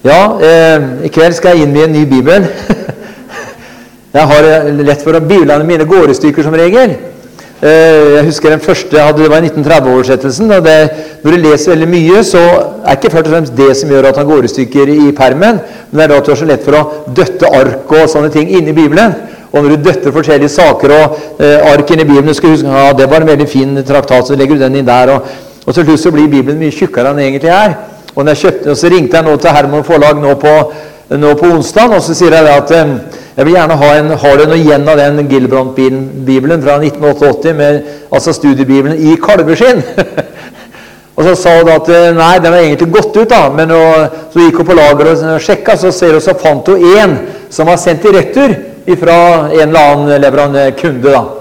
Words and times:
Ja, 0.00 0.40
eh, 0.40 1.04
i 1.04 1.10
kveld 1.12 1.34
skal 1.36 1.58
jeg 1.58 1.66
innvie 1.66 1.84
en 1.84 1.92
ny 1.92 2.06
bibel. 2.08 2.46
jeg 4.16 4.28
har 4.30 4.46
eh, 4.48 4.68
lett 4.80 5.02
for 5.04 5.12
å 5.12 5.20
Biblene 5.20 5.66
mine 5.68 5.84
går 5.88 6.08
i 6.08 6.14
stykker 6.16 6.46
som 6.46 6.56
regel. 6.56 6.94
Eh, 7.60 8.14
jeg 8.14 8.22
husker 8.30 8.54
den 8.54 8.62
første 8.64 8.96
jeg 8.96 9.04
hadde, 9.04 9.26
det 9.26 9.28
var 9.28 9.44
1930-oversettelsen. 9.44 10.54
og 10.56 10.64
det, 10.64 10.76
Når 11.20 11.36
du 11.36 11.42
leser 11.42 11.74
veldig 11.74 11.90
mye, 11.92 12.22
så 12.24 12.40
er 12.80 12.96
ikke 12.96 13.12
først 13.12 13.28
og 13.28 13.34
fremst 13.34 13.58
det 13.58 13.68
som 13.76 13.92
gjør 13.92 14.08
at 14.08 14.22
han 14.22 14.30
går 14.30 14.48
i 14.48 14.52
stykker 14.54 14.94
i 14.94 15.10
permen, 15.20 15.60
men 15.90 16.00
det 16.00 16.06
er 16.06 16.14
da 16.14 16.22
at 16.22 16.30
du 16.30 16.32
har 16.32 16.40
så 16.40 16.48
lett 16.48 16.64
for 16.64 16.80
å 16.80 16.82
døtte 17.20 17.52
ark 17.60 17.94
og 18.00 18.08
sånne 18.08 18.32
ting 18.32 18.48
inni 18.56 18.72
Bibelen. 18.72 19.12
Og 19.52 19.60
når 19.60 19.76
du 19.76 19.84
døtter 19.90 20.16
forskjellige 20.16 20.54
saker 20.56 20.96
og 20.96 21.22
eh, 21.44 21.70
ark 21.74 21.92
inn 21.92 22.06
i 22.06 22.08
Bibelen 22.08 22.32
du 22.32 22.38
skal 22.40 22.56
huske, 22.56 22.72
ja, 22.72 22.96
det 22.96 23.12
var 23.12 23.20
en 23.20 23.34
veldig 23.34 23.52
fin 23.52 23.76
traktat, 23.84 24.32
så 24.32 24.40
legger 24.40 24.56
du 24.56 24.64
den 24.64 24.80
inn 24.80 24.88
der. 24.88 25.12
Og, 25.18 25.40
og 25.66 25.76
til 25.76 25.90
slutt 25.90 26.06
så 26.08 26.16
blir 26.16 26.32
Bibelen 26.32 26.56
mye 26.62 26.72
tjukkere 26.72 27.12
enn 27.12 27.20
den 27.20 27.34
egentlig 27.34 27.52
er. 27.52 27.76
Og, 28.14 28.24
når 28.24 28.32
jeg 28.34 28.42
kjøpte, 28.44 28.76
så 28.76 28.90
ringte 28.90 29.18
jeg 29.18 29.26
nå 29.26 29.36
til 29.38 29.54
Herman 29.54 29.86
Forlag 29.86 30.18
nå 30.20 30.34
på, 30.40 30.54
nå 31.20 31.32
på 31.38 31.50
onsdag, 31.54 31.94
og 31.94 32.02
så 32.02 32.16
sier 32.16 32.34
jeg 32.34 32.50
at 32.50 32.72
eh, 32.74 32.94
jeg 33.36 33.46
vil 33.46 33.56
gjerne 33.56 33.78
ha 33.80 33.90
en, 33.98 34.10
har 34.22 34.36
du 34.36 34.44
noe 34.50 34.58
igjen 34.58 34.88
av 34.90 34.98
den 34.98 35.28
Gilbrandt-bibelen 35.30 36.64
fra 36.64 36.76
1988, 36.82 37.54
med, 37.56 37.80
altså 38.10 38.34
studiebibelen 38.36 38.98
i 38.98 39.16
kalveskinn? 39.22 39.82
og 41.16 41.24
så 41.28 41.34
sa 41.38 41.56
hun 41.60 41.70
at 41.72 41.90
eh, 41.94 42.10
nei, 42.18 42.34
den 42.42 42.54
var 42.56 42.64
egentlig 42.64 42.90
gått 42.98 43.16
ut, 43.16 43.30
da. 43.30 43.44
Men 43.54 43.74
og, 43.76 44.22
så 44.34 44.44
gikk 44.46 44.62
hun 44.62 44.70
på 44.72 44.78
lageret 44.80 45.26
og 45.36 45.44
sjekka, 45.44 45.78
så 45.78 45.94
ser 45.94 46.18
hun 46.18 46.24
så 46.24 46.36
fant 46.38 46.68
hun 46.72 46.88
én 46.96 47.18
som 47.50 47.70
var 47.70 47.78
sendt 47.80 48.06
i 48.10 48.16
retur 48.18 48.58
fra 48.98 49.18
en 49.52 49.68
eller 49.68 49.92
annen 49.92 50.16
leverandør 50.18 50.72
kunde. 50.78 51.12
da. 51.12 51.39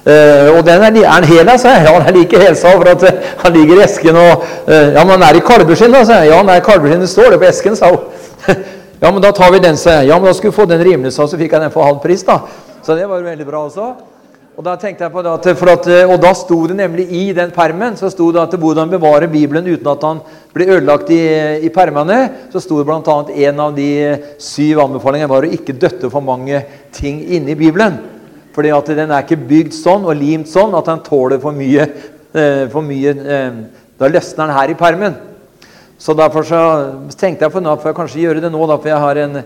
Uh, 0.00 0.56
og 0.56 0.62
den 0.64 0.80
er, 0.80 0.94
er 1.04 1.20
den 1.20 1.28
hel, 1.28 1.50
sa 1.60 1.74
jeg. 1.76 1.84
Ja, 1.84 1.92
den 1.98 2.06
er 2.08 2.16
like 2.16 2.38
hel, 2.40 2.54
sa 2.56 2.72
for 2.72 2.88
at 2.88 3.02
uh, 3.04 3.32
han 3.42 3.52
ligger 3.52 3.80
i 3.80 3.84
esken. 3.84 4.16
og 4.16 4.44
uh, 4.64 4.92
Ja, 4.94 5.02
men 5.04 5.18
den 5.18 5.26
er 5.28 5.36
i 5.36 5.42
kalveskinn, 5.44 5.96
sa 5.98 6.22
jeg. 6.22 6.30
Ja, 6.32 6.38
den 6.40 6.52
er 6.54 6.62
i 6.62 6.64
kalveskinn, 6.64 7.02
det 7.04 7.10
står 7.12 7.34
det 7.34 7.40
på 7.42 7.48
esken, 7.50 7.76
sa 7.76 7.90
hun. 7.92 8.06
ja, 9.02 9.10
men 9.10 9.20
da 9.20 9.34
tar 9.36 9.52
vi 9.52 9.60
den, 9.60 9.76
sa 9.76 9.98
jeg. 9.98 10.08
Ja, 10.08 10.16
men 10.16 10.30
da 10.30 10.36
skulle 10.38 10.54
du 10.54 10.60
få 10.62 10.68
den 10.70 10.80
rimelig, 10.86 11.12
sa 11.12 11.28
så 11.28 11.40
fikk 11.40 11.52
jeg 11.52 11.66
den 11.66 11.74
for 11.74 11.84
halv 11.84 12.00
pris, 12.00 12.24
da. 12.24 12.40
Så 12.80 12.96
det 12.96 13.04
var 13.10 13.20
jo 13.20 13.28
veldig 13.28 13.48
bra 13.48 13.66
også. 13.66 13.90
Og 14.60 14.64
da 14.66 14.74
tenkte 14.76 15.06
jeg 15.06 15.12
på 15.12 15.22
det 15.24 15.30
at, 15.32 15.46
at, 15.72 15.86
og 16.10 16.16
da 16.20 16.30
sto 16.36 16.56
det 16.68 16.74
nemlig 16.76 17.06
i 17.16 17.22
den 17.32 17.52
permen 17.54 17.94
så 17.96 18.10
sto 18.12 18.26
det 18.34 18.42
at 18.42 18.56
hvordan 18.60 18.90
bevare 18.92 19.28
Bibelen 19.30 19.64
uten 19.70 19.88
at 19.88 20.02
han 20.04 20.20
ble 20.52 20.66
ødelagt 20.74 21.08
i, 21.16 21.20
i 21.64 21.70
permene. 21.72 22.18
Så 22.52 22.60
sto 22.60 22.80
det 22.80 22.88
bl.a. 22.88 23.14
en 23.48 23.62
av 23.64 23.76
de 23.76 23.90
syv 24.42 24.82
anbefalingene 24.84 25.30
var 25.32 25.46
å 25.46 25.52
ikke 25.56 25.78
døtte 25.80 26.10
for 26.12 26.24
mange 26.24 26.60
ting 26.92 27.22
inni 27.24 27.56
Bibelen. 27.56 27.96
Fordi 28.54 28.72
at 28.74 28.92
den 28.98 29.10
er 29.10 29.24
ikke 29.24 29.38
bygd 29.50 29.74
sånn 29.76 30.06
og 30.08 30.16
limt 30.18 30.50
sånn 30.50 30.74
at 30.78 30.88
den 30.90 31.02
tåler 31.06 31.40
for 31.42 31.56
mye. 31.56 31.86
Eh, 32.30 32.64
for 32.70 32.86
mye 32.86 33.14
eh, 33.14 33.60
da 34.00 34.08
løsner 34.08 34.46
den 34.46 34.56
her 34.56 34.72
i 34.72 34.78
permen. 34.78 35.18
Så 36.00 36.14
derfor 36.16 36.46
så 36.48 36.60
tenkte 37.18 37.44
jeg 37.44 37.52
for 37.52 37.60
nå 37.60 37.74
får 37.76 37.90
jeg 37.90 37.96
kanskje 37.98 38.22
gjøre 38.22 38.40
det 38.40 38.50
nå, 38.54 38.60
da, 38.70 38.78
for 38.80 38.88
jeg 38.88 39.02
har 39.02 39.18
en, 39.20 39.42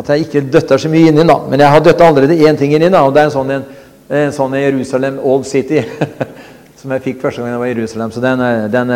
at 0.00 0.12
jeg 0.14 0.24
ikke 0.24 0.42
døtter 0.54 0.80
så 0.80 0.88
mye 0.88 1.10
inni. 1.10 1.26
da. 1.28 1.36
Men 1.50 1.60
jeg 1.60 1.74
har 1.74 1.84
døtta 1.84 2.08
allerede 2.08 2.38
én 2.48 2.56
ting 2.56 2.72
inni, 2.72 2.88
da, 2.88 3.02
og 3.04 3.12
det 3.12 3.20
er 3.24 3.28
en 3.28 3.34
sånn, 3.34 3.52
en, 3.58 3.66
en 4.08 4.32
sånn 4.32 4.56
Jerusalem 4.56 5.20
Old 5.20 5.44
City. 5.50 5.82
som 6.84 6.92
jeg 6.92 7.04
fikk 7.04 7.22
første 7.22 7.40
gang 7.40 7.54
jeg 7.54 7.60
var 7.60 7.68
i 7.68 7.74
Jerusalem. 7.74 8.10
Så 8.12 8.20
den, 8.20 8.42
den, 8.72 8.90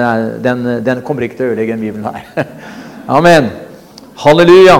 den, 0.45 0.67
den 0.85 0.99
kommer 1.05 1.25
ikke 1.25 1.39
til 1.39 1.47
å 1.47 1.53
ødelegge 1.55 1.77
en 1.77 1.85
bibel 1.85 2.05
her. 2.05 2.51
Amen. 3.19 3.49
Halleluja. 4.25 4.75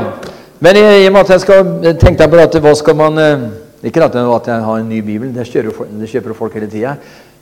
Men 0.61 0.77
i, 0.77 0.83
og 1.07 1.15
med 1.15 1.21
at 1.23 1.31
jeg 1.33 1.45
skal 1.47 1.97
tenke 2.01 2.27
på 2.29 2.41
at 2.43 2.59
hva 2.61 2.75
skal 2.77 2.97
man 2.99 3.21
eh, 3.23 3.47
ikke 3.85 4.03
at 4.03 4.15
jeg 4.49 4.63
har 4.65 4.81
en 4.81 4.89
ny 4.89 5.01
bibel, 5.07 5.31
det 5.35 5.47
kjøper, 5.47 5.87
det 6.01 6.11
kjøper 6.11 6.35
folk 6.35 6.55
hele 6.55 6.67
tida. 6.71 6.97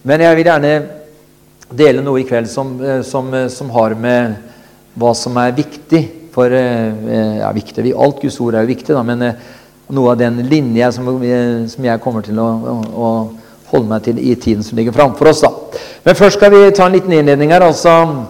Men 0.04 0.20
jeg 0.20 0.36
vil 0.36 0.44
gjerne 0.50 0.72
dele 1.74 2.02
noe 2.04 2.20
i 2.20 2.26
kveld 2.28 2.48
som, 2.50 2.76
eh, 2.82 3.00
som, 3.02 3.32
eh, 3.34 3.48
som, 3.48 3.70
har 3.70 3.94
med 3.98 4.36
hva 4.96 5.14
som 5.16 5.36
er 5.40 5.56
viktig 5.56 6.02
for 6.34 6.52
eh, 6.52 7.40
ja, 7.40 7.50
viktig, 7.52 7.94
Alt 7.96 8.20
Guds 8.22 8.38
ord 8.40 8.54
er 8.54 8.66
jo 8.66 8.74
viktig, 8.74 8.94
da, 8.94 9.02
men 9.02 9.32
noe 9.88 10.12
av 10.12 10.20
den 10.20 10.42
linja 10.46 10.92
som, 10.92 11.08
som, 11.68 11.84
jeg 11.84 12.02
kommer 12.04 12.22
til 12.22 12.38
å, 12.38 12.46
å, 12.92 13.10
holde 13.66 13.90
meg 13.90 14.04
til 14.04 14.18
i 14.22 14.36
tiden 14.38 14.62
som 14.62 14.78
ligger 14.78 14.94
framfor 14.94 15.32
oss. 15.32 15.40
da. 15.42 15.50
Men 16.04 16.14
først 16.14 16.38
skal 16.38 16.52
vi 16.52 16.70
ta 16.70 16.84
en 16.86 16.94
liten 16.94 17.12
innledning 17.12 17.50
her. 17.50 17.64
altså, 17.66 18.26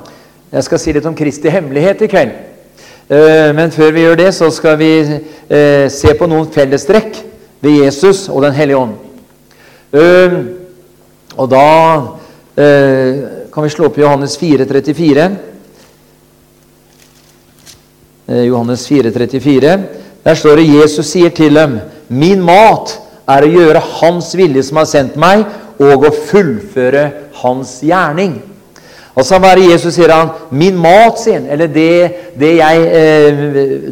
Jeg 0.48 0.64
skal 0.64 0.80
si 0.80 0.94
litt 0.96 1.04
om 1.04 1.16
Kristi 1.16 1.52
hemmelighet 1.52 2.06
i 2.06 2.08
kveld. 2.08 2.30
Men 3.52 3.68
før 3.70 3.92
vi 3.92 4.06
gjør 4.06 4.16
det, 4.16 4.30
så 4.32 4.48
skal 4.50 4.78
vi 4.80 4.88
se 5.92 6.14
på 6.16 6.28
noen 6.30 6.48
fellestrekk 6.54 7.20
ved 7.66 7.82
Jesus 7.84 8.28
og 8.28 8.42
Den 8.46 8.54
hellige 8.56 8.78
ånd. 8.78 8.94
Uh, 9.92 10.32
og 11.36 11.50
da 11.50 11.66
uh, 11.98 13.12
kan 13.52 13.64
vi 13.64 13.72
slå 13.72 13.90
opp 13.90 13.98
Johannes 14.00 14.38
4, 14.40 14.66
34. 14.66 15.28
Uh, 18.26 18.42
Johannes 18.46 18.88
4, 18.88 19.12
34. 19.12 19.78
Der 20.26 20.34
står 20.34 20.58
det 20.58 20.70
Jesus 20.70 21.06
sier 21.06 21.30
til 21.30 21.54
dem, 21.54 21.78
'Min 22.08 22.42
mat 22.42 22.98
er 23.28 23.44
å 23.44 23.50
gjøre 23.50 23.82
Hans 24.00 24.32
vilje 24.38 24.62
som 24.62 24.80
har 24.80 24.88
sendt 24.90 25.16
meg, 25.18 25.44
og 25.78 26.06
å 26.08 26.14
fullføre 26.30 27.10
Hans 27.42 27.80
gjerning'. 27.82 28.40
Altså 29.16 29.38
hva 29.40 29.54
er 29.54 29.62
Jesus 29.70 29.94
sier 29.94 30.12
han? 30.12 30.34
'Min 30.50 30.76
mat', 30.76 31.22
sin. 31.22 31.46
Eller 31.46 31.66
det, 31.66 32.10
det, 32.38 32.56
jeg, 32.56 32.82
eh, 32.82 33.38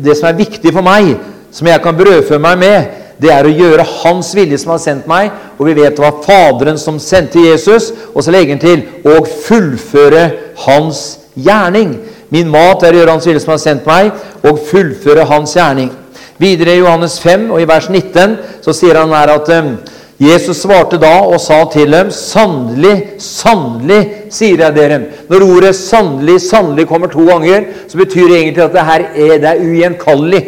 det 0.04 0.16
som 0.16 0.28
er 0.28 0.40
viktig 0.42 0.72
for 0.72 0.84
meg, 0.84 1.14
som 1.50 1.66
jeg 1.66 1.80
kan 1.82 1.96
brødfø 1.96 2.38
meg 2.38 2.58
med, 2.58 2.84
det 3.24 3.32
er 3.32 3.48
å 3.48 3.52
gjøre 3.52 3.86
Hans 4.02 4.34
vilje 4.36 4.58
som 4.60 4.74
har 4.74 4.82
sendt 4.82 5.08
meg. 5.10 5.32
Og 5.58 5.68
vi 5.70 5.76
vet 5.80 5.96
det 5.96 6.04
var 6.04 6.20
Faderen 6.24 6.78
som 6.80 7.00
sendte 7.02 7.42
Jesus. 7.42 7.90
Og 8.12 8.24
så 8.24 8.34
legger 8.34 8.56
han 8.56 8.62
til 8.62 9.14
og 9.16 9.28
fullføre 9.46 10.28
Hans 10.66 11.04
gjerning. 11.34 11.96
Min 12.34 12.50
mat 12.52 12.82
er 12.84 12.94
å 12.94 13.02
gjøre 13.02 13.16
Hans 13.16 13.28
vilje 13.28 13.42
som 13.44 13.54
har 13.54 13.62
sendt 13.62 13.88
meg, 13.88 14.12
og 14.44 14.62
fullføre 14.68 15.26
Hans 15.28 15.56
gjerning. 15.56 15.92
Videre 16.40 16.74
i 16.74 16.80
Johannes 16.80 17.18
5 17.22 17.50
og 17.54 17.60
i 17.62 17.68
vers 17.68 17.86
19 17.88 18.38
så 18.64 18.72
sier 18.74 18.98
han 18.98 19.12
her 19.14 19.30
at 19.36 19.50
um, 19.54 19.76
Jesus 20.18 20.64
svarte 20.64 20.98
da 20.98 21.12
og 21.26 21.38
sa 21.42 21.60
til 21.72 21.92
dem, 21.94 22.10
'Sannelig, 22.10 23.20
sannelig, 23.22 24.30
sier 24.30 24.62
jeg 24.62 24.74
dere.' 24.76 25.00
Når 25.30 25.46
ordet 25.46 25.74
'sannelig', 25.74 26.42
'sannelig' 26.42 26.88
kommer 26.90 27.06
to 27.06 27.26
ganger, 27.26 27.64
så 27.88 27.98
betyr 27.98 28.28
det 28.28 28.38
egentlig 28.38 28.64
at 28.64 28.72
det 28.72 28.80
her 28.80 29.02
er, 29.14 29.38
det 29.38 29.48
er 29.48 29.62
ugjenkallelig. 29.62 30.44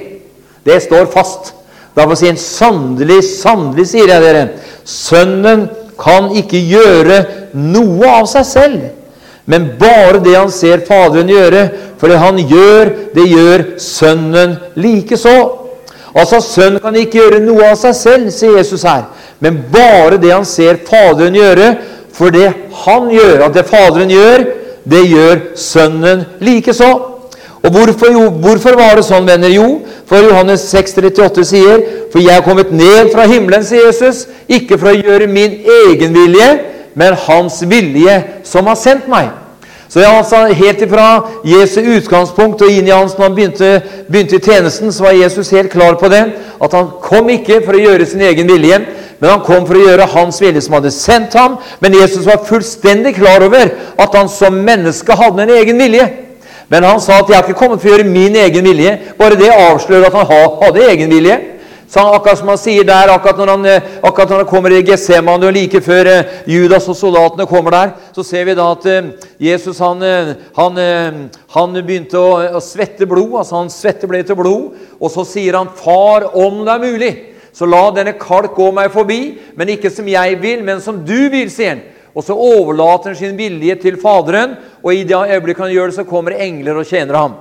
Det 0.67 0.83
står 0.83 1.07
fast. 1.07 1.56
Derfor 1.97 2.19
si 2.19 2.29
en 2.29 2.41
sannelig, 2.41 3.23
sannelig, 3.25 3.87
sier 3.89 4.11
jeg 4.13 4.25
dere, 4.25 4.45
sønnen 4.85 5.67
kan 5.97 6.29
ikke 6.37 6.61
gjøre 6.61 7.23
noe 7.57 8.11
av 8.19 8.29
seg 8.29 8.45
selv, 8.49 8.83
men 9.49 9.71
bare 9.81 10.21
det 10.21 10.35
han 10.37 10.51
ser 10.53 10.83
Faderen 10.89 11.31
gjøre. 11.31 11.63
For 11.97 12.11
det 12.13 12.19
han 12.21 12.41
gjør, 12.51 12.91
det 13.15 13.27
gjør 13.31 13.63
Sønnen 13.81 14.57
likeså. 14.77 15.37
Altså, 16.17 16.41
Sønnen 16.43 16.83
kan 16.83 16.97
ikke 16.99 17.21
gjøre 17.21 17.41
noe 17.45 17.71
av 17.71 17.79
seg 17.81 17.95
selv, 17.97 18.31
sier 18.35 18.59
Jesus 18.59 18.85
her, 18.85 19.07
men 19.41 19.63
bare 19.73 20.19
det 20.21 20.35
han 20.35 20.45
ser 20.49 20.83
Faderen 20.89 21.39
gjøre. 21.39 21.75
For 22.17 22.35
det 22.35 22.51
han 22.85 23.11
gjør, 23.13 23.47
at 23.47 23.57
det 23.57 23.69
Faderen 23.71 24.13
gjør, 24.13 24.49
det 24.85 25.05
gjør 25.07 25.45
Sønnen 25.61 26.27
likeså. 26.45 26.91
Og 27.67 27.73
hvorfor, 27.73 28.13
jo, 28.13 28.29
hvorfor 28.31 28.77
var 28.79 28.95
det 28.95 29.03
sånn, 29.09 29.27
venner? 29.27 29.51
Jo, 29.51 29.81
for 30.07 30.23
Johannes 30.23 30.69
6, 30.71 31.01
38 31.03 31.45
sier 31.49 31.81
For 32.13 32.23
jeg 32.23 32.39
er 32.39 32.45
kommet 32.47 32.71
ned 32.71 33.11
fra 33.11 33.25
himmelen, 33.27 33.65
sier 33.67 33.89
Jesus, 33.89 34.27
ikke 34.47 34.79
for 34.79 34.93
å 34.93 35.01
gjøre 35.01 35.27
min 35.27 35.59
egen 35.89 36.15
vilje, 36.15 36.47
men 36.97 37.17
Hans 37.27 37.59
vilje 37.67 38.15
som 38.47 38.71
har 38.71 38.79
sendt 38.79 39.11
meg. 39.11 39.33
Så 39.91 40.01
er 40.01 40.11
altså 40.11 40.45
Helt 40.55 40.83
ifra 40.83 41.09
Jesu 41.47 41.81
utgangspunkt 41.81 42.63
og 42.63 42.71
inn 42.71 42.87
i 42.87 42.95
hans 42.95 43.15
når 43.17 43.29
han 43.29 43.35
begynte, 43.37 43.71
begynte, 44.11 44.39
i 44.39 44.43
tjenesten, 44.43 44.93
så 44.93 45.09
var 45.09 45.19
Jesus 45.19 45.51
helt 45.55 45.73
klar 45.75 45.99
på 45.99 46.11
det. 46.11 46.23
At 46.63 46.75
han 46.75 46.91
kom 47.03 47.31
ikke 47.35 47.61
for 47.65 47.75
å 47.75 47.83
gjøre 47.83 48.07
sin 48.07 48.23
egen 48.27 48.51
vilje, 48.51 48.81
men 49.19 49.31
han 49.31 49.45
kom 49.47 49.67
for 49.67 49.79
å 49.79 49.85
gjøre 49.87 50.09
hans 50.15 50.39
vilje 50.43 50.63
som 50.67 50.79
hadde 50.79 50.95
sendt 50.95 51.35
ham. 51.39 51.59
Men 51.81 51.99
Jesus 51.99 52.27
var 52.27 52.47
fullstendig 52.47 53.17
klar 53.19 53.43
over 53.47 53.75
at 53.99 54.19
han 54.19 54.31
som 54.31 54.59
menneske 54.67 55.19
hadde 55.19 55.47
en 55.47 55.55
egen 55.59 55.83
vilje. 55.83 56.07
Men 56.69 56.85
han 56.85 57.01
sa 57.01 57.21
at 57.21 57.29
'jeg 57.29 57.37
har 57.37 57.43
ikke 57.43 57.59
kommet 57.59 57.81
for 57.81 57.89
å 57.89 57.93
gjøre 57.93 58.11
min 58.11 58.37
egen 58.37 58.65
vilje'. 58.65 58.99
Bare 59.19 59.37
det 59.37 59.51
avslører 59.51 60.07
at 60.07 60.13
han 60.13 60.27
hadde 60.27 60.91
egen 60.91 61.11
vilje. 61.11 61.57
Så 61.89 62.01
akkurat 62.01 62.39
som 62.39 62.49
han 62.49 62.59
sier 62.59 62.85
der, 62.85 63.13
akkurat 63.15 63.39
når 63.39 63.51
han, 63.53 63.67
eh, 63.67 63.83
akkurat 64.03 64.31
når 64.31 64.37
han 64.43 64.47
kommer 64.51 64.73
i 64.75 64.83
Getsemane, 64.83 65.47
og 65.47 65.55
like 65.55 65.81
før 65.81 66.09
eh, 66.11 66.25
Judas 66.47 66.89
og 66.89 66.97
soldatene 66.99 67.47
kommer 67.47 67.71
der, 67.71 67.93
så 68.13 68.25
ser 68.27 68.45
vi 68.45 68.57
da 68.59 68.73
at 68.73 68.87
eh, 68.91 69.13
Jesus 69.39 69.79
han, 69.79 70.03
han, 70.57 70.81
han 71.55 71.79
begynte 71.79 72.19
å, 72.19 72.59
å, 72.59 72.61
svette 72.61 73.07
blod. 73.07 73.39
altså 73.39 73.61
Han 73.61 73.71
svette 73.71 74.11
ble 74.11 74.25
til 74.27 74.35
blod. 74.35 74.75
Og 74.99 75.13
så 75.15 75.25
sier 75.25 75.55
han, 75.61 75.71
'Far, 75.77 76.27
om 76.35 76.65
det 76.67 76.75
er 76.75 76.83
mulig, 76.83 77.13
så 77.55 77.71
la 77.71 77.85
denne 77.95 78.19
kalk 78.19 78.57
gå 78.59 78.73
meg 78.75 78.91
forbi.' 78.91 79.55
'Men 79.55 79.77
ikke 79.77 79.91
som 79.91 80.09
jeg 80.09 80.43
vil, 80.43 80.65
men 80.65 80.81
som 80.81 81.05
du 81.07 81.31
vil', 81.31 81.53
sier 81.55 81.77
han. 81.77 81.85
Og 82.17 82.25
så 82.25 82.33
overlater 82.33 83.13
han 83.13 83.19
sin 83.19 83.37
vilje 83.37 83.75
til 83.83 83.99
Faderen, 84.01 84.57
og 84.81 84.95
i 84.95 85.05
det 85.05 85.19
øyeblikket 85.35 85.67
han 85.67 85.75
gjør 85.75 85.93
det, 85.93 85.99
så 85.99 86.09
kommer 86.09 86.39
engler 86.41 86.81
og 86.81 86.89
tjener 86.89 87.19
ham. 87.19 87.35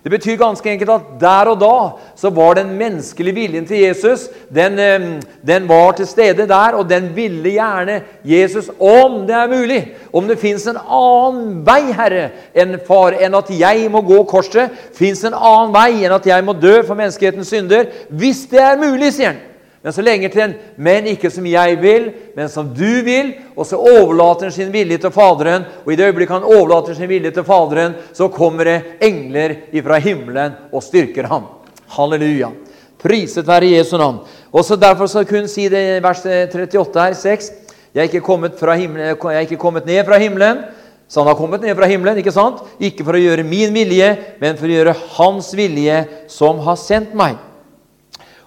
Det 0.00 0.08
betyr 0.10 0.38
ganske 0.40 0.70
enkelt 0.70 0.90
at 0.94 1.08
der 1.20 1.48
og 1.50 1.58
da 1.60 1.74
så 2.16 2.30
var 2.32 2.54
den 2.56 2.70
menneskelige 2.78 3.34
viljen 3.36 3.66
til 3.68 3.82
Jesus 3.82 4.30
den, 4.54 4.78
eh, 4.78 5.00
den 5.46 5.68
var 5.68 5.92
til 5.92 6.06
stede 6.06 6.46
der, 6.48 6.72
og 6.72 6.88
den 6.88 7.10
ville 7.16 7.50
gjerne 7.50 8.00
Jesus, 8.24 8.70
om 8.80 9.26
det 9.26 9.34
er 9.36 9.48
mulig, 9.48 9.92
om 10.12 10.28
det 10.28 10.38
fins 10.38 10.64
en 10.66 10.80
annen 10.80 11.60
vei, 11.66 11.92
Herre, 11.92 12.30
enn 12.54 12.78
far, 12.86 13.18
enn 13.20 13.36
at 13.36 13.52
jeg 13.52 13.90
må 13.92 14.00
gå 14.00 14.22
korset, 14.24 14.72
fins 14.96 15.20
en 15.24 15.36
annen 15.36 15.76
vei 15.76 16.06
enn 16.06 16.16
at 16.16 16.32
jeg 16.32 16.48
må 16.48 16.56
dø 16.56 16.80
for 16.80 16.96
menneskehetens 16.96 17.52
synder, 17.52 17.92
hvis 18.08 18.46
det 18.48 18.64
er 18.64 18.80
mulig, 18.80 19.12
sier 19.12 19.34
han. 19.34 19.46
Men 19.82 19.92
så 19.92 20.02
lenge 20.02 20.28
til 20.28 20.42
en 20.42 20.54
'men 20.76 21.06
ikke 21.06 21.30
som 21.30 21.46
jeg 21.46 21.82
vil, 21.82 22.12
men 22.36 22.48
som 22.48 22.68
du 22.68 23.02
vil', 23.02 23.34
og 23.56 23.66
så 23.66 23.76
overlater 23.76 24.42
han 24.42 24.52
sin 24.52 24.72
vilje 24.72 24.98
til 24.98 25.10
Faderen. 25.10 25.64
Og 25.86 25.92
i 25.92 25.96
det 25.96 26.04
øyeblikket 26.04 26.34
han 26.34 26.42
overlater 26.42 26.94
sin 26.94 27.08
vilje 27.08 27.30
til 27.30 27.44
Faderen, 27.44 27.94
så 28.12 28.28
kommer 28.28 28.64
det 28.64 28.82
engler 29.00 29.54
fra 29.82 29.98
himmelen 29.98 30.52
og 30.72 30.82
styrker 30.82 31.26
ham. 31.26 31.44
Halleluja. 31.88 32.48
Priset 32.98 33.46
være 33.46 33.76
Jesu 33.78 33.96
navn. 33.96 34.18
Og 34.52 34.64
så 34.64 34.76
Derfor 34.76 35.06
så 35.06 35.24
kunne 35.24 35.48
si 35.48 35.68
det 35.68 35.96
i 35.96 36.02
vers 36.02 36.26
38 36.26 37.00
her, 37.00 37.12
6. 37.14 37.52
Jeg 37.94 38.04
er, 38.04 38.74
himmelen, 38.76 39.16
jeg 39.22 39.34
er 39.36 39.40
ikke 39.40 39.56
kommet 39.56 39.86
ned 39.86 40.04
fra 40.04 40.18
himmelen. 40.18 40.58
Så 41.08 41.20
han 41.20 41.26
har 41.26 41.34
kommet 41.34 41.60
ned 41.60 41.74
fra 41.74 41.86
himmelen, 41.86 42.18
ikke 42.18 42.32
sant? 42.32 42.60
Ikke 42.78 43.04
for 43.04 43.18
å 43.18 43.18
gjøre 43.18 43.42
min 43.42 43.72
vilje, 43.74 44.16
men 44.40 44.56
for 44.56 44.66
å 44.66 44.76
gjøre 44.76 44.94
Hans 45.16 45.56
vilje, 45.56 46.04
som 46.28 46.58
har 46.58 46.76
sendt 46.76 47.16
meg. 47.18 47.34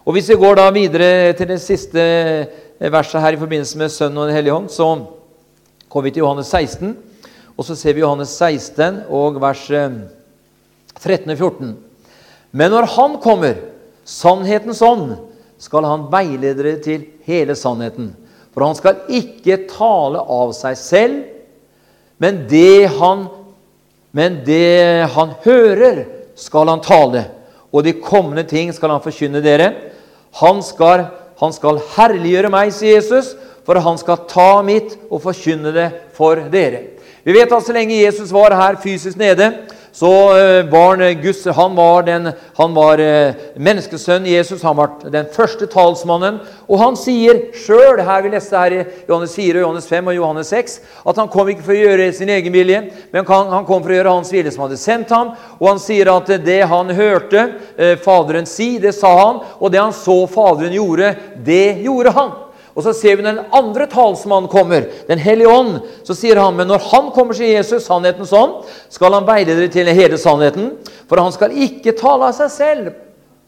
Og 0.04 0.18
Hvis 0.18 0.28
vi 0.30 0.36
går 0.36 0.58
da 0.60 0.66
videre 0.76 1.32
til 1.32 1.48
det 1.48 1.62
siste 1.64 2.02
verset 2.92 3.22
her 3.24 3.38
i 3.38 3.40
forbindelse 3.40 3.78
med 3.80 3.92
Sønnen 3.92 4.18
og 4.20 4.28
Den 4.28 4.36
hellige 4.36 4.54
hånd, 4.54 4.66
så 4.70 4.88
kommer 5.88 6.10
vi 6.10 6.12
til 6.12 6.26
Johannes 6.26 6.50
16. 6.52 6.98
Og 7.56 7.64
så 7.64 7.76
ser 7.76 7.94
vi 7.96 8.02
Johannes 8.04 8.34
16 8.36 8.98
og 9.08 9.40
vers 9.40 9.62
13 11.00 11.32
og 11.32 11.38
14. 11.38 11.78
Men 12.52 12.72
når 12.72 12.90
Han 12.98 13.16
kommer, 13.24 13.56
sannhetens 14.04 14.82
ånd, 14.82 15.16
skal 15.58 15.88
Han 15.88 16.10
veilede 16.12 16.64
dere 16.64 16.84
til 16.84 17.08
hele 17.24 17.56
sannheten. 17.56 18.12
For 18.54 18.66
han 18.68 18.76
skal 18.76 19.08
ikke 19.08 19.64
tale 19.72 20.20
av 20.20 20.52
seg 20.54 20.76
selv, 20.78 21.24
men 22.20 22.44
det 22.52 22.92
han, 23.00 23.24
men 24.12 24.44
det 24.46 25.08
han 25.16 25.32
hører, 25.46 26.04
skal 26.36 26.68
han 26.70 26.84
tale. 26.84 27.24
Og 27.72 27.84
de 27.88 27.96
kommende 27.98 28.44
ting 28.44 28.70
skal 28.76 28.92
han 28.94 29.02
forkynne 29.02 29.42
dere. 29.42 29.93
Han 30.42 30.64
skal, 30.66 31.08
han 31.40 31.54
skal 31.54 31.82
herliggjøre 31.96 32.52
meg, 32.54 32.74
sier 32.74 32.98
Jesus, 32.98 33.34
for 33.64 33.80
han 33.80 34.00
skal 34.02 34.26
ta 34.30 34.50
mitt 34.66 34.96
og 35.10 35.22
forkynne 35.24 35.72
det 35.76 35.90
for 36.18 36.42
dere. 36.52 36.90
Vi 37.24 37.36
vet 37.36 37.52
at 37.56 37.64
så 37.64 37.76
lenge 37.76 38.02
Jesus 38.02 38.34
var 38.36 38.56
her 38.58 38.80
fysisk 38.84 39.20
nede, 39.20 39.52
så 39.94 40.10
eh, 40.34 40.66
var 40.72 40.98
han 40.98 41.22
Guds, 41.22 41.46
han 41.46 41.76
var, 41.78 42.04
den, 42.08 42.32
han 42.58 42.74
var 42.74 43.02
menneskesønnen 43.62 44.30
Jesus. 44.32 44.64
Han 44.66 44.78
var 44.78 44.96
den 45.14 45.28
første 45.32 45.68
talsmannen. 45.70 46.40
Og 46.66 46.80
han 46.82 46.98
sier 46.98 47.44
sjøl, 47.54 48.02
her 48.02 48.24
vi 48.26 48.32
leste 48.34 48.58
her 48.58 48.74
i 48.74 48.84
Johannes 49.08 49.36
4, 49.38 49.62
Johannes 49.62 49.90
5 49.90 50.10
og 50.10 50.18
Johannes 50.18 50.54
6, 50.54 50.80
at 51.06 51.22
han 51.22 51.30
kom 51.32 51.52
ikke 51.54 51.68
for 51.68 51.76
å 51.78 51.84
gjøre 51.84 52.10
sin 52.18 52.32
egen 52.34 52.56
vilje, 52.56 52.80
men 53.14 53.30
han 53.30 53.68
kom 53.68 53.84
for 53.84 53.94
å 53.94 54.00
gjøre 54.00 54.16
hans 54.18 54.34
vilje 54.34 54.56
som 54.56 54.66
hadde 54.66 54.82
sendt 54.82 55.14
ham. 55.14 55.36
Og 55.60 55.70
han 55.70 55.84
sier 55.84 56.10
at 56.14 56.32
det 56.44 56.62
han 56.72 56.90
hørte 56.98 57.46
eh, 57.78 57.94
Faderen 58.02 58.50
si, 58.50 58.76
det 58.82 58.96
sa 58.98 59.14
han. 59.20 59.44
Og 59.60 59.74
det 59.74 59.82
han 59.82 59.94
så 59.96 60.24
Faderen 60.32 60.74
gjorde, 60.74 61.14
det 61.46 61.84
gjorde 61.86 62.18
han. 62.18 62.34
Og 62.74 62.82
så 62.86 62.94
ser 62.98 63.18
vi 63.20 63.26
når 63.26 63.38
den 63.38 63.54
andre 63.54 63.86
talsmannen 63.90 64.50
kommer, 64.50 64.88
Den 65.08 65.20
hellige 65.20 65.50
ånd. 65.50 65.80
Så 66.04 66.16
sier 66.18 66.42
han, 66.42 66.56
men 66.58 66.68
når 66.68 66.82
han 66.90 67.12
kommer, 67.14 67.34
sier 67.38 67.58
Jesus, 67.58 67.86
sannhetens 67.86 68.34
ånd, 68.34 68.64
skal 68.90 69.14
han 69.14 69.28
veide 69.28 69.54
dere 69.54 69.70
til 69.70 69.88
hele 69.94 70.18
sannheten. 70.18 70.72
For 71.10 71.22
han 71.22 71.32
skal 71.32 71.54
ikke 71.54 71.94
tale 72.00 72.32
av 72.32 72.38
seg 72.38 72.52
selv. 72.52 72.94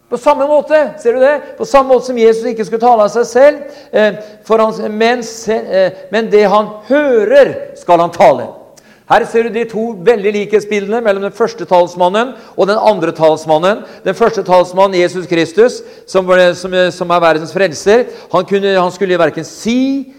På 0.10 0.20
samme 0.22 0.46
måte 0.46 0.78
ser 1.02 1.18
du 1.18 1.24
det? 1.24 1.58
På 1.58 1.66
samme 1.66 1.90
måte 1.90 2.12
som 2.12 2.18
Jesus 2.18 2.46
ikke 2.46 2.66
skulle 2.68 2.84
tale 2.84 3.08
av 3.08 3.10
seg 3.10 3.26
selv. 3.26 3.80
Eh, 3.92 4.20
han, 4.48 4.76
men, 4.94 5.24
eh, 5.50 6.06
men 6.14 6.30
det 6.30 6.44
han 6.46 6.70
hører, 6.90 7.56
skal 7.82 8.06
han 8.06 8.14
tale. 8.14 8.52
Her 9.06 9.22
ser 9.30 9.46
du 9.46 9.54
de 9.54 9.68
to 9.70 9.84
veldig 10.02 10.32
likhetsbildene 10.34 10.98
mellom 11.06 11.28
den 11.28 11.34
første 11.36 11.68
talsmannen 11.70 12.32
og 12.56 12.66
den 12.66 12.80
andre 12.80 13.12
talsmannen. 13.14 13.84
Den 14.02 14.16
første 14.18 14.42
talsmannen, 14.46 14.98
Jesus 14.98 15.28
Kristus, 15.30 15.84
som, 16.10 16.32
som, 16.58 16.74
som 16.90 17.12
er 17.14 17.22
verdens 17.22 17.54
frelser, 17.54 18.08
han, 18.32 18.48
kunne, 18.50 18.72
han 18.74 18.94
skulle 18.96 19.20
verken 19.22 19.46
si 19.46 19.76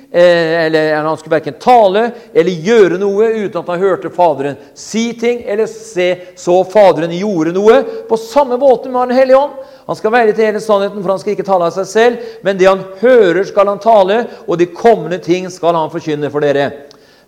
eh, 0.07 0.53
eller 0.69 0.93
han 1.01 1.19
skulle 1.19 1.35
verken 1.35 1.57
tale 1.59 2.05
eller 2.31 2.63
gjøre 2.69 3.01
noe 3.03 3.31
uten 3.41 3.59
at 3.59 3.73
han 3.73 3.83
hørte 3.83 4.13
Faderen 4.15 4.61
si 4.79 5.09
ting 5.19 5.41
eller 5.43 5.67
se 5.67 6.07
så 6.39 6.61
Faderen 6.71 7.15
gjorde 7.17 7.55
noe. 7.57 7.81
På 8.07 8.19
samme 8.21 8.55
måte 8.61 8.87
med 8.87 9.11
Den 9.11 9.19
hellige 9.19 9.41
ånd. 9.41 9.57
Han 9.89 9.99
skal 9.99 10.15
veie 10.15 10.31
til 10.31 10.47
hele 10.47 10.63
sannheten, 10.63 11.03
for 11.03 11.11
han 11.11 11.19
skal 11.25 11.35
ikke 11.35 11.49
tale 11.49 11.67
av 11.67 11.75
seg 11.75 11.91
selv. 11.91 12.31
Men 12.47 12.59
det 12.59 12.71
han 12.71 12.87
hører, 13.03 13.43
skal 13.51 13.67
han 13.71 13.83
tale, 13.83 14.21
og 14.47 14.63
de 14.63 14.71
kommende 14.71 15.19
ting 15.23 15.51
skal 15.51 15.75
han 15.75 15.91
forkynne 15.91 16.31
for 16.31 16.47
dere. 16.47 16.71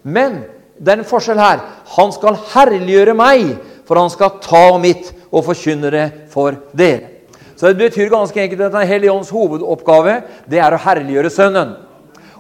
Men 0.07 0.41
det 0.79 0.93
er 0.93 1.01
en 1.01 1.09
forskjell 1.09 1.41
her. 1.41 1.63
Han 1.97 2.13
skal 2.15 2.39
herliggjøre 2.53 3.15
meg, 3.19 3.57
for 3.89 3.99
han 3.99 4.11
skal 4.13 4.39
ta 4.45 4.79
mitt 4.81 5.11
og 5.33 5.45
forkynne 5.49 5.91
det 5.93 6.07
for 6.33 6.57
dere. 6.77 7.15
Så 7.59 7.67
Det 7.67 7.79
betyr 7.79 8.09
ganske 8.09 8.41
enkelt 8.41 8.61
at 8.61 8.73
Den 8.73 8.87
hellige 8.87 9.13
ånds 9.13 9.31
hovedoppgave 9.31 10.23
det 10.47 10.61
er 10.63 10.73
å 10.73 10.79
herliggjøre 10.79 11.31
Sønnen. 11.31 11.75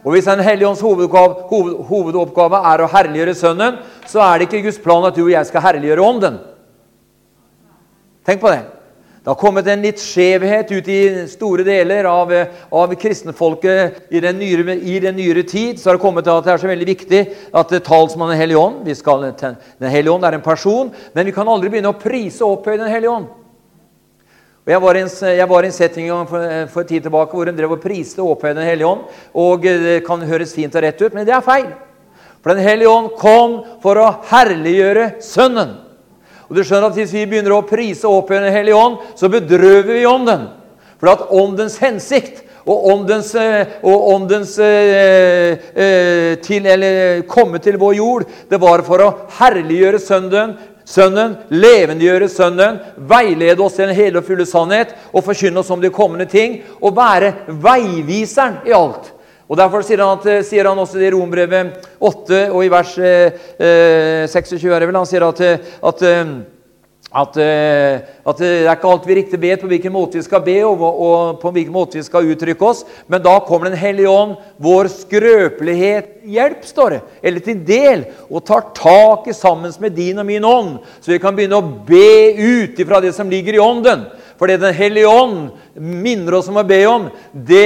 Og 0.05 0.12
Hvis 0.12 0.25
Den 0.25 0.40
hellige 0.40 0.69
ånds 0.69 0.81
hovedoppgave, 0.81 1.49
hoved, 1.50 1.75
hovedoppgave 1.88 2.62
er 2.73 2.82
å 2.85 2.90
herliggjøre 2.93 3.35
Sønnen, 3.35 3.79
så 4.06 4.23
er 4.23 4.38
det 4.38 4.46
ikke 4.46 4.62
Guds 4.69 4.79
plan 4.79 5.05
at 5.05 5.17
du 5.17 5.25
og 5.25 5.32
jeg 5.32 5.46
skal 5.46 5.61
herliggjøre 5.61 6.06
Ånden. 6.06 6.38
Tenk 8.25 8.40
på 8.40 8.52
det. 8.52 8.77
Det 9.19 9.31
har 9.31 9.38
kommet 9.41 9.67
en 9.67 9.82
litt 9.82 9.99
skjevhet 10.00 10.70
ut 10.70 10.88
i 10.88 11.00
store 11.29 11.65
deler 11.67 12.06
av, 12.09 12.31
av 12.70 12.93
kristenfolket 13.00 14.12
i 14.15 14.20
den, 14.23 14.38
nyere, 14.38 14.76
i 14.79 15.00
den, 15.03 15.17
nyere, 15.19 15.43
tid. 15.43 15.81
Så 15.81 15.91
har 15.91 15.99
det 15.99 16.05
kommet 16.05 16.25
til 16.25 16.37
at 16.37 16.47
det 16.47 16.53
er 16.55 16.62
så 16.62 16.70
veldig 16.70 16.87
viktig 16.88 17.20
at 17.59 17.75
talsmannen 17.85 18.37
Den 18.37 18.41
hellige 18.41 18.62
ånd 18.62 18.93
skal, 18.97 19.26
Den 19.35 19.91
hellige 19.91 20.15
ånd 20.15 20.25
er 20.25 20.38
en 20.38 20.44
person, 20.44 20.93
men 21.12 21.26
vi 21.26 21.35
kan 21.35 21.50
aldri 21.50 21.73
begynne 21.73 21.91
å 21.91 21.99
prise 21.99 22.47
og 22.47 22.61
opphøye 22.61 22.79
Den 22.79 22.93
hellige 22.93 23.17
ånd. 23.17 23.26
Og 24.69 24.73
jeg, 24.75 24.81
var 24.85 25.00
en, 25.00 25.11
jeg 25.41 25.49
var 25.49 25.64
i 25.64 25.69
en 25.71 25.73
setting 25.73 26.09
for, 26.29 26.47
for 26.69 26.85
en 26.85 26.88
tid 26.93 27.05
tilbake 27.09 27.32
hvor 27.32 27.49
hun 27.49 27.56
drev 27.56 27.75
og 27.75 27.82
priste 27.82 28.21
og 28.23 28.35
opphøyde 28.37 28.61
Den 28.61 28.69
hellige 28.69 28.93
ånd. 28.93 29.05
Og 29.35 29.67
det 29.67 29.99
kan 30.06 30.23
høres 30.29 30.53
fint 30.55 30.76
og 30.76 30.85
rett 30.85 31.00
ut, 31.03 31.14
men 31.17 31.26
det 31.26 31.35
er 31.35 31.44
feil. 31.44 31.71
For 32.44 32.55
Den 32.55 32.64
hellige 32.64 32.93
ånd 32.93 33.12
kom 33.19 33.59
for 33.82 33.99
å 33.99 34.09
herliggjøre 34.31 35.11
Sønnen. 35.25 35.88
Og 36.49 36.56
du 36.56 36.65
skjønner 36.65 36.89
at 36.89 36.97
Hvis 36.97 37.12
vi 37.12 37.27
begynner 37.29 37.56
å 37.56 37.67
prise 37.69 38.09
opp 38.09 38.33
Den 38.33 38.53
hellige 38.53 38.77
ånd, 38.77 39.00
så 39.17 39.31
bedrøver 39.33 39.95
vi 39.95 40.06
ånden. 40.09 40.49
For 40.99 41.12
at 41.12 41.29
åndens 41.31 41.79
hensikt 41.79 42.45
og 42.69 42.89
åndens, 42.93 43.35
eh, 43.35 43.79
og 43.83 44.09
åndens 44.12 44.59
eh, 44.61 45.59
eh, 45.73 46.33
til, 46.45 46.67
eller, 46.69 47.23
komme 47.29 47.62
til 47.65 47.79
vår 47.81 47.95
jord, 47.97 48.27
det 48.50 48.59
var 48.61 48.83
for 48.85 49.05
å 49.05 49.12
herliggjøre 49.39 50.00
Sønnen, 50.03 50.56
Sønnen, 50.89 51.37
levendegjøre 51.53 52.29
Sønnen, 52.33 52.81
veilede 53.09 53.65
oss 53.65 53.79
til 53.79 53.89
den 53.89 53.97
hele 53.97 54.21
og 54.21 54.29
fulle 54.29 54.45
sannhet 54.49 54.93
og 55.12 55.25
forkynne 55.25 55.62
oss 55.62 55.73
om 55.73 55.81
de 55.81 55.93
kommende 55.93 56.28
ting, 56.28 56.61
og 56.81 56.97
være 56.97 57.33
veiviseren 57.49 58.61
i 58.69 58.76
alt. 58.76 59.14
Og 59.49 59.57
Derfor 59.57 59.81
sier 59.83 60.02
han, 60.05 60.19
at, 60.19 60.26
eh, 60.28 60.45
sier 60.45 60.69
han 60.69 60.78
også 60.78 61.00
i 61.00 61.11
Rombrevet 61.11 61.88
8 62.00 62.50
og 62.52 62.61
i 62.64 62.69
vers 62.69 62.93
eh, 63.00 64.28
26 64.28 64.69
er 64.69 64.81
det 64.81 64.88
vel, 64.90 65.00
han 65.00 65.09
sier 65.09 65.25
at, 65.25 65.40
eh, 65.40 65.59
at, 67.09 67.37
eh, 67.40 68.00
at, 68.28 68.37
det 68.37 68.49
er 68.67 68.75
ikke 68.75 68.90
alt 68.90 69.07
vi 69.09 69.17
riktig 69.17 69.40
vet 69.40 69.62
på 69.62 69.71
hvilken 69.71 69.95
måte 69.95 70.19
vi 70.19 70.25
skal 70.26 70.43
be 70.45 70.59
og, 70.69 70.83
og 70.85 71.38
på 71.40 71.52
hvilken 71.55 71.73
måte 71.73 71.97
vi 71.97 72.05
skal 72.05 72.28
uttrykke 72.28 72.69
oss. 72.69 72.85
Men 73.09 73.25
da 73.25 73.38
kommer 73.40 73.71
Den 73.71 73.81
hellige 73.81 74.12
ånd, 74.12 74.37
vår 74.61 74.90
skrøpelighet, 74.93 76.19
hjelp, 76.28 76.69
står 76.69 76.90
det, 76.90 77.00
eller 77.23 77.45
til 77.45 77.64
del, 77.64 78.05
og 78.28 78.45
tar 78.45 78.69
tak 78.76 79.33
i 79.33 79.37
sammen 79.37 79.73
med 79.81 79.97
din 79.97 80.21
og 80.21 80.28
min 80.28 80.45
ånd, 80.45 80.78
så 81.00 81.14
vi 81.14 81.21
kan 81.23 81.37
begynne 81.37 81.57
å 81.57 81.71
be 81.88 82.37
ut 82.37 82.81
ifra 82.81 83.00
det 83.00 83.14
som 83.17 83.33
ligger 83.33 83.57
i 83.57 83.64
ånden. 83.64 84.05
For 84.38 84.47
det 84.47 84.61
Den 84.61 84.75
hellige 84.75 85.09
ånd 85.09 85.50
minner 85.78 86.38
oss 86.38 86.49
om 86.50 86.58
å 86.61 86.66
be 86.66 86.80
om, 86.90 87.08
det, 87.32 87.64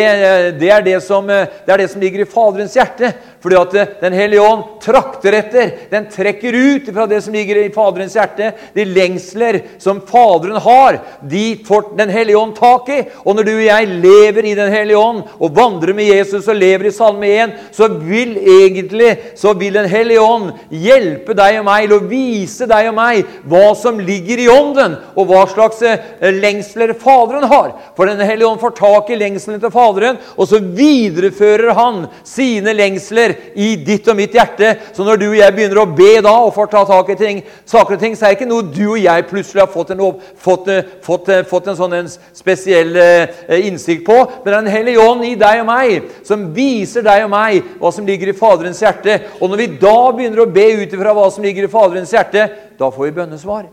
det, 0.60 0.70
er 0.70 0.84
det, 0.84 0.98
som, 1.04 1.26
det, 1.26 1.68
er 1.68 1.82
det 1.82 1.90
som 1.92 2.02
ligger 2.02 2.24
i 2.24 2.28
Faderens 2.28 2.76
hjerte. 2.76 3.12
Fordi 3.42 3.58
at 3.58 4.00
Den 4.00 4.14
hellige 4.14 4.44
ånd 4.46 4.62
trakter 4.82 5.34
etter. 5.34 5.70
Den 5.90 6.06
trekker 6.10 6.54
ut 6.54 6.90
fra 6.94 7.08
det 7.10 7.22
som 7.24 7.34
ligger 7.34 7.58
i 7.58 7.72
Faderens 7.74 8.14
hjerte. 8.14 8.52
De 8.74 8.84
lengsler 8.86 9.60
som 9.82 10.00
Faderen 10.06 10.60
har, 10.62 11.00
de 11.20 11.44
får 11.66 11.92
Den 11.98 12.12
hellige 12.14 12.38
ånd 12.38 12.54
tak 12.58 12.88
i. 12.92 13.00
Og 13.24 13.36
når 13.36 13.48
du 13.48 13.52
og 13.56 13.64
jeg 13.66 13.90
lever 14.04 14.50
i 14.50 14.54
Den 14.58 14.70
hellige 14.72 15.00
ånd 15.00 15.24
og 15.38 15.56
vandrer 15.56 15.94
med 15.96 16.10
Jesus 16.12 16.46
og 16.46 16.60
lever 16.60 16.88
i 16.88 16.94
Salme 16.94 17.32
1, 17.32 17.56
så 17.74 17.88
vil 17.90 18.36
egentlig 18.38 19.16
så 19.38 19.56
vil 19.58 19.80
Den 19.80 19.90
hellige 19.90 20.22
ånd 20.22 20.52
hjelpe 20.70 21.34
deg 21.36 21.58
og 21.60 21.66
meg 21.66 21.88
til 21.88 21.96
å 21.96 22.02
vise 22.10 22.68
deg 22.70 22.90
og 22.92 22.96
meg 22.96 23.34
hva 23.48 23.72
som 23.78 23.98
ligger 24.02 24.40
i 24.42 24.48
ånden, 24.52 24.96
og 25.16 25.28
hva 25.28 25.42
slags 25.50 25.82
lengsler 26.20 26.94
Faderen 27.02 27.48
har. 27.50 27.74
For 27.96 28.01
For 28.02 28.08
Den 28.10 28.26
hellige 28.26 28.48
ånd 28.48 28.58
får 28.58 28.72
tak 28.74 29.10
i 29.14 29.16
lengselen 29.16 29.60
til 29.62 29.70
Faderen, 29.70 30.16
og 30.34 30.48
så 30.50 30.58
viderefører 30.58 31.70
han 31.78 32.00
sine 32.26 32.72
lengsler 32.74 33.36
i 33.54 33.76
ditt 33.78 34.08
og 34.10 34.16
mitt 34.18 34.34
hjerte. 34.34 34.72
Så 34.90 35.06
når 35.06 35.20
du 35.20 35.28
og 35.28 35.36
jeg 35.38 35.54
begynner 35.54 35.78
å 35.78 35.84
be 35.86 36.16
da 36.26 36.32
og 36.42 36.50
får 36.56 36.72
ta 36.72 36.82
tak 36.88 37.12
i 37.14 37.16
ting, 37.20 37.38
saker 37.62 37.94
og 37.94 38.02
ting, 38.02 38.18
så 38.18 38.26
er 38.26 38.34
det 38.34 38.40
ikke 38.40 38.50
noe 38.50 38.66
du 38.66 38.82
og 38.88 38.98
jeg 38.98 39.28
plutselig 39.30 39.62
har 39.62 39.70
fått 39.70 39.94
en, 39.94 40.02
fått, 40.34 40.72
eh, 40.74 40.90
fått, 41.06 41.30
eh, 41.30 41.46
fått 41.46 41.70
en 41.70 41.78
sånn 41.78 41.96
en 42.00 42.10
spesiell 42.10 42.98
eh, 42.98 43.38
innsikt 43.68 44.02
på. 44.10 44.18
Men 44.18 44.50
det 44.50 44.56
er 44.56 44.60
Den 44.62 44.74
hellige 44.74 45.06
ånd 45.06 45.22
i 45.30 45.34
deg 45.38 45.62
og 45.62 45.70
meg, 45.70 46.12
som 46.26 46.48
viser 46.58 47.06
deg 47.06 47.28
og 47.28 47.34
meg 47.38 47.72
hva 47.78 47.94
som 47.94 48.10
ligger 48.10 48.34
i 48.34 48.38
Faderens 48.42 48.82
hjerte. 48.82 49.20
Og 49.38 49.46
når 49.46 49.62
vi 49.62 49.72
da 49.78 49.98
begynner 50.10 50.42
å 50.42 50.52
be 50.58 50.72
ut 50.82 50.98
ifra 50.98 51.14
hva 51.14 51.30
som 51.30 51.46
ligger 51.46 51.70
i 51.70 51.74
Faderens 51.78 52.18
hjerte, 52.18 52.50
da 52.74 52.90
får 52.90 53.12
vi 53.12 53.18
bønnesvar. 53.22 53.68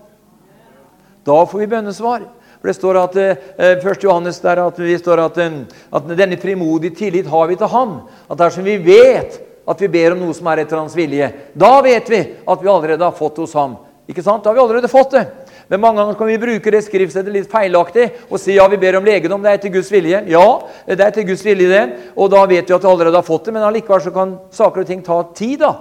Da 1.26 1.46
får 1.50 1.66
vi 1.66 1.74
bønnesvar. 1.74 2.30
For 2.60 2.68
Det 2.68 2.76
står 2.76 2.98
at 3.00 3.16
eh, 3.16 3.76
1. 3.80 4.04
Johannes 4.04 4.42
der 4.44 4.60
at 4.66 4.80
vi 4.80 4.98
står 5.00 5.22
at, 5.24 5.38
eh, 5.40 5.60
at 5.96 6.10
denne 6.12 6.40
frimodige 6.40 6.96
tillit 6.96 7.30
har 7.32 7.48
vi 7.48 7.56
til 7.56 7.72
Han. 7.72 8.02
At 8.30 8.42
dersom 8.42 8.68
vi 8.68 8.78
vet 8.84 9.40
at 9.70 9.82
vi 9.82 9.88
ber 9.88 10.16
om 10.16 10.26
noe 10.26 10.36
som 10.36 10.48
er 10.50 10.64
etter 10.64 10.80
Hans 10.80 10.98
vilje, 10.98 11.30
da 11.54 11.78
vet 11.86 12.10
vi 12.10 12.20
at 12.20 12.64
vi 12.64 12.72
allerede 12.72 13.06
har 13.06 13.16
fått 13.16 13.38
det 13.38 13.46
hos 13.46 13.56
Ham. 13.56 13.78
Ikke 14.10 14.26
sant? 14.26 14.44
Da 14.44 14.50
har 14.50 14.58
vi 14.58 14.64
allerede 14.66 14.92
fått 14.92 15.14
det. 15.16 15.28
Men 15.70 15.84
mange 15.84 16.02
ganger 16.02 16.18
kan 16.18 16.28
vi 16.28 16.40
bruke 16.42 16.72
det 16.74 16.82
skriftstedet 16.82 17.32
litt 17.32 17.52
feilaktig 17.52 18.08
og 18.26 18.40
si 18.42 18.56
ja, 18.56 18.66
vi 18.68 18.80
ber 18.82 18.98
om 18.98 19.06
legedom. 19.06 19.44
Det 19.46 19.52
er 19.52 19.60
etter 19.60 19.74
Guds 19.76 19.92
vilje. 19.94 20.24
Ja, 20.34 20.46
det 20.88 20.98
er 20.98 21.12
etter 21.12 21.28
Guds 21.28 21.46
vilje, 21.46 21.70
det. 21.70 22.14
Og 22.18 22.32
da 22.34 22.42
vet 22.50 22.66
vi 22.66 22.76
at 22.76 22.84
vi 22.88 22.90
allerede 22.90 23.22
har 23.22 23.28
fått 23.28 23.48
det, 23.48 23.54
men 23.54 23.68
allikevel 23.68 24.02
så 24.02 24.14
kan 24.16 24.34
saker 24.52 24.82
og 24.82 24.90
ting 24.90 25.06
ta 25.06 25.22
tid. 25.38 25.62
da. 25.62 25.76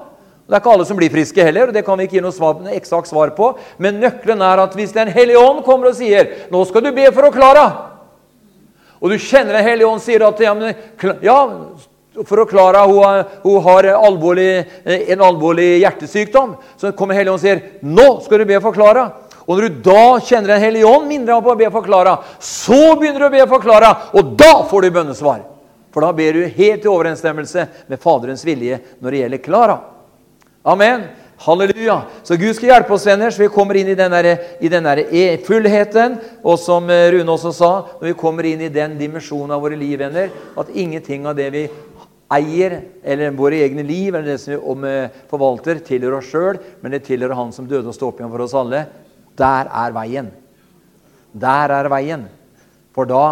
Det 0.48 0.56
er 0.56 0.62
ikke 0.62 0.72
alle 0.72 0.86
som 0.88 0.96
blir 0.96 1.12
friske 1.12 1.44
heller, 1.44 1.68
og 1.68 1.76
det 1.76 1.82
kan 1.84 1.98
vi 2.00 2.06
ikke 2.08 2.16
gi 2.16 2.24
noe 2.24 2.32
svar, 2.32 2.62
eksakt 2.72 3.10
svar 3.10 3.34
på. 3.36 3.50
Men 3.84 3.98
nøkkelen 4.00 4.40
er 4.40 4.62
at 4.62 4.76
hvis 4.78 4.94
Den 4.96 5.10
hellige 5.12 5.42
ånd 5.42 5.60
kommer 5.64 5.90
og 5.90 5.98
sier 5.98 6.48
'Nå 6.50 6.64
skal 6.64 6.82
du 6.82 6.92
be 6.92 7.10
for 7.12 7.28
å 7.28 7.32
Klara', 7.32 7.72
og 9.02 9.10
du 9.10 9.18
kjenner 9.18 9.52
Den 9.52 9.64
hellige 9.64 9.88
ånd 9.88 10.00
sier 10.00 10.26
at 10.26 10.40
ja, 10.40 10.54
men, 10.54 10.74
ja 11.22 11.38
for 12.24 12.40
å 12.40 12.48
klare 12.48 12.80
hun, 12.88 13.24
hun 13.44 13.62
har 13.62 13.84
alvorlig, 13.94 14.66
en 14.84 15.20
alvorlig 15.20 15.84
hjertesykdom, 15.84 16.56
så 16.76 16.92
kommer 16.96 17.14
Hellige 17.14 17.32
ånd 17.32 17.40
og 17.40 17.44
sier 17.44 17.62
'Nå 17.82 18.24
skal 18.24 18.38
du 18.38 18.44
be 18.44 18.60
for 18.60 18.72
Klara'. 18.72 19.12
Og 19.48 19.56
når 19.56 19.68
du 19.68 19.82
da 19.82 20.18
kjenner 20.20 20.46
Den 20.48 20.60
hellige 20.60 20.86
ånd 20.86 21.06
mindre 21.08 21.34
av 21.34 21.46
å 21.46 21.56
be 21.56 21.70
for 21.70 21.82
Klara, 21.82 22.18
så 22.38 22.96
begynner 22.96 23.18
du 23.18 23.26
å 23.26 23.30
be 23.30 23.46
for 23.46 23.60
Klara, 23.60 23.96
og 24.12 24.36
da 24.36 24.64
får 24.64 24.82
du 24.82 24.90
bønnesvar. 24.90 25.40
For 25.90 26.00
da 26.00 26.12
ber 26.12 26.32
du 26.32 26.48
helt 26.48 26.84
i 26.84 26.88
overensstemmelse 26.88 27.68
med 27.88 28.00
Faderens 28.00 28.44
vilje 28.44 28.80
når 29.00 29.10
det 29.10 29.20
gjelder 29.22 29.38
Klara. 29.38 29.78
Amen. 30.68 31.06
Halleluja. 31.38 32.02
Så 32.22 32.36
Gud 32.36 32.56
skal 32.56 32.72
hjelpe 32.72 32.92
oss, 32.92 33.06
venner, 33.06 33.30
så 33.32 33.40
vi 33.40 33.48
kommer 33.52 33.78
inn 33.78 33.88
i 33.88 33.94
den, 33.96 34.12
der, 34.12 34.26
i 34.60 34.68
den 34.68 34.84
der 34.84 35.00
e 35.00 35.22
fullheten. 35.46 36.18
Og 36.42 36.58
som 36.60 36.90
eh, 36.92 37.06
Rune 37.14 37.32
også 37.32 37.52
sa, 37.56 37.70
når 38.00 38.10
vi 38.10 38.16
kommer 38.18 38.48
inn 38.50 38.66
i 38.66 38.72
den 38.74 38.98
dimensjonen 38.98 39.54
av 39.54 39.62
våre 39.64 39.78
liv, 39.80 39.94
venner, 40.02 40.28
at 40.60 40.74
ingenting 40.74 41.24
av 41.30 41.38
det 41.38 41.48
vi 41.54 41.62
eier, 42.36 42.80
eller 43.00 43.38
våre 43.38 43.62
egne 43.64 43.86
liv, 43.86 44.10
eller 44.12 44.34
det 44.34 44.36
som 44.42 44.84
vi 44.84 44.92
eh, 44.92 45.16
forvalter, 45.30 45.80
tilhører 45.86 46.18
oss 46.18 46.28
sjøl, 46.34 46.60
men 46.82 46.92
det 46.92 47.06
tilhører 47.06 47.38
Han 47.38 47.54
som 47.56 47.70
døde 47.70 47.88
og 47.88 47.96
sto 47.96 48.10
opp 48.10 48.20
igjen 48.20 48.34
for 48.34 48.44
oss 48.44 48.56
alle. 48.58 48.84
Der 49.38 49.72
er 49.72 49.96
veien. 49.96 50.32
Der 51.32 51.76
er 51.78 51.88
veien. 51.94 52.28
For 52.92 53.08
da, 53.08 53.24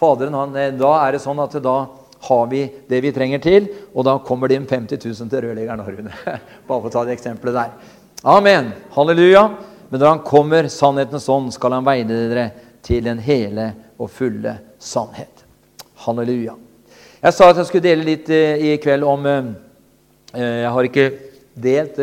Faderen, 0.00 0.38
han, 0.38 0.56
eh, 0.56 0.72
da 0.80 0.96
er 1.02 1.18
det 1.18 1.26
sånn 1.26 1.44
at 1.44 1.60
da 1.60 1.80
har 2.20 2.46
vi 2.46 2.64
det 2.88 3.00
vi 3.00 3.12
trenger 3.12 3.40
til. 3.42 3.68
Og 3.94 4.04
da 4.04 4.18
kommer 4.24 4.50
de 4.50 4.60
50 4.60 5.00
000 5.04 5.30
til 5.30 5.44
rørleggeren. 5.46 5.84
Rune. 5.86 6.12
Bare 6.68 6.80
for 6.80 6.88
å 6.90 6.92
ta 6.92 7.04
det 7.08 7.16
eksempelet 7.16 7.56
der. 7.56 7.94
Amen. 8.28 8.72
Halleluja. 8.96 9.46
Men 9.88 10.02
når 10.02 10.12
han 10.12 10.24
kommer 10.26 10.68
sannhetens 10.70 11.28
ånd, 11.32 11.50
skal 11.54 11.78
han 11.78 11.86
veide 11.86 12.18
dere 12.30 12.50
til 12.84 13.04
den 13.04 13.20
hele 13.24 13.72
og 14.00 14.10
fulle 14.12 14.54
sannhet. 14.80 15.44
Halleluja. 16.04 16.54
Jeg 17.20 17.36
sa 17.36 17.50
at 17.50 17.58
jeg 17.60 17.68
skulle 17.68 17.88
dele 17.88 18.06
litt 18.06 18.30
eh, 18.32 18.62
i 18.70 18.76
kveld 18.80 19.04
om 19.04 19.26
eh, 19.28 19.50
eh 20.32 20.54
Jeg 20.62 20.70
har 20.72 20.86
ikke 20.88 21.10
delt, 21.60 21.98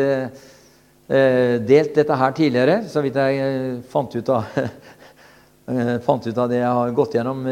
delt 1.66 1.94
dette 1.96 2.16
her 2.20 2.32
tidligere, 2.36 2.82
så 2.86 3.00
vidt 3.02 3.16
jeg 3.16 3.78
fant 3.90 4.12
ut 4.14 4.28
av, 4.28 4.58
fant 6.06 6.26
ut 6.26 6.38
av 6.38 6.50
det 6.52 6.60
jeg 6.60 6.74
har 6.78 6.92
gått 6.94 7.16
gjennom 7.16 7.48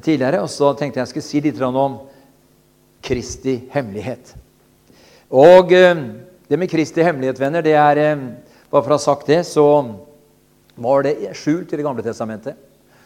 tidligere, 0.00 0.40
og 0.40 0.48
så 0.48 0.72
tenkte 0.72 1.00
jeg 1.00 1.04
jeg 1.04 1.12
skulle 1.12 1.26
si 1.28 1.42
litt 1.44 1.60
om 1.68 1.98
Kristi 3.02 3.58
hemmelighet. 3.72 4.32
Og 5.32 5.72
eh, 5.74 6.00
det 6.48 6.58
med 6.60 6.70
Kristi 6.70 7.04
hemmelighet, 7.04 7.40
venner, 7.40 7.64
det 7.64 7.76
er 7.76 8.00
eh, 8.00 8.26
Bare 8.72 8.86
for 8.86 8.94
å 8.94 8.96
ha 8.96 9.02
sagt 9.04 9.26
det, 9.28 9.42
så 9.44 9.66
var 10.80 11.02
det 11.04 11.34
skjult 11.36 11.74
i 11.74 11.76
Det 11.76 11.84
gamle 11.84 12.04
testamentet. 12.04 12.56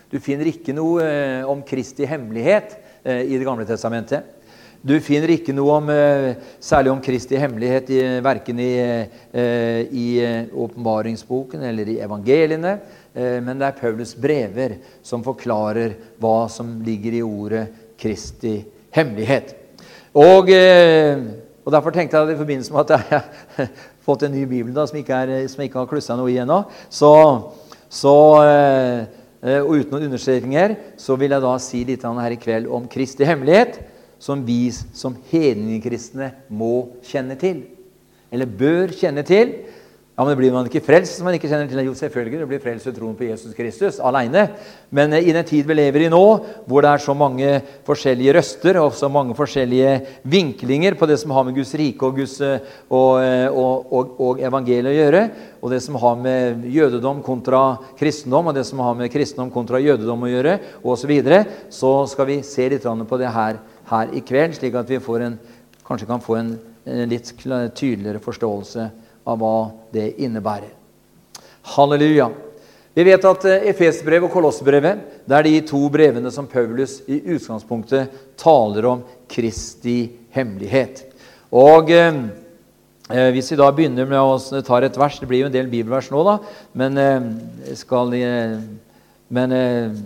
Du 0.06 0.20
finner 0.22 0.46
ikke 0.46 0.70
noe 0.76 1.02
eh, 1.02 1.42
om 1.42 1.64
Kristi 1.66 2.06
hemmelighet 2.06 2.76
i 3.06 3.34
Det 3.38 3.46
gamle 3.46 3.66
testamentet. 3.66 4.32
Du 4.86 4.94
finner 5.02 5.30
ikke 5.30 5.54
noe 5.54 5.76
om, 5.78 5.90
særlig 6.62 6.90
om 6.90 7.02
Kristi 7.02 7.38
hemmelighet 7.38 7.90
i, 7.94 8.00
verken 8.22 8.58
i 8.62 10.02
åpenbaringsboken 10.50 11.62
eller 11.66 11.90
i 11.90 12.00
evangeliene. 12.02 12.72
Eh, 13.16 13.38
men 13.40 13.56
det 13.56 13.70
er 13.70 13.78
Paulus 13.78 14.12
brever 14.12 14.76
som 15.04 15.24
forklarer 15.24 15.94
hva 16.20 16.46
som 16.52 16.76
ligger 16.84 17.16
i 17.16 17.24
ordet 17.24 17.64
Kristi 17.96 18.58
hemmelighet. 18.92 19.54
Og, 20.16 20.50
eh, 20.52 21.16
og 21.64 21.72
Derfor 21.72 21.94
tenkte 21.96 22.20
jeg 22.20 22.36
i 22.36 22.40
forbindelse 22.42 22.74
med 22.74 22.84
at 22.84 22.92
jeg 22.92 23.06
har 23.08 23.70
fått 24.06 24.26
en 24.26 24.36
ny 24.36 24.44
bibel 24.44 24.74
da, 24.76 24.84
som, 24.86 24.98
ikke 25.00 25.22
er, 25.24 25.46
som 25.48 25.64
ikke 25.64 25.80
har 25.80 25.88
klussa 25.90 26.16
noe 26.18 26.30
i 26.30 26.36
ennå, 26.42 26.60
så, 26.92 27.14
så 27.88 28.16
eh, 28.44 29.06
og 29.62 29.72
uten 29.78 29.92
noen 29.94 30.08
understrekninger 30.08 30.74
så 31.00 31.16
vil 31.20 31.32
jeg 31.32 31.44
da 31.44 31.54
si 31.62 31.84
litt 31.86 32.04
her 32.04 32.34
i 32.34 32.38
kveld 32.40 32.68
om 32.72 32.88
Kristi 32.90 33.26
hemmelighet, 33.28 33.78
som 34.18 34.40
vi 34.44 34.72
som 34.72 35.16
hedningekristne 35.30 36.32
må 36.48 36.98
kjenne 37.04 37.36
til. 37.38 37.60
Eller 38.32 38.48
bør 38.48 38.94
kjenne 38.96 39.22
til. 39.26 39.52
Ja, 40.16 40.24
men 40.24 40.30
det 40.32 40.38
Blir 40.40 40.52
man 40.54 40.64
ikke 40.64 40.80
frelst 40.80 41.12
hvis 41.12 41.24
man 41.26 41.34
ikke 41.36 41.48
kjenner 41.50 41.68
til? 41.68 41.82
Jo, 41.84 41.92
selvfølgelig. 41.92 42.38
Det 42.40 42.48
blir 42.48 42.60
frelst 42.62 42.86
ved 42.88 42.94
troen 42.96 43.16
på 43.18 43.26
Jesus 43.26 43.52
Kristus 43.52 43.98
alene. 44.00 44.46
Men 44.88 45.12
eh, 45.12 45.26
i 45.28 45.34
den 45.36 45.44
tid 45.44 45.68
vi 45.68 45.76
lever 45.76 46.06
i 46.06 46.08
nå, 46.08 46.22
hvor 46.64 46.80
det 46.80 46.88
er 46.88 47.02
så 47.04 47.12
mange 47.12 47.50
forskjellige 47.84 48.32
røster 48.38 48.78
og 48.80 48.96
så 48.96 49.10
mange 49.12 49.36
forskjellige 49.36 49.90
vinklinger 50.24 50.96
på 50.96 51.10
det 51.10 51.20
som 51.20 51.36
har 51.36 51.44
med 51.44 51.58
Guds 51.60 51.74
rike 51.76 52.08
og, 52.08 52.16
Guds, 52.16 52.38
eh, 52.40 52.64
og, 52.88 53.20
eh, 53.20 53.44
og, 53.52 53.92
og, 53.92 54.16
og 54.24 54.40
evangeliet 54.40 54.88
å 54.88 54.96
gjøre, 54.96 55.22
og 55.60 55.76
det 55.76 55.84
som 55.84 56.00
har 56.00 56.18
med 56.24 56.64
jødedom 56.64 57.20
kontra 57.26 57.62
kristendom, 58.00 58.48
og 58.48 58.56
det 58.56 58.64
som 58.64 58.80
har 58.88 58.96
med 58.96 59.12
kristendom 59.12 59.52
kontra 59.52 59.84
jødedom 59.84 60.24
å 60.24 60.32
gjøre, 60.32 60.58
osv., 60.80 61.02
så, 61.04 61.12
videre, 61.12 61.44
så 61.68 61.96
skal 62.08 62.32
vi 62.32 62.42
se 62.46 62.72
litt 62.72 62.88
på 62.88 63.20
det 63.20 63.36
her, 63.36 63.60
her 63.92 64.16
i 64.16 64.24
kveld, 64.24 64.56
slik 64.56 64.80
at 64.80 64.88
vi 64.88 64.96
en, 64.96 65.36
kanskje 65.84 66.08
kan 66.08 66.24
få 66.24 66.40
en, 66.40 66.54
en 66.88 67.10
litt 67.12 67.36
tydeligere 67.36 68.24
forståelse 68.24 68.94
av 69.26 69.38
hva 69.40 69.56
det 69.94 70.12
innebærer. 70.22 70.72
Halleluja. 71.74 72.30
Vi 72.96 73.04
vet 73.04 73.26
at 73.28 73.44
eh, 73.44 73.66
Efesbrevet 73.72 74.24
og 74.28 74.32
Kolossbrevet 74.32 75.02
det 75.28 75.36
er 75.36 75.44
de 75.44 75.58
to 75.68 75.82
brevene 75.92 76.30
som 76.32 76.46
Paulus 76.48 77.02
i 77.10 77.18
utgangspunktet 77.34 78.14
taler 78.40 78.88
om 78.88 79.02
Kristi 79.28 79.98
hemmelighet. 80.32 81.02
Og 81.52 81.92
eh, 81.92 82.22
eh 83.10 83.30
Hvis 83.34 83.52
vi 83.52 83.58
da 83.60 83.68
begynner 83.70 84.08
med 84.08 84.18
å 84.18 84.62
ta 84.62 84.80
et 84.80 84.96
vers 84.98 85.18
Det 85.20 85.28
blir 85.28 85.44
jo 85.44 85.46
en 85.46 85.52
del 85.52 85.68
bibelvers 85.68 86.10
nå, 86.10 86.24
da. 86.24 86.38
Men, 86.72 86.98
eh, 86.98 87.74
skal, 87.74 88.14
eh, 88.14 88.56
men 89.28 89.52
eh, 89.52 90.00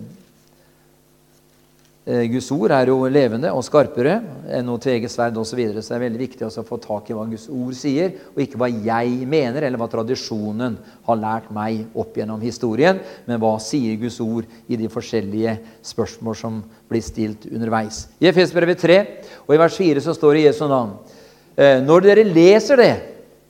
Guds 2.01 2.47
ord 2.49 2.71
er 2.73 2.89
jo 2.89 2.95
levende 3.13 3.51
og 3.53 3.61
skarpere 3.61 4.15
enn 4.49 4.65
noe 4.65 4.81
tveget 4.81 5.11
sverd 5.13 5.35
osv. 5.37 5.51
Så, 5.51 5.57
videre. 5.59 5.83
så 5.85 5.93
det 5.93 5.97
er 5.99 6.03
veldig 6.07 6.21
viktig 6.23 6.47
å 6.47 6.63
få 6.65 6.79
tak 6.81 7.11
i 7.11 7.13
hva 7.13 7.27
Guds 7.29 7.43
ord 7.53 7.75
sier, 7.77 8.15
og 8.33 8.39
ikke 8.41 8.57
hva 8.57 8.69
jeg 8.71 9.27
mener, 9.29 9.61
eller 9.61 9.77
hva 9.77 9.85
tradisjonen 9.91 10.79
har 11.05 11.19
lært 11.21 11.51
meg 11.53 11.83
opp 11.93 12.17
gjennom 12.17 12.41
historien, 12.41 12.97
men 13.27 13.41
hva 13.41 13.53
sier 13.61 13.99
Guds 14.01 14.17
ord 14.23 14.49
i 14.65 14.79
de 14.81 14.89
forskjellige 14.89 15.53
spørsmål 15.91 16.39
som 16.39 16.57
blir 16.89 17.05
stilt 17.05 17.45
underveis. 17.51 18.07
I 18.17 18.31
Efesbrevet 18.31 18.81
3 18.81 18.97
og 19.45 19.53
i 19.53 19.61
vers 19.61 19.77
4 19.77 20.01
så 20.01 20.17
står 20.17 20.33
det 20.33 20.41
i 20.41 20.47
Jesu 20.47 20.63
navn 20.65 20.95
eh, 21.53 21.83
Når 21.85 22.07
dere 22.07 22.25
leser 22.25 22.81
det, 22.81 22.93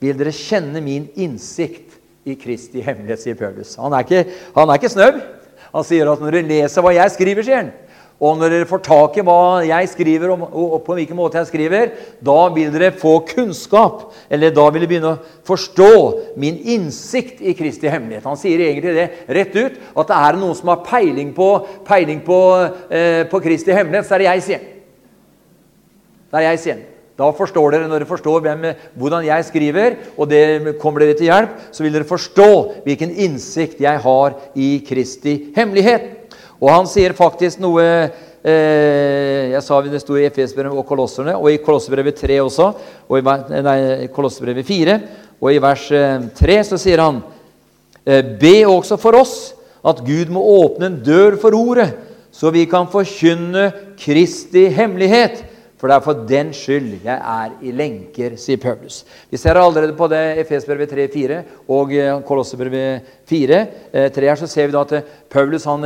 vil 0.02 0.18
dere 0.18 0.34
kjenne 0.36 0.82
min 0.84 1.08
innsikt 1.16 1.96
i 2.28 2.36
Kristi 2.36 2.84
hemmelighet, 2.84 3.22
sier 3.22 3.38
Paulus. 3.38 3.78
Han 3.80 3.96
er 3.96 4.04
ikke, 4.04 4.26
ikke 4.76 4.92
snøbb. 4.92 5.22
Han 5.72 5.88
sier 5.88 6.10
at 6.12 6.20
når 6.20 6.36
dere 6.36 6.50
leser 6.50 6.84
hva 6.84 6.92
jeg 6.92 7.14
skriver, 7.16 7.46
sier 7.46 7.62
han, 7.62 7.72
og 8.22 8.38
når 8.38 8.52
dere 8.54 8.66
får 8.70 8.82
tak 8.86 9.16
i 9.18 9.22
hva 9.26 9.64
jeg 9.66 9.88
skriver, 9.90 10.30
og 10.30 10.76
på 10.86 10.94
hvilken 10.94 11.18
måte 11.18 11.40
jeg 11.40 11.48
skriver, 11.48 11.88
da 12.22 12.36
vil 12.54 12.70
dere 12.70 12.92
få 12.94 13.16
kunnskap. 13.26 14.12
Eller 14.30 14.54
da 14.54 14.68
vil 14.70 14.84
dere 14.84 14.90
begynne 14.92 15.10
å 15.16 15.40
forstå 15.48 15.88
min 16.38 16.60
innsikt 16.76 17.42
i 17.42 17.56
Kristi 17.58 17.90
hemmelighet. 17.90 18.28
Han 18.30 18.38
sier 18.38 18.62
egentlig 18.62 18.94
det 18.94 19.08
rett 19.26 19.58
ut, 19.58 19.82
at 19.98 20.12
det 20.12 20.20
er 20.20 20.38
noen 20.38 20.54
som 20.54 20.70
har 20.70 20.84
peiling 20.86 21.34
på, 21.34 21.50
peiling 21.88 22.22
på, 22.22 22.38
eh, 22.94 23.24
på 23.26 23.42
Kristi 23.42 23.74
hemmelighet, 23.74 24.06
så 24.06 24.14
er 24.14 24.22
det 24.22 24.30
jeg, 24.30 24.46
sier 24.46 24.64
Det 26.30 26.38
er 26.38 26.48
jeg, 26.52 26.62
sier 26.62 26.80
Da 27.18 27.26
forstår 27.36 27.74
dere, 27.74 27.88
Når 27.88 27.98
dere 27.98 28.08
forstår 28.08 28.40
hvem, 28.40 28.70
hvordan 28.94 29.26
jeg 29.26 29.50
skriver, 29.50 29.98
og 30.16 30.30
det 30.30 30.78
kommer 30.78 31.02
dere 31.02 31.18
til 31.18 31.26
hjelp, 31.26 31.58
så 31.74 31.82
vil 31.82 31.98
dere 31.98 32.06
forstå 32.06 32.50
hvilken 32.86 33.10
innsikt 33.10 33.82
jeg 33.82 33.98
har 34.06 34.38
i 34.54 34.76
Kristi 34.86 35.40
hemmelighet. 35.56 36.21
Og 36.62 36.70
han 36.70 36.86
sier 36.86 37.14
faktisk 37.18 37.58
noe 37.62 37.82
eh, 37.82 39.50
Jeg 39.50 39.62
sa 39.66 39.80
det 39.82 40.02
sto 40.02 40.14
i 40.18 40.28
Efesbrevet 40.28 40.78
og 40.78 40.86
Kolosserne, 40.86 41.34
og 41.34 41.50
i 41.50 41.58
Kolosserbrevet 41.62 42.20
3 42.22 42.38
også, 42.44 42.68
og 43.08 43.18
i 43.18 43.62
nei, 43.66 43.78
Kolosserbrevet 44.14 44.66
4. 44.68 44.98
Og 45.42 45.50
i 45.50 45.60
vers 45.62 45.88
3 46.38 46.58
så 46.70 46.78
sier 46.78 47.02
han 47.02 47.18
Be 48.02 48.54
også 48.66 48.96
for 48.98 49.18
oss 49.18 49.34
at 49.86 50.00
Gud 50.06 50.30
må 50.30 50.42
åpne 50.62 50.88
en 50.88 50.98
dør 51.02 51.36
for 51.42 51.54
ordet, 51.54 51.90
så 52.34 52.50
vi 52.54 52.64
kan 52.70 52.88
forkynne 52.90 53.68
Kristi 53.98 54.68
hemmelighet 54.74 55.42
for 55.82 55.90
det 55.90 55.96
er 55.96 56.02
for 56.04 56.18
den 56.30 56.52
skyld 56.54 56.92
jeg 57.02 57.16
er 57.18 57.54
i 57.66 57.72
lenker, 57.74 58.36
sier 58.38 58.60
Paulus. 58.62 59.00
Vi 59.26 59.38
ser 59.40 59.58
allerede 59.58 59.96
på 59.98 60.06
det 60.06 60.20
Efesbrevet 60.44 60.92
3,4 60.94 61.40
og 61.74 61.90
eh, 61.98 62.20
Kolossebrevet 62.22 63.08
4. 63.26 63.58
3 63.90 64.06
eh, 64.06 64.28
her, 64.28 64.38
så 64.38 64.46
ser 64.46 64.68
vi 64.70 64.76
da 64.76 64.84
at 64.86 64.94
eh, 65.00 65.08
Paulus 65.26 65.66
han, 65.66 65.82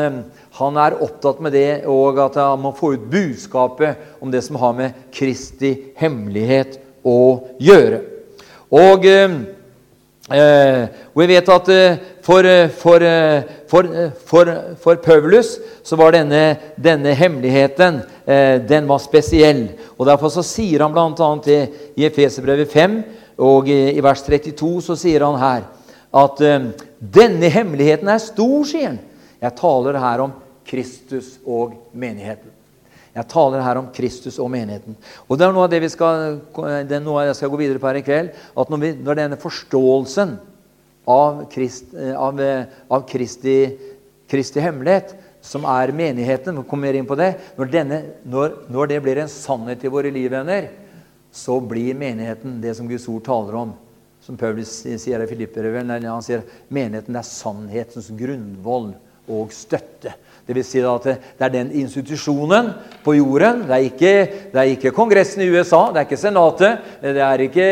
han, 0.59 0.81
er 0.85 0.99
opptatt 1.01 1.41
med 1.41 1.57
det, 1.57 1.87
og 1.89 2.21
at 2.27 2.37
han 2.43 2.61
må 2.61 2.75
få 2.77 2.93
ut 2.93 3.09
budskapet 3.09 4.21
om 4.21 4.29
det 4.29 4.45
som 4.45 4.61
har 4.61 4.77
med 4.77 5.01
Kristi 5.17 5.73
hemmelighet 5.97 6.77
å 7.01 7.17
gjøre. 7.57 8.03
Og 8.77 9.09
Eh, 10.27 10.89
og 11.15 11.21
vi 11.23 11.27
vet 11.31 11.51
at 11.55 11.69
eh, 11.71 11.99
for, 12.27 12.43
eh, 12.43 12.71
for, 12.75 13.87
for, 14.27 14.49
for, 14.83 14.97
Paulus 14.99 15.53
så 15.87 15.95
var 15.97 16.17
denne, 16.17 16.57
denne 16.75 17.13
hemmeligheten 17.15 18.01
den 18.67 18.89
var 18.89 18.99
spesiell. 18.99 19.69
Og 19.95 20.09
Derfor 20.09 20.33
så 20.35 20.43
sier 20.43 20.83
han 20.83 20.91
bl.a. 20.91 21.61
i 21.95 22.09
Efeserbrevet 22.09 22.73
5 22.73 22.97
og 23.39 23.71
i, 23.71 23.79
i, 23.95 24.03
vers 24.03 24.25
32 24.27 24.73
så 24.89 24.99
sier 24.99 25.23
han 25.23 25.39
her 25.39 25.69
at 26.17 26.43
denne 26.99 27.53
hemmeligheten 27.53 28.11
er 28.11 28.19
stor, 28.25 28.67
sier 28.67 28.91
han. 28.91 28.99
Jeg 29.39 29.59
taler 29.61 30.01
her 30.03 30.27
om 30.27 30.35
Kristus 30.67 31.37
og 31.47 31.77
menigheten. 31.95 32.56
Jeg 33.17 33.29
taler 33.33 33.65
her 33.65 33.79
om 33.81 33.89
Kristus 33.97 34.37
og 34.43 34.51
menigheten. 34.53 34.97
Og 35.25 35.39
Det 35.39 35.47
er 35.47 35.55
noe 35.55 35.65
av 35.65 35.73
det 35.73 35.81
vi 35.81 35.89
skal, 35.89 36.41
det 36.85 37.01
jeg 37.01 37.37
skal 37.39 37.53
gå 37.53 37.61
videre 37.63 37.81
på 37.81 37.89
her 37.89 38.01
i 38.03 38.05
kveld. 38.05 38.35
At 38.53 38.73
når, 38.73 38.83
vi, 38.83 38.91
når 39.01 39.21
denne 39.23 39.39
forståelsen 39.41 40.35
av, 41.09 41.47
Krist, 41.53 41.95
av, 41.97 42.43
av 42.93 43.07
Kristi, 43.09 43.57
Kristi, 44.29 44.61
hemmelighet, 44.61 45.15
som 45.47 45.65
er 45.71 45.95
menigheten 45.95 46.59
vi 46.59 46.67
kommer 46.69 46.99
inn 46.99 47.07
på 47.09 47.17
det, 47.17 47.33
når, 47.57 47.73
denne, 47.73 48.03
når, 48.27 48.61
når 48.75 48.91
det 48.91 49.01
blir 49.05 49.23
en 49.23 49.33
sannhet 49.33 49.87
i 49.87 49.93
våre 49.93 50.13
liv, 50.13 50.29
venner, 50.35 50.69
så 51.33 51.57
blir 51.61 51.97
menigheten 51.97 52.61
det 52.61 52.75
som 52.77 52.89
Guds 52.91 53.07
ord 53.13 53.25
taler 53.25 53.59
om. 53.63 53.75
Som 54.27 54.37
Paulus 54.41 54.81
sier 54.83 55.23
i 55.23 55.31
Filipperevelen, 55.31 56.05
han 56.05 56.25
sier 56.25 56.45
menigheten 56.69 57.17
er 57.17 57.25
sannhetens 57.25 58.11
grunnvoll 58.19 58.91
og 59.31 59.53
støtte. 59.55 60.17
Det 60.47 60.55
vil 60.55 60.63
si 60.63 60.79
at 60.79 61.03
det 61.03 61.43
er 61.43 61.51
den 61.51 61.75
institusjonen 61.75 62.69
på 63.03 63.17
jorden. 63.17 63.65
Det 63.67 63.75
er, 63.75 63.83
ikke, 63.89 64.31
det 64.53 64.61
er 64.61 64.69
ikke 64.77 64.93
Kongressen 64.95 65.43
i 65.43 65.49
USA, 65.51 65.91
det 65.91 65.99
er 65.99 66.07
ikke 66.07 66.21
Senatet, 66.21 66.79
det 67.03 67.19
er 67.19 67.43
ikke, 67.43 67.67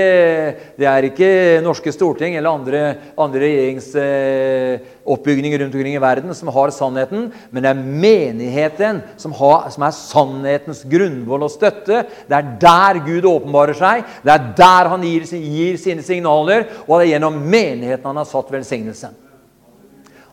det 0.74 0.86
er 0.90 1.06
ikke 1.06 1.62
norske 1.62 1.94
storting 1.94 2.34
eller 2.34 2.50
andre, 2.50 2.98
andre 3.14 3.38
regjeringsoppbygninger 3.44 5.62
rundt 5.62 5.70
omkring 5.78 5.94
i 5.94 6.02
verden 6.02 6.34
som 6.34 6.50
har 6.56 6.74
sannheten, 6.74 7.30
men 7.54 7.62
det 7.62 7.70
er 7.70 7.78
menigheten 7.78 9.06
som, 9.22 9.30
har, 9.38 9.70
som 9.70 9.86
er 9.86 9.94
sannhetens 9.94 10.82
grunnvoll 10.90 11.46
og 11.46 11.54
støtte. 11.54 12.02
Det 12.26 12.34
er 12.40 12.58
der 12.58 12.98
Gud 13.06 13.22
åpenbarer 13.36 13.78
seg, 13.78 14.02
det 14.26 14.34
er 14.34 14.50
der 14.58 14.90
han 14.96 15.06
gir, 15.06 15.22
gir 15.30 15.78
sine 15.78 16.02
signaler, 16.02 16.66
og 16.88 16.98
det 16.98 17.06
er 17.06 17.14
gjennom 17.14 17.38
menigheten 17.38 18.10
han 18.10 18.18
har 18.18 18.26
satt 18.34 18.50
velsignelsen. 18.50 19.14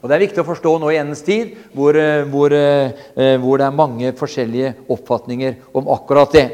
Og 0.01 0.09
Det 0.09 0.15
er 0.15 0.23
viktig 0.23 0.41
å 0.41 0.47
forstå 0.47 0.71
nå 0.81 0.89
i 0.89 0.97
endens 0.97 1.21
tid, 1.21 1.53
hvor, 1.77 1.93
eh, 1.93 2.23
hvor, 2.25 2.51
eh, 2.51 3.37
hvor, 3.37 3.57
det 3.57 3.67
er 3.67 3.77
mange 3.77 4.13
forskjellige 4.17 4.73
oppfatninger 4.89 5.55
om 5.77 5.89
akkurat 5.93 6.31
det. 6.33 6.47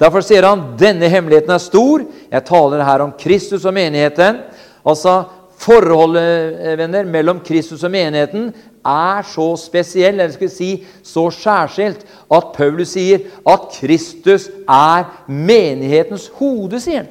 Derfor 0.00 0.24
sier 0.26 0.42
han 0.42 0.74
denne 0.76 1.06
hemmeligheten 1.06 1.54
er 1.54 1.62
stor. 1.62 2.02
Jeg 2.32 2.44
taler 2.48 2.82
her 2.82 3.04
om 3.04 3.12
Kristus 3.12 3.64
og 3.64 3.74
menigheten. 3.74 4.42
Altså, 4.84 5.26
Forholdet 5.60 6.56
eh, 6.56 6.78
venner, 6.78 7.04
mellom 7.04 7.42
Kristus 7.44 7.84
og 7.84 7.92
menigheten 7.92 8.48
er 8.82 9.22
så 9.28 9.52
spesiell, 9.60 10.16
eller 10.16 10.32
skal 10.32 10.48
vi 10.48 10.54
si 10.54 10.70
så 11.04 11.26
skjærskilt, 11.30 12.06
at 12.32 12.52
Paulus 12.56 12.94
sier 12.96 13.28
at 13.46 13.68
Kristus 13.76 14.48
er 14.64 15.04
menighetens 15.28 16.30
hode. 16.40 16.80
sier 16.80 17.04
Han 17.04 17.06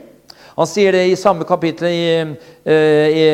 Han 0.57 0.67
sier 0.67 0.91
det 0.91 1.07
i 1.07 1.15
samme 1.15 1.45
kapittel 1.45 1.87
i, 1.87 2.35
i, 2.65 3.27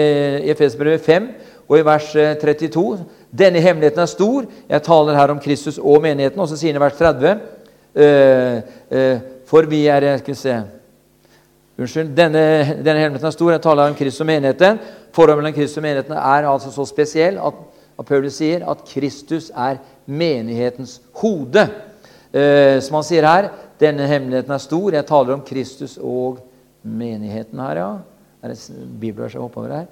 i 0.46 0.52
Efesbrevet 0.52 1.02
5 1.02 1.32
og 1.68 1.80
i 1.80 1.86
vers 1.86 2.12
32 2.42 2.94
eh, 2.94 3.06
denne 3.36 3.62
hemmeligheten 3.64 4.02
er 4.04 4.10
stor. 4.10 4.46
Jeg 4.70 4.84
taler 4.86 5.18
her 5.18 5.34
om 5.34 5.42
Kristus 5.42 5.78
og 5.82 6.02
menigheten. 6.04 6.40
Og 6.40 6.48
så 6.50 6.58
sier 6.60 6.74
han 6.74 6.80
i 6.80 6.86
vers 6.86 7.00
30 7.00 7.32
uh, 7.36 8.60
uh, 8.96 9.24
For 9.50 9.68
vi 9.70 9.86
er 9.92 10.08
Skal 10.22 10.34
vi 10.34 10.40
se 10.40 10.56
Unnskyld. 11.76 12.14
Denne, 12.16 12.44
denne, 12.80 13.02
hemmeligheten 13.02 13.28
er 13.28 13.36
stor. 13.36 13.52
Jeg 13.52 13.64
taler 13.66 13.90
om 13.90 13.98
Kristus 13.98 14.24
og 14.24 14.30
menigheten. 14.30 14.80
Forholdet 15.12 15.42
mellom 15.42 15.58
Kristus 15.58 15.82
og 15.82 15.84
menigheten 15.84 16.16
er 16.16 16.48
altså 16.48 16.72
så 16.72 16.86
spesiell 16.88 17.42
at, 17.44 17.60
at 18.00 18.06
Paulus 18.08 18.38
sier 18.40 18.64
at 18.72 18.86
Kristus 18.88 19.50
er 19.52 19.82
menighetens 20.06 21.02
hode. 21.20 21.68
Uh, 22.32 22.80
som 22.80 23.02
han 23.02 23.08
sier 23.10 23.28
her, 23.28 23.50
denne 23.82 24.08
hemmeligheten 24.08 24.56
er 24.56 24.64
stor. 24.64 24.94
Jeg 24.96 25.10
taler 25.10 25.36
om 25.36 25.44
Kristus 25.44 25.98
og 25.98 26.40
menigheten 26.84 27.60
her, 27.60 27.82
ja. 27.82 27.94
Er 28.46 28.54
det 28.54 28.60
bibler 29.02 29.28
jeg 29.34 29.42
hopper 29.42 29.66
over 29.66 29.74
her? 29.74 29.86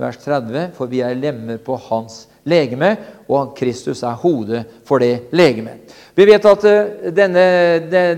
Vers 0.00 0.18
30, 0.22 0.70
for 0.76 0.90
vi 0.90 1.02
er 1.04 1.16
lemmer 1.18 1.58
på 1.62 1.76
hans 1.88 2.26
legeme, 2.48 2.94
og 3.28 3.54
Kristus 3.58 4.02
er 4.06 4.18
hodet 4.22 4.64
for 4.88 5.02
det 5.02 5.28
legeme. 5.36 5.78
Vi 6.16 6.26
vet 6.26 6.46
at 6.50 6.64
uh, 6.66 7.10
denne, 7.14 7.44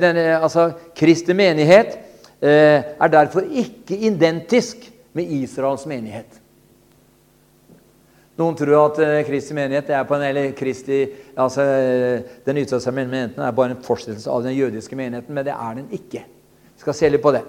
denne, 0.01 0.27
altså 0.39 0.71
Kristi 0.97 1.37
menighet 1.37 1.97
uh, 1.97 2.49
er 2.49 3.13
derfor 3.13 3.45
ikke 3.45 3.99
identisk 3.99 4.87
med 5.17 5.33
Israels 5.41 5.87
menighet. 5.91 6.39
Noen 8.41 8.57
tror 8.57 8.77
at 8.87 9.03
uh, 9.03 9.17
Kristi 9.29 9.57
menighet 9.57 9.91
er 9.93 10.07
på 10.09 10.17
en, 10.17 10.27
eller 10.31 10.53
Kristi, 10.57 11.03
altså, 11.37 11.65
den 12.47 12.63
menigheten 12.95 13.43
er 13.43 13.57
bare 13.57 13.75
en 13.75 13.83
fortsettelse 13.85 14.31
av 14.31 14.45
den 14.47 14.57
jødiske 14.57 14.97
menigheten, 14.97 15.35
men 15.35 15.45
det 15.45 15.57
er 15.57 15.81
den 15.81 15.91
ikke. 15.93 16.25
Vi 16.81 16.87
skal 16.87 16.97
se 16.97 17.09
litt 17.13 17.21
på 17.21 17.35
det. 17.37 17.43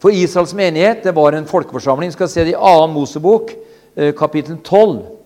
For 0.00 0.12
Israels 0.12 0.54
menighet 0.54 1.02
det 1.02 1.14
var 1.16 1.32
en 1.32 1.46
folkeforsamling. 1.48 2.10
Vi 2.10 2.18
skal 2.18 2.28
se 2.28 2.44
det 2.44 2.54
i 2.54 2.60
2. 2.60 2.86
Mosebok, 2.92 3.52
eh, 3.96 4.14
kapittel 4.14 4.56
12. 4.64 4.98
2. 5.02 5.16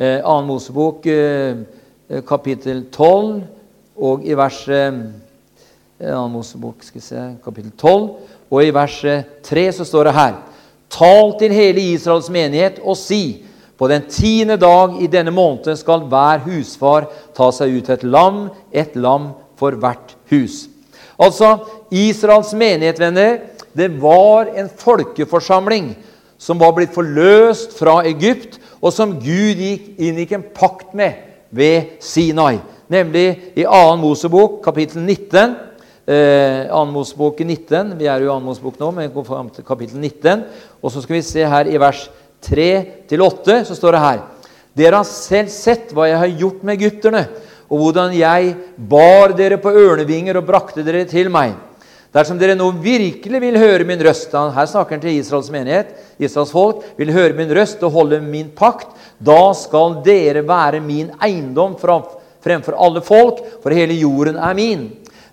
Eh, 0.00 0.44
Mosebok, 0.46 1.06
eh, 1.06 1.56
kapittel 2.26 2.86
12, 2.90 3.42
og 3.96 4.24
i 4.24 4.34
vers 4.34 4.64
2. 4.64 6.28
Mosebok, 6.28 6.74
skal 6.80 7.02
se, 7.02 7.24
kapittel 7.44 7.72
12, 7.76 8.08
og 8.50 8.64
i 8.64 8.70
verset 8.70 9.42
3 9.42 9.72
så 9.72 9.84
står 9.84 10.04
det 10.04 10.14
her 10.16 10.38
Tal 10.90 11.34
til 11.38 11.52
hele 11.52 11.80
Israels 11.92 12.30
menighet 12.30 12.80
og 12.82 12.96
si:" 12.96 13.44
På 13.78 13.88
den 13.88 14.02
tiende 14.08 14.56
dag 14.56 15.02
i 15.02 15.06
denne 15.06 15.30
måneden 15.30 15.76
skal 15.76 16.00
hver 16.00 16.38
husfar 16.44 17.06
ta 17.36 17.50
seg 17.50 17.78
ut 17.78 17.88
et 17.88 18.02
lam, 18.04 18.50
et 18.72 18.96
lam 18.96 19.30
for 19.56 19.70
hvert 19.70 20.16
hus. 20.30 20.66
Altså, 21.18 21.58
Israels 21.90 22.52
menighet, 22.52 23.00
venner, 23.00 23.38
det 23.76 23.88
var 24.02 24.50
en 24.58 24.68
folkeforsamling 24.68 25.92
som 26.40 26.58
var 26.58 26.72
blitt 26.76 26.94
forløst 26.94 27.76
fra 27.78 28.00
Egypt, 28.08 28.58
og 28.80 28.94
som 28.96 29.18
Gud 29.20 29.60
gikk, 29.60 29.90
inngikk 30.00 30.32
en 30.36 30.46
pakt 30.56 30.94
med 30.96 31.18
ved 31.52 31.98
Sinai. 32.00 32.58
Nemlig 32.90 33.26
i 33.54 33.66
2. 33.66 33.82
Mosebok, 34.00 34.62
kapittel 34.64 35.04
19. 35.04 35.52
Eh, 36.08 36.70
2. 36.72 36.84
Mosebok 36.94 37.42
19. 37.44 37.92
Vi 38.00 38.08
er 38.08 38.24
jo 38.24 38.30
i 38.30 38.32
2. 38.32 38.40
Mosebok 38.46 38.80
nå, 38.80 38.90
men 38.96 39.12
går 39.12 39.28
fram 39.28 39.52
til 39.52 39.66
kapittel 39.68 40.00
19. 40.00 40.46
Og 40.80 40.90
så 40.94 41.04
skal 41.04 41.18
vi 41.18 41.22
se 41.28 41.44
her 41.44 41.70
i 41.70 41.78
vers 41.78 42.08
3-8, 42.40 43.64
så 43.68 43.76
står 43.76 43.96
det 43.96 44.04
her 44.04 44.20
Dere 44.80 45.00
har 45.02 45.08
selv 45.08 45.50
sett 45.52 45.90
hva 45.92 46.06
jeg 46.08 46.18
har 46.22 46.38
gjort 46.40 46.62
med 46.64 46.78
egypterne, 46.78 47.24
og 47.68 47.82
hvordan 47.82 48.14
jeg 48.16 48.54
bar 48.90 49.34
dere 49.36 49.58
på 49.60 49.72
ørnevinger 49.76 50.38
og 50.38 50.46
brakte 50.46 50.84
dere 50.86 51.04
til 51.10 51.28
meg. 51.30 51.52
Dersom 52.10 52.40
dere 52.40 52.56
nå 52.58 52.66
virkelig 52.82 53.38
vil 53.38 53.58
høre 53.60 53.84
min 53.86 54.00
røst 54.02 54.32
Her 54.34 54.66
snakker 54.66 54.96
han 54.96 55.02
til 55.04 55.18
Israels 55.20 55.50
menighet. 55.54 55.92
Israels 56.18 56.50
folk 56.50 56.82
vil 56.98 57.12
høre 57.14 57.36
min 57.38 57.52
røst 57.54 57.82
og 57.86 57.92
holde 57.94 58.18
min 58.24 58.48
pakt. 58.50 58.88
Da 59.18 59.52
skal 59.54 60.00
dere 60.02 60.42
være 60.46 60.80
min 60.82 61.12
eiendom 61.22 61.76
fremfor 61.78 62.74
alle 62.74 63.02
folk, 63.04 63.44
for 63.62 63.70
hele 63.70 63.94
jorden 63.94 64.40
er 64.42 64.56
min. 64.58 64.88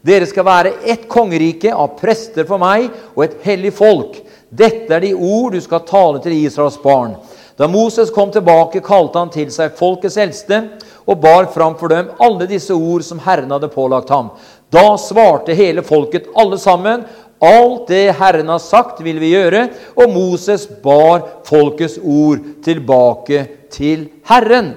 Dere 0.06 0.28
skal 0.30 0.46
være 0.46 0.76
ett 0.86 1.08
kongerike 1.10 1.74
av 1.74 1.98
prester 1.98 2.46
for 2.46 2.62
meg 2.62 2.92
og 3.16 3.26
et 3.26 3.40
hellig 3.48 3.74
folk. 3.74 4.22
Dette 4.54 4.94
er 4.94 5.02
de 5.04 5.16
ord 5.18 5.58
du 5.58 5.62
skal 5.64 5.82
tale 5.88 6.22
til 6.22 6.38
Israels 6.38 6.78
barn. 6.84 7.18
Da 7.58 7.66
Moses 7.68 8.12
kom 8.14 8.30
tilbake, 8.32 8.84
kalte 8.86 9.18
han 9.18 9.34
til 9.34 9.50
seg 9.50 9.74
folkets 9.80 10.20
eldste 10.22 10.62
og 11.10 11.18
bar 11.24 11.48
fram 11.50 11.74
for 11.80 11.90
dem 11.90 12.12
alle 12.22 12.46
disse 12.46 12.76
ord 12.76 13.02
som 13.08 13.20
Herren 13.24 13.50
hadde 13.56 13.72
pålagt 13.74 14.14
ham. 14.14 14.30
Da 14.74 14.98
svarte 15.00 15.56
hele 15.56 15.84
folket 15.86 16.28
alle 16.36 16.60
sammen, 16.60 17.06
alt 17.40 17.88
det 17.88 18.18
Herren 18.18 18.50
har 18.50 18.62
sagt, 18.64 19.00
vil 19.06 19.20
vi 19.22 19.32
gjøre. 19.36 19.68
Og 19.96 20.12
Moses 20.12 20.66
bar 20.84 21.24
folkets 21.48 22.00
ord 22.02 22.42
tilbake 22.66 23.46
til 23.74 24.10
Herren. 24.28 24.74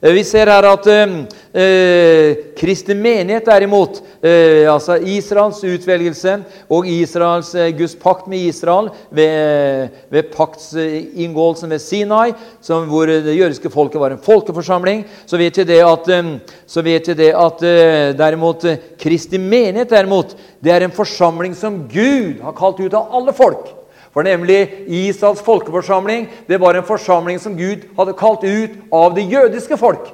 Eh, 0.00 0.12
vi 0.14 0.22
ser 0.24 0.46
her 0.46 0.66
at 0.68 0.86
eh, 0.86 2.36
kristen 2.58 3.00
menighet 3.02 3.46
derimot, 3.48 3.98
eh, 4.22 4.62
altså 4.70 4.94
Israels 5.02 5.58
utvelgelse 5.66 6.36
og 6.70 6.86
Israels 6.86 7.50
eh, 7.58 7.72
Guds 7.74 7.96
pakt 7.98 8.28
med 8.30 8.46
Israel 8.46 8.92
ved, 9.10 9.88
ved 10.10 10.30
paktsinngåelsen 10.34 11.74
ved 11.74 11.82
Sinai, 11.82 12.32
som, 12.62 12.86
hvor 12.86 13.10
det 13.10 13.34
jødiske 13.34 13.72
folket 13.74 14.00
var 14.00 14.14
en 14.14 14.22
folkeforsamling, 14.22 15.02
så 15.26 15.40
vet 15.40 15.58
vi 15.58 15.66
det 15.72 15.80
at, 15.82 16.12
eh, 16.14 16.84
vi 16.84 16.98
det 17.08 17.32
at 17.34 17.66
eh, 17.66 18.12
derimot 18.18 18.68
Kristi 18.98 19.38
menighet 19.38 19.90
derimot, 19.90 20.36
det 20.62 20.72
er 20.74 20.86
en 20.86 20.94
forsamling 20.94 21.58
som 21.58 21.88
Gud 21.90 22.38
har 22.44 22.54
kalt 22.54 22.78
ut 22.78 22.94
av 22.94 23.10
alle 23.18 23.34
folk. 23.34 23.77
For 24.18 24.26
nemlig 24.26 24.64
Israels 24.90 25.38
folkeforsamling 25.46 26.24
det 26.48 26.56
var 26.58 26.74
en 26.74 26.82
forsamling 26.82 27.36
som 27.38 27.52
Gud 27.54 27.84
hadde 27.94 28.16
kalt 28.18 28.42
ut 28.42 28.72
av 28.90 29.12
det 29.14 29.28
jødiske 29.30 29.78
folk. 29.78 30.08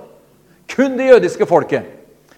Kun 0.68 0.98
det 0.98 1.06
jødiske 1.08 1.46
folket. 1.48 1.86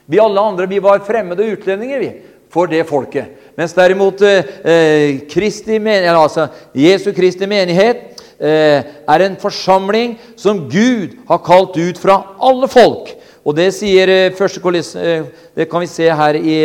Vi 0.06 0.20
alle 0.22 0.44
andre 0.46 0.68
vi 0.70 0.78
var 0.78 1.02
fremmede 1.02 1.48
utlendinger 1.56 1.98
vi, 1.98 2.12
for 2.54 2.70
det 2.70 2.84
folket. 2.86 3.50
Mens 3.58 3.74
derimot 3.74 4.22
eh, 4.22 5.26
Kristi, 5.26 5.80
altså 6.06 6.46
Jesu 6.70 7.10
Kristi 7.10 7.50
menighet 7.50 8.22
eh, 8.38 8.86
er 8.86 9.26
en 9.26 9.34
forsamling 9.42 10.20
som 10.38 10.68
Gud 10.70 11.18
har 11.26 11.42
kalt 11.42 11.74
ut 11.74 11.98
fra 11.98 12.20
alle 12.38 12.70
folk. 12.70 13.10
Og 13.42 13.58
Det 13.58 13.72
sier 13.74 14.06
eh, 14.06 14.34
første 14.38 14.62
eh, 15.02 15.26
det 15.50 15.66
kan 15.66 15.82
vi 15.82 15.90
se 15.90 16.06
her 16.06 16.38
i, 16.38 16.60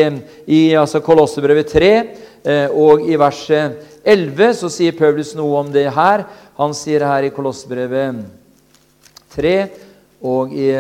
i 0.46 0.76
altså 0.78 1.02
Kolossebrevet 1.02 1.74
3 1.74 1.96
eh, 2.46 2.70
og 2.70 3.10
i 3.10 3.18
verset 3.18 3.90
11 4.04 4.56
så 4.58 4.70
sier 4.74 4.96
Paulus 4.98 5.36
noe 5.38 5.60
om 5.62 5.72
det 5.74 5.88
her. 5.94 6.26
Han 6.58 6.74
sier 6.78 7.06
her 7.06 7.28
i 7.28 7.34
Kolossbrevet 7.34 8.24
3 9.36 9.56
og 10.22 10.54
i 10.54 10.72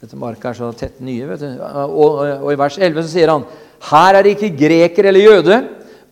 Dette 0.00 0.16
marka 0.16 0.48
er 0.48 0.56
så 0.56 0.70
tett 0.72 1.00
nye. 1.04 1.26
vet 1.28 1.42
du. 1.42 1.48
Og, 1.60 2.22
og, 2.40 2.46
i 2.48 2.56
vers 2.58 2.78
11 2.80 3.02
så 3.04 3.12
sier 3.12 3.32
han 3.34 3.44
her 3.90 4.16
er 4.16 4.24
det 4.24 4.34
ikke 4.36 4.56
greker 4.60 5.08
eller 5.08 5.24
jøde, 5.24 5.58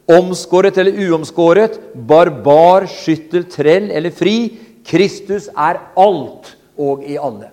omskåret 0.08 0.78
eller 0.80 0.96
uomskåret, 1.08 1.76
barbar, 1.92 2.86
skyttel, 2.88 3.44
trell 3.48 3.90
eller 3.92 4.12
fri. 4.14 4.36
Kristus 4.88 5.50
er 5.52 5.80
alt 6.00 6.54
og 6.80 7.04
i 7.04 7.18
alle. 7.20 7.50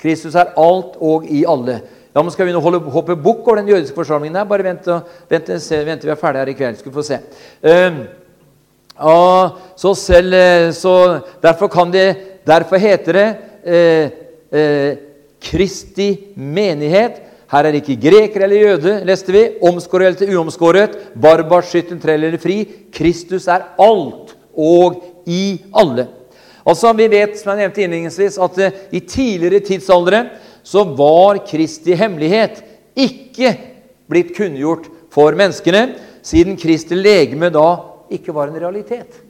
Kristus 0.00 0.36
er 0.36 0.52
alt 0.60 0.96
og 1.00 1.24
i 1.28 1.44
alle. 1.48 1.78
Ja, 2.14 2.22
men 2.22 2.30
Skal 2.34 2.46
vi 2.46 2.52
nå 2.52 2.60
holde, 2.60 2.80
hoppe 2.90 3.14
bukk 3.14 3.46
over 3.46 3.60
den 3.60 3.68
jødiske 3.70 3.94
forsamlingen? 3.94 4.38
Nei, 4.38 4.48
bare 4.48 4.66
vent, 4.66 4.88
vent, 5.30 5.52
se, 5.62 5.84
vent 5.86 6.04
vi 6.04 6.10
er 6.10 6.18
ferdige 6.18 6.42
her 6.42 6.50
i 6.50 6.56
kveld. 6.58 6.80
Skal 6.80 6.90
vi 6.90 6.98
få 6.98 7.06
se. 7.06 7.20
Uh, 7.62 8.00
ja, 9.00 9.56
så 9.76 9.94
selv, 9.96 10.34
eh, 10.34 10.72
så 10.72 11.20
derfor, 11.40 11.68
kan 11.68 11.90
det, 11.90 12.16
derfor 12.44 12.76
heter 12.76 13.12
det 13.12 13.28
eh, 13.64 14.10
eh, 14.52 14.98
Kristi 15.40 16.34
menighet. 16.36 17.22
Her 17.50 17.64
er 17.64 17.72
det 17.72 17.80
ikke 17.80 18.10
greker 18.10 18.44
eller 18.44 18.60
jøde, 18.60 18.92
leste 19.08 19.32
vi. 19.32 19.46
Omskåret 19.64 20.20
eller 20.20 20.36
uomskåret. 20.36 20.98
Barbar, 21.14 21.64
skytten, 21.64 21.98
trell 22.00 22.28
eller 22.28 22.38
fri. 22.38 22.60
Kristus 22.92 23.48
er 23.48 23.64
alt 23.80 24.36
og 24.54 25.00
i 25.26 25.58
alle. 25.72 26.06
Altså, 26.66 26.92
Vi 26.92 27.08
vet 27.08 27.38
som 27.40 27.54
jeg 27.54 27.64
nevnte 27.64 27.82
innledningsvis, 27.82 28.36
at 28.38 28.58
uh, 28.60 28.78
i 28.92 29.00
tidligere 29.00 29.64
tidsaldre 29.64 30.26
så 30.62 30.84
var 30.84 31.40
Kristi 31.46 31.94
hemmelighet 31.98 32.62
ikke 32.98 33.54
blitt 34.10 34.34
kunngjort 34.36 34.88
for 35.12 35.34
menneskene, 35.38 35.94
siden 36.22 36.58
Kristi 36.60 36.98
legeme 36.98 37.50
da 37.52 37.68
ikke 38.12 38.34
var 38.34 38.50
en 38.50 38.60
realitet. 38.60 39.20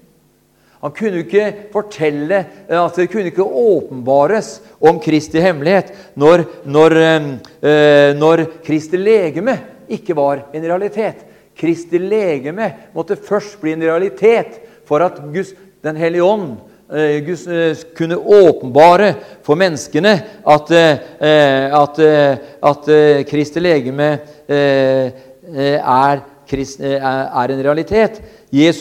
Han 0.81 0.95
kunne 0.97 1.21
ikke 1.27 1.47
fortelle, 1.75 2.39
altså 2.73 3.03
det 3.03 3.11
kunne 3.13 3.29
ikke 3.29 3.45
åpenbares 3.45 4.55
om 4.81 4.97
Kristi 5.03 5.43
hemmelighet 5.45 5.93
når, 6.17 6.47
når, 6.65 6.97
eh, 6.97 8.13
når 8.17 8.47
Kristi 8.65 8.97
legeme 8.97 9.59
ikke 9.93 10.17
var 10.17 10.47
en 10.57 10.65
realitet. 10.65 11.27
Kristi 11.61 12.01
legeme 12.01 12.71
måtte 12.95 13.21
først 13.21 13.61
bli 13.61 13.77
en 13.77 13.85
realitet 13.85 14.57
for 14.89 15.05
at 15.05 15.21
Guds, 15.33 15.53
Den 15.81 15.97
hellige 15.97 16.21
ånd 16.21 16.59
Eh, 16.61 16.61
eh, 16.61 16.70
kunne 17.97 18.17
åpenbare 18.19 19.13
for 19.47 19.55
menneskene 19.55 20.15
at, 20.43 20.73
eh, 20.75 21.77
at, 21.83 22.01
at 22.73 22.91
Kristi 23.31 23.63
legeme 23.63 24.09
er, 24.51 25.13
er 26.51 27.55
en 27.55 27.63
realitet. 27.63 28.21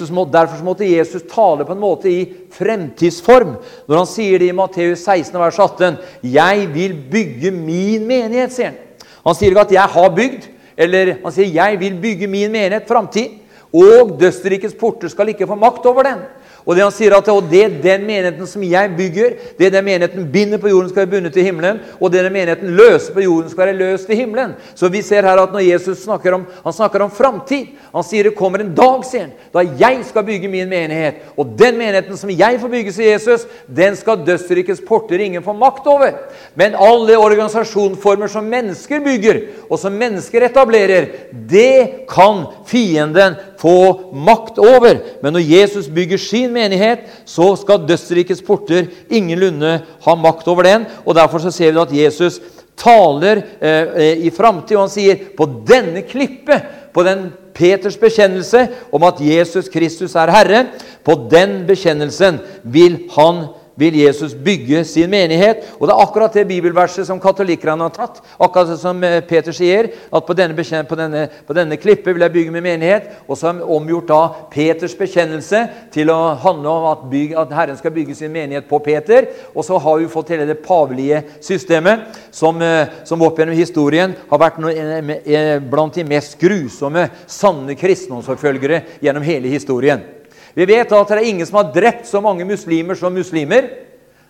Må, 0.09 0.25
derfor 0.25 0.63
måtte 0.65 0.87
Jesus 0.89 1.27
tale 1.29 1.65
på 1.65 1.75
en 1.75 1.81
måte 1.81 2.09
i 2.09 2.23
fremtidsform 2.51 3.51
når 3.85 3.99
han 3.99 4.09
sier 4.09 4.41
det 4.41 4.49
i 4.49 4.55
Matteus 4.57 5.03
16, 5.05 5.37
vers 5.37 5.59
18. 5.59 5.99
'Jeg 6.23 6.69
vil 6.73 6.95
bygge 7.11 7.51
min 7.51 8.07
menighet', 8.09 8.55
sier 8.55 8.71
han. 8.71 8.79
Han 9.25 9.35
sier 9.35 9.53
ikke 9.53 9.67
at 9.67 9.71
'jeg 9.71 9.93
har 9.93 10.09
bygd', 10.09 10.49
eller 10.77 11.13
han 11.23 11.31
sier 11.31 11.53
'jeg 11.53 11.79
vil 11.79 12.01
bygge 12.01 12.27
min 12.27 12.51
menighet 12.51 12.89
framtid'. 12.89 13.37
Og 13.73 14.17
dødsrikets 14.19 14.73
porter 14.73 15.07
skal 15.07 15.29
ikke 15.29 15.47
få 15.47 15.55
makt 15.55 15.85
over 15.85 16.03
den. 16.03 16.25
Og 16.69 16.77
det 16.77 16.83
han 16.85 16.93
sier 16.93 17.15
at 17.17 17.29
og 17.33 17.47
det 17.49 17.63
den 17.81 18.03
menigheten 18.05 18.45
som 18.45 18.61
jeg 18.61 18.91
bygger, 18.93 19.31
det 19.57 19.71
den 19.73 19.85
menigheten 19.87 20.27
binder 20.29 20.59
på 20.61 20.69
jorden, 20.69 20.91
skal 20.91 21.01
være 21.01 21.11
bundet 21.15 21.33
til 21.33 21.47
himmelen. 21.47 21.79
Og 21.97 22.11
det 22.13 22.21
den 22.21 22.35
menigheten 22.35 22.75
løser 22.77 23.15
på 23.15 23.23
jorden, 23.25 23.49
skal 23.49 23.71
være 23.71 23.79
løst 23.79 24.05
til 24.05 24.19
himmelen. 24.19 24.53
Så 24.77 24.91
vi 24.93 25.01
ser 25.01 25.25
her 25.25 25.41
at 25.41 25.55
når 25.55 25.65
Jesus 25.65 26.03
snakker 26.03 26.37
om, 26.37 26.45
han 26.63 26.75
snakker 26.75 27.01
om 27.01 27.09
framtid 27.11 27.73
Han 27.89 28.05
sier 28.05 28.29
det 28.29 28.35
kommer 28.37 28.61
en 28.61 28.75
dag, 28.77 29.01
sier 29.07 29.23
han, 29.25 29.31
da 29.49 29.63
jeg 29.79 30.03
skal 30.05 30.27
bygge 30.27 30.51
min 30.51 30.69
menighet. 30.69 31.23
Og 31.33 31.55
den 31.57 31.79
menigheten 31.79 32.17
som 32.19 32.29
jeg 32.29 32.59
får 32.61 32.69
bygge, 32.69 32.93
sier 32.93 33.15
Jesus, 33.15 33.47
den 33.65 33.97
skal 33.97 34.21
dødsrikets 34.27 34.83
porter 34.85 35.17
ingen 35.25 35.41
få 35.41 35.55
makt 35.57 35.89
over. 35.89 36.13
Men 36.53 36.77
alle 36.77 37.17
organisasjonsformer 37.17 38.29
som 38.29 38.45
mennesker 38.45 39.01
bygger, 39.01 39.41
og 39.71 39.81
som 39.81 39.97
mennesker 39.97 40.45
etablerer, 40.45 41.09
det 41.49 42.05
kan 42.13 42.45
fienden 42.69 43.41
få 43.59 44.11
makt 44.15 44.59
over. 44.61 45.01
Men 45.23 45.35
når 45.35 45.43
Jesus 45.43 45.89
bygger 45.91 46.21
sin 46.21 46.53
menighet, 46.55 47.03
så 47.27 47.51
skal 47.59 47.83
dødsrikets 47.87 48.43
porter 48.45 48.87
ingenlunde 49.11 49.81
ha 50.05 50.15
makt 50.15 50.47
over 50.47 50.67
den. 50.67 50.87
og 51.05 51.15
Derfor 51.15 51.43
så 51.43 51.51
ser 51.51 51.75
vi 51.75 51.83
at 51.83 51.97
Jesus 52.05 52.39
taler 52.79 53.43
eh, 53.59 53.87
eh 53.95 54.25
i 54.27 54.31
framtid, 54.31 54.77
og 54.77 54.87
han 54.87 54.93
sier 54.93 55.25
på 55.37 55.45
denne 55.67 56.05
klippet, 56.07 56.63
på 56.93 57.03
den 57.03 57.29
Peters 57.53 57.97
bekjennelse 57.99 58.67
om 58.95 59.03
at 59.03 59.19
Jesus 59.19 59.67
Kristus 59.69 60.15
er 60.15 60.31
Herre, 60.31 60.65
på 61.03 61.15
den 61.31 61.65
bekjennelsen 61.67 62.39
vil 62.63 63.09
han 63.11 63.49
vil 63.79 63.95
Jesus 63.95 64.33
bygge 64.35 64.83
sin 64.85 65.09
menighet. 65.09 65.63
Og 65.79 65.87
Det 65.87 65.95
er 65.95 66.03
akkurat 66.03 66.33
det 66.33 66.47
bibelverset 66.47 67.07
som 67.07 67.19
katolikkerne 67.19 67.87
har 67.87 67.93
tatt. 67.95 68.19
Akkurat 68.39 68.75
som 68.79 69.03
eh, 69.03 69.21
Peter 69.23 69.55
sier, 69.55 69.89
at 70.11 70.25
på 70.25 70.35
denne, 70.35 70.83
på 70.89 70.99
denne, 70.99 71.23
på 71.47 71.55
denne 71.55 71.79
klippet 71.79 72.11
vil 72.13 72.25
jeg 72.25 72.35
bygge 72.35 72.55
min 72.55 72.65
menighet. 72.65 73.09
Og 73.27 73.37
så 73.37 73.49
har 73.49 73.63
omgjort 73.63 74.09
da 74.11 74.21
Peters 74.51 74.97
bekjennelse 74.99 75.63
til 75.95 76.11
å 76.11 76.19
handle 76.43 76.75
om 76.75 76.89
at, 76.91 77.07
bygge, 77.11 77.39
at, 77.39 77.55
Herren 77.55 77.79
skal 77.79 77.95
bygge 77.95 78.17
sin 78.19 78.33
menighet 78.35 78.67
på 78.69 78.81
Peter. 78.83 79.31
Og 79.55 79.63
så 79.65 79.79
har 79.79 79.99
vi 79.99 80.11
fått 80.11 80.35
hele 80.35 80.49
det 80.49 80.59
pavelige 80.65 81.23
systemet, 81.39 82.07
som, 82.31 82.61
eh, 82.61 83.01
som 83.07 83.21
opp 83.23 83.39
gjennom 83.39 83.57
historien 83.57 84.15
har 84.29 84.43
vært 84.43 84.59
eh, 84.75 85.57
blant 85.63 85.95
de 85.95 86.07
mest 86.07 86.39
grusomme 86.41 87.07
sanne 87.27 87.75
kristendomsforfølgere 87.79 88.83
gjennom 89.03 89.23
hele 89.23 89.51
historien. 89.51 90.18
Vi 90.53 90.65
vet 90.65 90.91
at 90.91 91.11
det 91.11 91.19
er 91.19 91.29
ingen 91.29 91.47
som 91.47 91.59
har 91.61 91.71
drept 91.73 92.07
så 92.09 92.21
mange 92.23 92.47
muslimer 92.47 92.97
som 92.97 93.13
muslimer. 93.13 93.69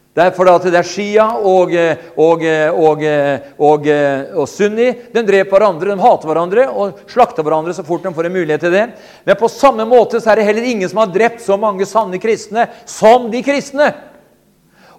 Det 0.10 0.26
er 0.26 0.34
fordi 0.34 0.72
det 0.74 0.80
er 0.80 0.88
Shia 0.90 1.26
og, 1.38 1.72
og, 2.20 2.42
og, 2.76 3.04
og, 3.62 3.86
og 4.42 4.48
Sunni. 4.50 4.90
De 5.14 5.22
dreper 5.24 5.54
hverandre, 5.54 5.94
de 5.94 6.02
hater 6.02 6.32
hverandre 6.32 6.66
og 6.74 7.04
slakter 7.08 7.46
hverandre 7.46 7.76
så 7.78 7.86
fort 7.88 8.04
de 8.04 8.12
får 8.16 8.28
en 8.28 8.36
mulighet 8.36 8.66
til 8.66 8.74
det. 8.74 8.86
Men 9.24 9.40
på 9.40 9.52
samme 9.54 9.86
måte 9.88 10.20
så 10.20 10.34
er 10.34 10.42
det 10.42 10.48
heller 10.50 10.68
ingen 10.68 10.90
som 10.90 11.04
har 11.04 11.14
drept 11.14 11.46
så 11.46 11.60
mange 11.62 11.88
sanne 11.88 12.20
kristne 12.20 12.68
som 12.90 13.30
de 13.32 13.44
kristne. 13.46 13.94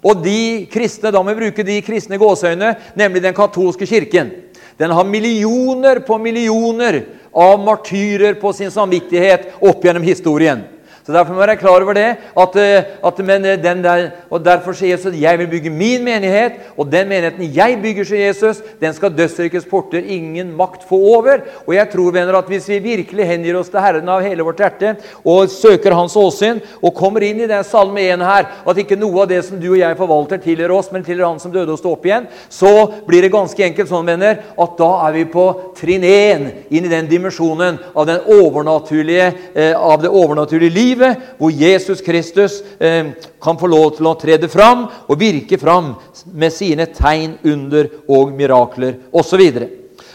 Og 0.01 0.23
de 0.23 0.65
kristne, 0.71 1.11
da 1.13 1.21
må 1.21 1.35
vi 1.35 1.43
bruke 1.43 1.67
de 1.67 1.77
kristne 1.85 2.17
gåseøyne, 2.17 2.73
nemlig 2.97 3.21
den 3.21 3.37
katolske 3.37 3.85
kirken. 3.85 4.31
Den 4.79 4.95
har 4.95 5.05
millioner 5.05 5.99
på 6.07 6.17
millioner 6.17 7.03
av 7.29 7.59
martyrer 7.61 8.39
på 8.41 8.55
sin 8.57 8.71
samvittighet 8.73 9.59
opp 9.59 9.83
gjennom 9.85 10.07
historien. 10.07 10.63
Så 11.05 11.13
Derfor 11.13 11.33
må 11.33 11.41
jeg 11.41 11.47
være 11.49 11.61
klar 11.61 11.81
over 11.81 11.93
det. 11.97 12.09
At, 12.37 12.55
eh, 12.55 12.83
at 13.03 13.19
eh, 13.19 13.83
der, 13.83 14.11
og 14.29 14.45
Derfor 14.45 14.73
sier 14.73 14.97
Jesus 14.97 15.13
'jeg 15.13 15.39
vil 15.39 15.47
bygge 15.47 15.69
min 15.69 16.05
menighet', 16.05 16.59
og 16.77 16.91
den 16.91 17.09
menigheten 17.09 17.55
jeg 17.55 17.79
bygger, 17.81 18.03
sier 18.03 18.27
Jesus, 18.27 18.61
den 18.81 18.93
skal 18.93 19.09
dødsrikets 19.09 19.65
porter 19.65 20.01
ingen 20.07 20.55
makt 20.57 20.83
få 20.89 20.95
over. 21.17 21.41
Og 21.67 21.73
jeg 21.73 21.89
tror 21.89 22.11
venner, 22.11 22.37
at 22.37 22.45
hvis 22.45 22.69
vi 22.69 22.79
virkelig 22.79 23.25
hengir 23.25 23.59
oss 23.59 23.69
til 23.69 23.79
Herren 23.79 24.09
av 24.09 24.21
hele 24.21 24.43
vårt 24.43 24.57
hjerte 24.57 24.95
og 25.25 25.49
søker 25.49 25.93
Hans 25.93 26.15
åsyn 26.15 26.61
og 26.81 26.95
kommer 26.95 27.21
inn 27.21 27.41
i 27.41 27.47
den 27.47 27.63
salme 27.63 28.01
1 28.01 28.21
her, 28.21 28.45
at 28.67 28.77
ikke 28.77 28.99
noe 28.99 29.21
av 29.21 29.27
det 29.27 29.45
som 29.45 29.59
du 29.59 29.71
og 29.71 29.79
jeg 29.79 29.97
forvalter, 29.97 30.37
tilhører 30.37 30.75
oss, 30.77 30.91
men 30.91 31.03
tilhører 31.03 31.27
Han 31.27 31.39
som 31.39 31.51
døde 31.51 31.71
og 31.71 31.79
sto 31.79 31.91
opp 31.91 32.05
igjen, 32.05 32.27
så 32.49 32.91
blir 33.07 33.21
det 33.21 33.31
ganske 33.31 33.63
enkelt 33.63 33.89
sånn, 33.89 34.05
venner, 34.05 34.37
at 34.59 34.77
da 34.77 35.07
er 35.07 35.13
vi 35.13 35.25
på 35.25 35.45
trinn 35.77 36.03
1 36.03 36.47
inn 36.69 36.85
i 36.85 36.91
den 36.91 37.07
dimensjonen 37.07 37.79
av, 37.95 38.05
den 38.05 38.19
overnaturlige, 38.27 39.33
eh, 39.55 39.73
av 39.75 40.01
det 40.01 40.09
overnaturlige 40.09 40.73
liv 40.73 40.90
livet 40.91 41.35
hvor 41.39 41.51
Jesus 41.51 42.01
Kristus 42.05 42.61
eh, 42.79 43.13
kan 43.41 43.59
få 43.59 43.69
lov 43.71 43.95
til 43.97 44.09
å 44.09 44.15
trede 44.19 44.49
fram 44.51 44.87
og 45.07 45.19
virke 45.19 45.59
fram 45.61 45.93
med 46.33 46.53
sine 46.53 46.87
tegn, 46.91 47.37
under 47.43 47.89
og 48.07 48.33
mirakler 48.37 48.99
osv. 49.11 49.31
Så, 49.31 49.39
videre. 49.39 49.67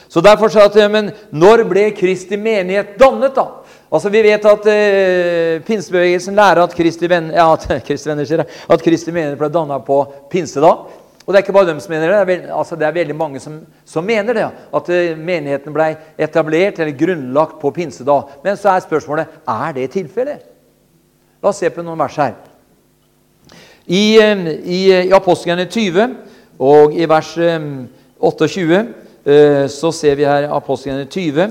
så 0.08 0.20
derfor 0.20 0.52
sa 0.52 0.66
jeg 0.68 0.90
men 0.92 1.08
når 1.32 1.64
ble 1.70 1.88
Kristi 1.96 2.36
menighet 2.36 2.98
dannet, 3.00 3.34
da? 3.34 3.62
Altså 3.86 4.10
Vi 4.10 4.22
vet 4.22 4.44
at 4.44 4.66
eh, 4.68 5.62
pinsebevegelsen 5.64 6.36
lærer 6.36 6.64
at 6.64 6.74
Kristi, 6.74 7.08
venn, 7.08 7.30
ja, 7.34 7.46
at 7.54 7.66
Kristi, 7.86 8.10
venner, 8.10 8.44
at 8.44 8.84
Kristi 8.84 9.14
menighet 9.14 9.38
ble 9.40 9.50
danna 9.52 9.78
på 9.84 10.02
pinsedag. 10.30 10.86
Og 11.26 11.34
det 11.34 11.40
er 11.40 11.42
ikke 11.42 11.54
bare 11.56 11.70
dem 11.72 11.80
som 11.82 11.90
mener 11.90 12.06
det. 12.06 12.14
Det 12.14 12.22
er, 12.22 12.28
veld, 12.28 12.50
altså 12.54 12.76
det 12.78 12.86
er 12.86 12.98
veldig 13.00 13.14
mange 13.18 13.40
som, 13.42 13.58
som, 13.84 14.04
mener 14.06 14.36
det. 14.36 14.44
At 14.78 14.90
uh, 14.90 15.16
menigheten 15.18 15.74
ble 15.74 15.88
etablert 16.22 16.78
eller 16.78 16.98
grunnlagt 16.98 17.58
på 17.62 17.72
pinsedag. 17.74 18.36
Men 18.44 18.58
så 18.60 18.74
er 18.74 18.84
spørsmålet 18.84 19.40
er 19.42 19.74
det 19.74 19.88
tilfellet. 19.94 20.44
La 21.46 21.52
oss 21.52 21.60
se 21.62 21.68
på 21.70 21.78
noen 21.86 22.00
vers 22.00 22.16
her. 22.18 22.32
I, 23.86 24.18
i, 24.18 24.78
i 24.90 25.12
Apostlene 25.14 25.68
20 25.70 26.16
og 26.58 26.96
i 26.98 27.06
vers 27.06 27.28
um, 27.38 27.84
28 28.18 28.80
uh, 28.82 29.68
så 29.70 29.92
ser 29.94 30.18
vi 30.18 30.26
her 30.26 30.48
Apostlene 30.50 31.04
20 31.06 31.46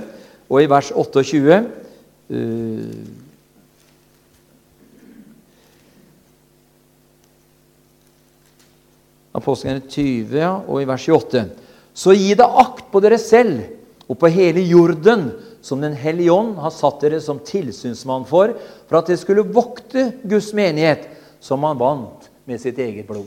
og 0.50 0.60
i 0.60 0.68
vers 0.68 0.92
28 0.92 1.62
uh, 2.28 2.36
20 9.40 10.36
ja, 10.36 10.52
og 10.60 10.84
i 10.84 10.90
vers 10.92 11.08
28. 11.08 11.46
Så 11.96 12.20
gi 12.20 12.36
deg 12.36 12.60
akt 12.66 12.92
på 12.92 13.00
dere 13.00 13.22
selv 13.22 13.64
og 14.12 14.20
på 14.20 14.28
hele 14.28 14.60
jorden, 14.68 15.30
som 15.66 15.82
Den 15.82 15.96
hellige 15.98 16.30
ånd 16.30 16.60
har 16.62 16.70
satt 16.70 17.02
dere 17.02 17.18
som 17.22 17.40
tilsynsmann 17.42 18.28
for, 18.30 18.52
for 18.86 19.00
at 19.00 19.08
dere 19.10 19.18
skulle 19.18 19.48
vokte 19.50 20.12
Guds 20.22 20.52
menighet, 20.54 21.08
som 21.42 21.64
han 21.66 21.80
vant 21.80 22.28
med 22.46 22.62
sitt 22.62 22.78
eget 22.78 23.08
blod. 23.10 23.26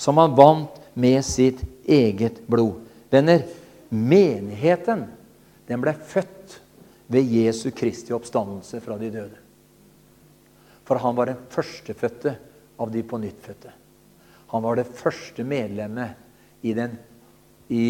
Som 0.00 0.16
han 0.22 0.32
vant 0.38 0.80
med 0.96 1.20
sitt 1.26 1.60
eget 1.84 2.40
blod. 2.48 2.80
Venner, 3.12 3.44
menigheten 3.92 5.04
den 5.68 5.84
ble 5.84 5.92
født 5.92 6.56
ved 7.12 7.28
Jesu 7.28 7.68
Kristi 7.76 8.16
oppstandelse 8.16 8.80
fra 8.80 8.96
de 9.00 9.12
døde. 9.12 9.40
For 10.88 11.00
han 11.00 11.16
var 11.16 11.28
den 11.28 11.44
førstefødte 11.52 12.38
av 12.80 12.92
de 12.92 13.04
på 13.04 13.20
nytt 13.20 13.44
fødte. 13.44 13.72
Han 14.48 14.64
var 14.64 14.80
det 14.80 14.88
første 14.96 15.44
medlemmet 15.44 16.64
i 16.64 16.72
den, 16.72 16.96
i, 17.74 17.86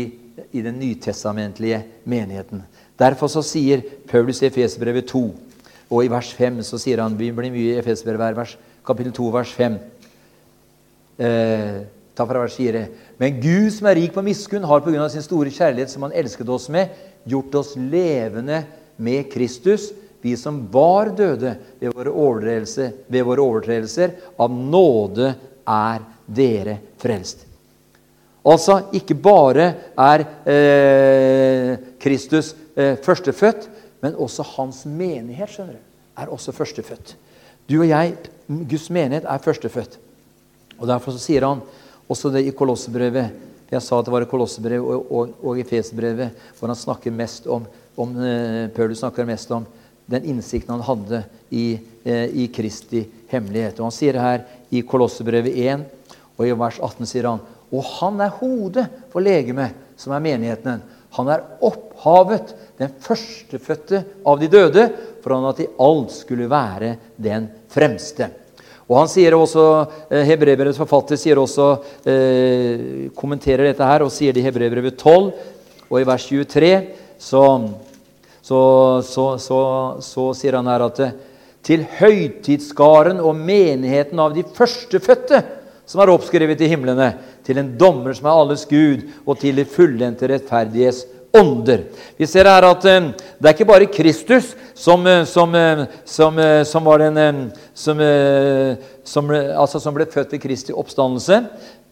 i 0.52 0.62
den 0.64 0.78
nytestamentlige 0.80 1.82
menigheten. 2.08 2.62
Derfor 2.98 3.30
så 3.30 3.42
sier 3.44 3.82
Paulus 4.08 4.42
i 4.42 4.48
Efesbrevet 4.48 5.08
2, 5.10 5.24
og 5.90 6.04
i 6.04 6.10
vers 6.10 6.30
5 6.34 6.62
så 6.66 6.80
sier 6.80 7.02
han 7.02 7.18
Vi 7.18 7.30
blir 7.34 7.52
mye 7.52 7.74
i 7.74 7.80
Efesbrevet, 7.80 8.56
kapittel 8.86 9.12
2, 9.14 9.28
vers 9.34 9.52
5. 9.54 9.76
Eh, 11.18 11.82
ta 12.14 12.26
fra 12.26 12.44
vers 12.44 12.56
4. 12.56 12.86
Men 13.18 13.40
Gud 13.42 13.70
som 13.74 13.90
er 13.90 13.98
rik 14.00 14.14
på 14.14 14.24
miskunn, 14.24 14.64
har 14.64 14.82
pga. 14.82 15.08
sin 15.08 15.22
store 15.22 15.50
kjærlighet 15.50 15.90
som 15.90 16.06
han 16.06 16.14
elsket 16.14 16.48
oss 16.48 16.68
med, 16.68 16.88
gjort 17.24 17.54
oss 17.54 17.74
levende 17.76 18.64
med 18.96 19.30
Kristus, 19.32 19.92
vi 20.24 20.36
som 20.40 20.62
var 20.72 21.10
døde 21.12 21.56
ved 21.80 21.92
våre 21.92 22.12
ved 23.08 23.24
våre 23.24 23.40
overtredelser 23.44 24.14
av 24.40 24.50
nåde 24.50 25.34
er 25.68 26.00
dere 26.26 26.78
frelst. 26.96 27.53
Altså, 28.44 28.82
ikke 28.92 29.16
bare 29.16 29.70
er 29.96 30.24
eh, 30.44 31.76
Kristus 32.00 32.52
eh, 32.76 32.98
førstefødt, 33.00 33.68
men 34.04 34.18
også 34.20 34.44
hans 34.58 34.82
menighet 34.84 35.48
skjønner 35.48 35.78
du, 35.78 35.84
er 36.20 36.32
også 36.32 36.52
førstefødt. 36.52 37.14
Du 37.70 37.78
og 37.78 37.88
jeg, 37.88 38.18
Guds 38.68 38.90
menighet, 38.92 39.24
er 39.24 39.40
førstefødt. 39.40 39.96
Og 40.76 40.90
Derfor 40.90 41.16
sier 41.16 41.46
han 41.46 41.62
også 42.10 42.28
det 42.34 42.44
i 42.44 42.52
Kolossebrevet 42.52 43.30
Jeg 43.70 43.80
sa 43.82 43.96
at 43.98 44.06
det 44.06 44.12
var 44.12 44.22
i 44.26 44.28
Kolossebrevet 44.28 44.84
og, 44.84 45.06
og, 45.08 45.30
og 45.42 45.58
i 45.58 45.64
Fesbrevet, 45.64 46.36
hvor 46.58 46.68
han 46.68 46.78
snakker 46.78 47.14
mest 47.14 47.48
om, 47.50 47.64
om 47.96 48.12
eh, 48.20 48.68
Paulus 48.76 49.00
snakker 49.00 49.26
mest 49.26 49.50
om 49.56 49.64
den 50.10 50.26
innsikten 50.28 50.74
han 50.74 50.84
hadde 50.84 51.22
i, 51.48 51.78
eh, 52.04 52.28
i 52.28 52.44
Kristi 52.52 53.06
hemmelighet. 53.32 53.80
Og 53.80 53.88
Han 53.88 53.96
sier 53.96 54.20
her 54.20 54.44
i 54.70 54.84
Kolossebrevet 54.84 55.56
1 55.56 55.88
og 56.36 56.44
i 56.46 56.52
vers 56.52 56.78
18 56.82 57.08
sier 57.08 57.30
han 57.30 57.42
og 57.72 57.88
han 58.00 58.20
er 58.24 58.36
hodet 58.40 58.84
for 59.12 59.24
legemet, 59.24 59.74
som 59.96 60.12
er 60.14 60.22
menigheten. 60.24 60.82
Han 61.14 61.30
er 61.30 61.44
opphavet, 61.64 62.54
den 62.78 62.90
førstefødte 63.00 64.02
av 64.26 64.40
de 64.40 64.48
døde, 64.50 64.88
for 65.22 65.36
han 65.36 65.46
at 65.48 65.62
i 65.62 65.70
alt 65.80 66.14
skulle 66.14 66.50
være 66.50 66.96
den 67.22 67.46
fremste. 67.70 68.30
Og 68.84 68.98
han 68.98 69.08
sier 69.08 69.32
også, 69.32 69.86
eh, 70.10 70.26
Hebrebrevets 70.28 70.78
forfatter 70.78 71.16
sier 71.16 71.38
også, 71.40 71.68
eh, 72.04 73.10
kommenterer 73.16 73.70
dette 73.70 73.84
her 73.84 74.02
og 74.02 74.12
sier 74.12 74.32
det 74.32 74.42
i 74.42 74.44
Hebrevet 74.44 74.98
12 74.98 75.32
og 75.88 76.00
i 76.00 76.04
vers 76.04 76.26
23 76.26 76.86
så, 77.18 77.70
så, 78.42 79.38
så, 79.38 79.60
så 80.00 80.24
sier 80.36 80.58
han 80.58 80.68
her 80.68 80.84
at 80.84 81.00
til 81.64 81.86
høytidsskaren 81.96 83.22
og 83.24 83.38
menigheten 83.40 84.20
av 84.20 84.34
de 84.34 84.44
førstefødte 84.44 85.40
som 85.86 86.00
er 86.00 86.12
oppskrevet 86.12 86.60
i 86.64 86.70
himlene, 86.70 87.10
til 87.44 87.60
en 87.60 87.74
dommer 87.78 88.16
som 88.16 88.28
er 88.28 88.40
alles 88.40 88.64
Gud, 88.68 89.04
og 89.26 89.38
til 89.40 89.60
de 89.60 89.66
fullendte 89.68 90.28
rettferdiges 90.30 91.04
ånder. 91.34 91.84
Vi 92.16 92.26
ser 92.30 92.48
her 92.48 92.66
at 92.68 92.86
uh, 92.86 93.10
det 93.10 93.48
er 93.48 93.56
ikke 93.56 93.68
bare 93.68 93.90
Kristus 93.90 94.52
som, 94.78 95.04
uh, 95.06 95.24
som, 95.28 95.54
uh, 95.54 95.84
som, 96.06 96.38
som 96.68 96.86
var 96.86 97.02
den 97.02 97.50
som, 97.74 98.00
altså, 99.34 99.80
som, 99.80 99.94
ble 99.96 100.06
født 100.10 100.36
ved 100.36 100.42
Kristi 100.42 100.72
oppstandelse, 100.72 101.42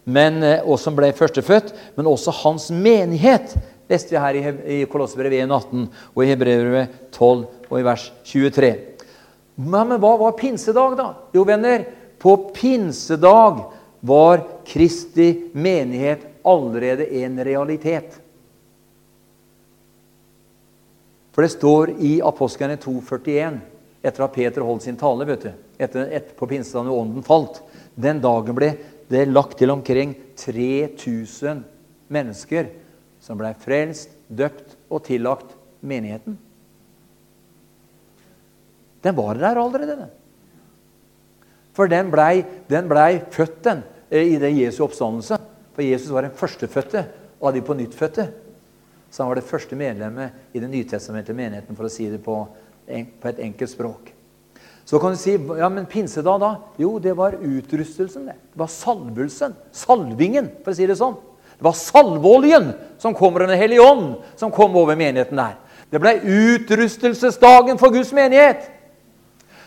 men, 0.03 0.41
og 0.67 0.75
som 0.81 0.95
ble 0.97 1.13
førstefødt, 1.15 1.71
men 1.95 2.09
også 2.11 2.33
hans 2.41 2.67
menighet 2.75 3.53
leste 3.91 4.15
vi 4.15 4.19
her 4.19 4.39
i, 4.39 4.79
Kolossebrevet 4.89 5.45
1,18 5.45 5.85
og 6.15 6.23
i 6.23 6.29
Hebrevet 6.31 6.97
12 7.13 7.45
og 7.69 7.77
i 7.79 7.85
vers 7.85 8.09
23. 8.27 8.71
Men, 9.61 9.91
men 9.91 10.01
hva 10.01 10.15
var 10.19 10.35
pinsedag, 10.39 10.97
da? 10.97 11.07
Jo, 11.35 11.45
venner, 11.47 11.85
på 12.19 12.35
pinsedag 12.55 13.61
var 14.05 14.41
Kristi 14.65 15.49
menighet 15.53 16.19
allerede 16.43 17.05
en 17.15 17.43
realitet. 17.43 18.19
For 21.31 21.41
det 21.41 21.53
står 21.53 21.93
i 22.03 22.17
Apostlene 22.21 22.75
2,41, 22.75 23.61
etter 24.03 24.25
at 24.25 24.33
Peter 24.35 24.65
holdt 24.67 24.83
sin 24.83 24.99
tale 24.99 25.27
vet 25.29 25.45
du, 25.47 25.53
etter, 25.79 26.09
etter 26.11 26.35
på 26.35 26.49
pinsedagen 26.51 26.91
og 26.91 26.99
ånden 26.99 27.23
falt 27.23 27.61
Den 27.95 28.19
dagen 28.19 28.57
ble 28.57 28.73
det 29.07 29.23
lagt 29.29 29.55
til 29.61 29.71
omkring 29.71 30.11
3000 30.35 31.63
mennesker 32.11 32.67
som 33.23 33.39
ble 33.39 33.53
frelst, 33.63 34.11
døpt 34.27 34.75
og 34.91 35.05
tillagt 35.07 35.55
menigheten. 35.79 36.35
Den 39.03 39.15
var 39.15 39.39
der 39.39 39.63
allerede. 39.63 40.09
For 41.73 41.87
den 41.87 42.11
blei 42.11 42.43
ble 42.67 43.07
født, 43.31 43.63
den. 43.63 43.83
Eh, 44.13 44.33
i 44.33 44.37
den 44.37 44.57
Jesu 44.57 44.83
oppstandelse. 44.83 45.37
For 45.73 45.81
Jesus 45.81 46.11
var 46.13 46.21
den 46.21 46.35
førstefødte 46.37 47.05
av 47.41 47.53
de 47.53 47.61
på 47.65 47.73
nyttfødte. 47.73 48.27
Så 49.09 49.23
han 49.23 49.31
var 49.31 49.39
det 49.39 49.47
første 49.49 49.77
medlemmet 49.77 50.53
i 50.53 50.61
den 50.61 50.69
nytestamentlige 50.73 51.37
menigheten, 51.37 51.77
for 51.77 51.89
å 51.89 51.91
si 51.91 52.05
det 52.09 52.19
på, 52.25 52.35
på 52.85 53.29
et 53.29 53.41
enkelt 53.41 53.71
språk. 53.71 54.11
Så 54.85 54.99
kan 55.01 55.15
du 55.15 55.17
si 55.17 55.33
ja, 55.33 55.69
men 55.69 55.87
pinsedag, 55.89 56.41
da? 56.43 56.51
Jo, 56.77 56.97
det 57.01 57.15
var 57.17 57.39
utrustelsen. 57.41 58.27
Det 58.29 58.35
Det 58.53 58.61
var 58.61 58.69
salvelsen. 58.69 59.55
Salvingen, 59.71 60.51
for 60.63 60.73
å 60.73 60.77
si 60.77 60.85
det 60.85 60.99
sånn. 60.99 61.17
Det 61.57 61.65
var 61.65 61.77
salveoljen 61.77 62.73
som 63.01 63.17
kommer 63.17 63.47
under 63.47 63.57
Hellig 63.57 63.81
Ånd, 63.81 64.19
som 64.35 64.51
kom 64.53 64.75
over 64.77 64.97
menigheten 64.99 65.41
der. 65.41 65.57
Det 65.89 66.01
ble 66.01 66.19
utrustelsesdagen 66.21 67.81
for 67.81 67.93
Guds 67.93 68.13
menighet. 68.13 68.69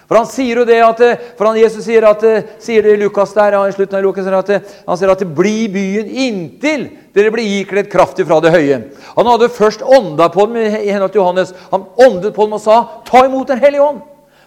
For 0.07 0.21
han 0.21 0.29
sier 0.31 0.61
jo 0.61 0.65
det 0.67 0.79
at, 0.87 1.01
eh, 1.03 1.23
for 1.37 1.49
han, 1.49 1.59
Jesus 1.59 1.85
sier, 1.85 2.05
at, 2.07 2.23
eh, 2.23 2.43
sier 2.63 2.83
det 2.83 2.95
i 2.95 3.01
Lukas 3.01 3.33
der, 3.35 3.57
i 3.59 3.75
slutten 3.75 3.99
av 3.99 4.05
Lukas, 4.05 4.27
at, 4.27 4.51
eh, 4.51 4.61
han 4.87 4.97
sier 4.97 5.11
at 5.11 5.19
det 5.19 5.35
blir 5.35 5.69
byen 5.69 6.07
inntil 6.07 6.91
dere 7.13 7.33
blir 7.33 7.65
ikledd 7.65 7.91
kraftig 7.91 8.27
fra 8.27 8.39
det 8.41 8.53
høye. 8.53 8.83
Han 9.17 9.27
hadde 9.27 9.51
først 9.51 9.83
ånda 9.83 10.29
på 10.31 10.47
dem 10.47 10.57
i 10.63 10.93
henhold 10.93 11.13
til 11.13 11.23
Johannes. 11.23 11.53
Han 11.73 11.87
åndet 11.99 12.35
på 12.35 12.45
dem 12.45 12.53
og 12.53 12.61
sa, 12.61 13.03
'Ta 13.05 13.25
imot 13.25 13.49
Den 13.49 13.59
hellige 13.59 13.83
ånd'. 13.83 14.03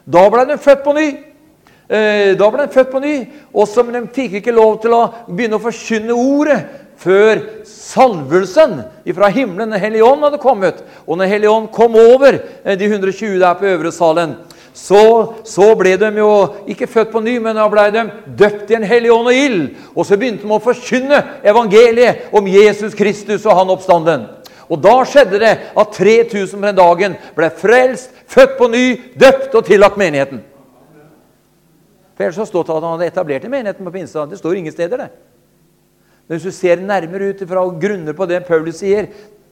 Da 0.08 0.30
ble 0.30 0.46
den 0.46 0.58
født 0.58 0.84
på 0.84 0.94
ny. 0.94 1.18
Da 1.90 2.50
ble 2.50 2.68
den 2.68 2.70
født 2.70 2.92
på 2.92 3.02
ny, 3.02 3.28
og 3.52 3.68
så, 3.68 3.84
men 3.84 3.94
de 4.06 4.08
fikk 4.14 4.34
ikke 4.34 4.54
lov 4.54 4.80
til 4.80 4.92
å 4.92 5.12
begynne 5.28 5.58
å 5.58 5.60
forkynne 5.60 6.14
ordet 6.14 6.64
før 7.00 7.40
salvelsen 7.66 8.84
fra 9.16 9.30
himmelen, 9.30 9.72
Den 9.72 9.80
hellige 9.80 10.04
ånd, 10.04 10.22
hadde 10.24 10.38
kommet. 10.38 10.84
Og 11.08 11.18
når 11.18 11.26
Hellige 11.26 11.50
ånd 11.50 11.72
kom 11.72 11.96
over 11.96 12.38
de 12.64 12.86
120 12.86 13.40
der 13.40 13.54
på 13.54 13.66
øvre 13.66 13.92
salen, 13.92 14.36
så, 14.74 15.36
så, 15.44 15.72
ble 15.76 15.96
de 16.00 16.10
jo 16.20 16.32
ikke 16.70 16.88
født 16.88 17.12
på 17.12 17.22
ny, 17.24 17.38
men 17.44 17.58
da 17.58 17.66
ble 17.72 17.86
de 17.94 18.04
døpt 18.40 18.72
i 18.72 18.78
en 18.78 18.86
hellig 18.88 19.12
ånd 19.14 19.32
og 19.32 19.38
ild. 19.38 19.64
Og 19.96 20.06
så 20.08 20.18
begynte 20.20 20.46
de 20.46 20.54
å 20.56 20.62
forkynne 20.64 21.22
evangeliet 21.48 22.30
om 22.36 22.48
Jesus 22.48 22.98
Kristus 22.98 23.48
og 23.48 23.58
han 23.58 23.74
oppstanden. 23.74 24.28
Og 24.70 24.78
da 24.84 25.00
skjedde 25.10 25.42
det 25.42 25.56
at 25.82 25.96
3000 25.98 26.60
på 26.60 26.68
den 26.68 26.78
dagen 26.78 27.18
ble 27.38 27.50
frelst, 27.58 28.14
født 28.30 28.56
på 28.60 28.70
ny, 28.70 28.86
døpt 29.18 29.58
og 29.58 29.66
tillagt 29.66 29.98
menigheten. 29.98 30.44
For 32.14 32.28
Ellers 32.28 32.38
har 32.38 32.46
det 32.46 32.52
stått 32.52 32.70
at 32.70 32.84
han 32.84 32.94
hadde 32.94 33.10
etablert 33.10 33.50
menigheten 33.50 33.88
på 33.88 33.96
pinsa. 33.96 34.28
Det 34.30 34.38
står 34.38 34.60
ingen 34.60 34.76
steder, 34.76 35.06
det. 35.06 35.10
Men 36.28 36.38
hvis 36.38 36.52
du 36.52 36.54
ser 36.54 36.82
nærmere 36.86 37.32
ut 37.32 37.42
ifra 37.42 37.64
og 37.66 37.80
grunner 37.82 38.14
på 38.14 38.28
det 38.30 38.44
Paulus 38.46 38.84
sier, 38.84 39.08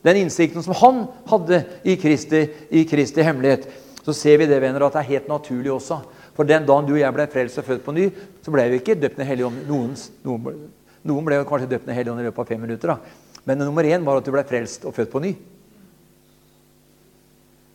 den 0.06 0.19
innsikten 0.21 0.62
som 0.62 0.75
han 0.77 1.06
hadde 1.32 1.63
i 1.88 1.95
Kristi, 1.97 2.43
i 2.69 2.84
Kristi 2.86 3.25
hemmelighet, 3.25 3.65
så 4.08 4.13
ser 4.15 4.38
vi 4.39 4.46
det, 4.48 4.62
venner, 4.63 4.86
at 4.86 4.93
det 4.96 5.02
er 5.02 5.10
helt 5.10 5.26
naturlig 5.28 5.67
også. 5.74 5.98
For 6.38 6.48
den 6.48 6.63
dagen 6.63 6.86
du 6.88 6.93
og 6.93 7.02
jeg 7.02 7.12
ble 7.12 7.26
frelst 7.28 7.60
og 7.60 7.65
født 7.67 7.82
på 7.84 7.91
ny, 7.91 8.06
så 8.39 8.54
ble 8.54 8.63
vi 8.72 8.78
ikke 8.80 8.96
døpt 8.96 9.17
ned 9.20 9.28
Hellig 9.28 9.43
Ånd. 9.50 9.58
Noen, 9.67 9.98
noen, 10.24 10.62
noen, 11.04 11.26
ble 11.28 11.39
kanskje 11.50 11.67
døpt 11.74 11.89
ned 11.89 11.98
Hellig 11.98 12.13
Ånd 12.13 12.24
i 12.24 12.28
løpet 12.30 12.39
av 12.39 12.48
fem 12.54 12.62
minutter. 12.63 12.93
da. 12.93 13.41
Men 13.43 13.60
nummer 13.65 13.84
én 13.84 14.06
var 14.08 14.22
at 14.22 14.24
du 14.24 14.32
ble 14.32 14.46
frelst 14.48 14.88
og 14.88 14.96
født 14.96 15.12
på 15.12 15.24
ny. 15.26 15.34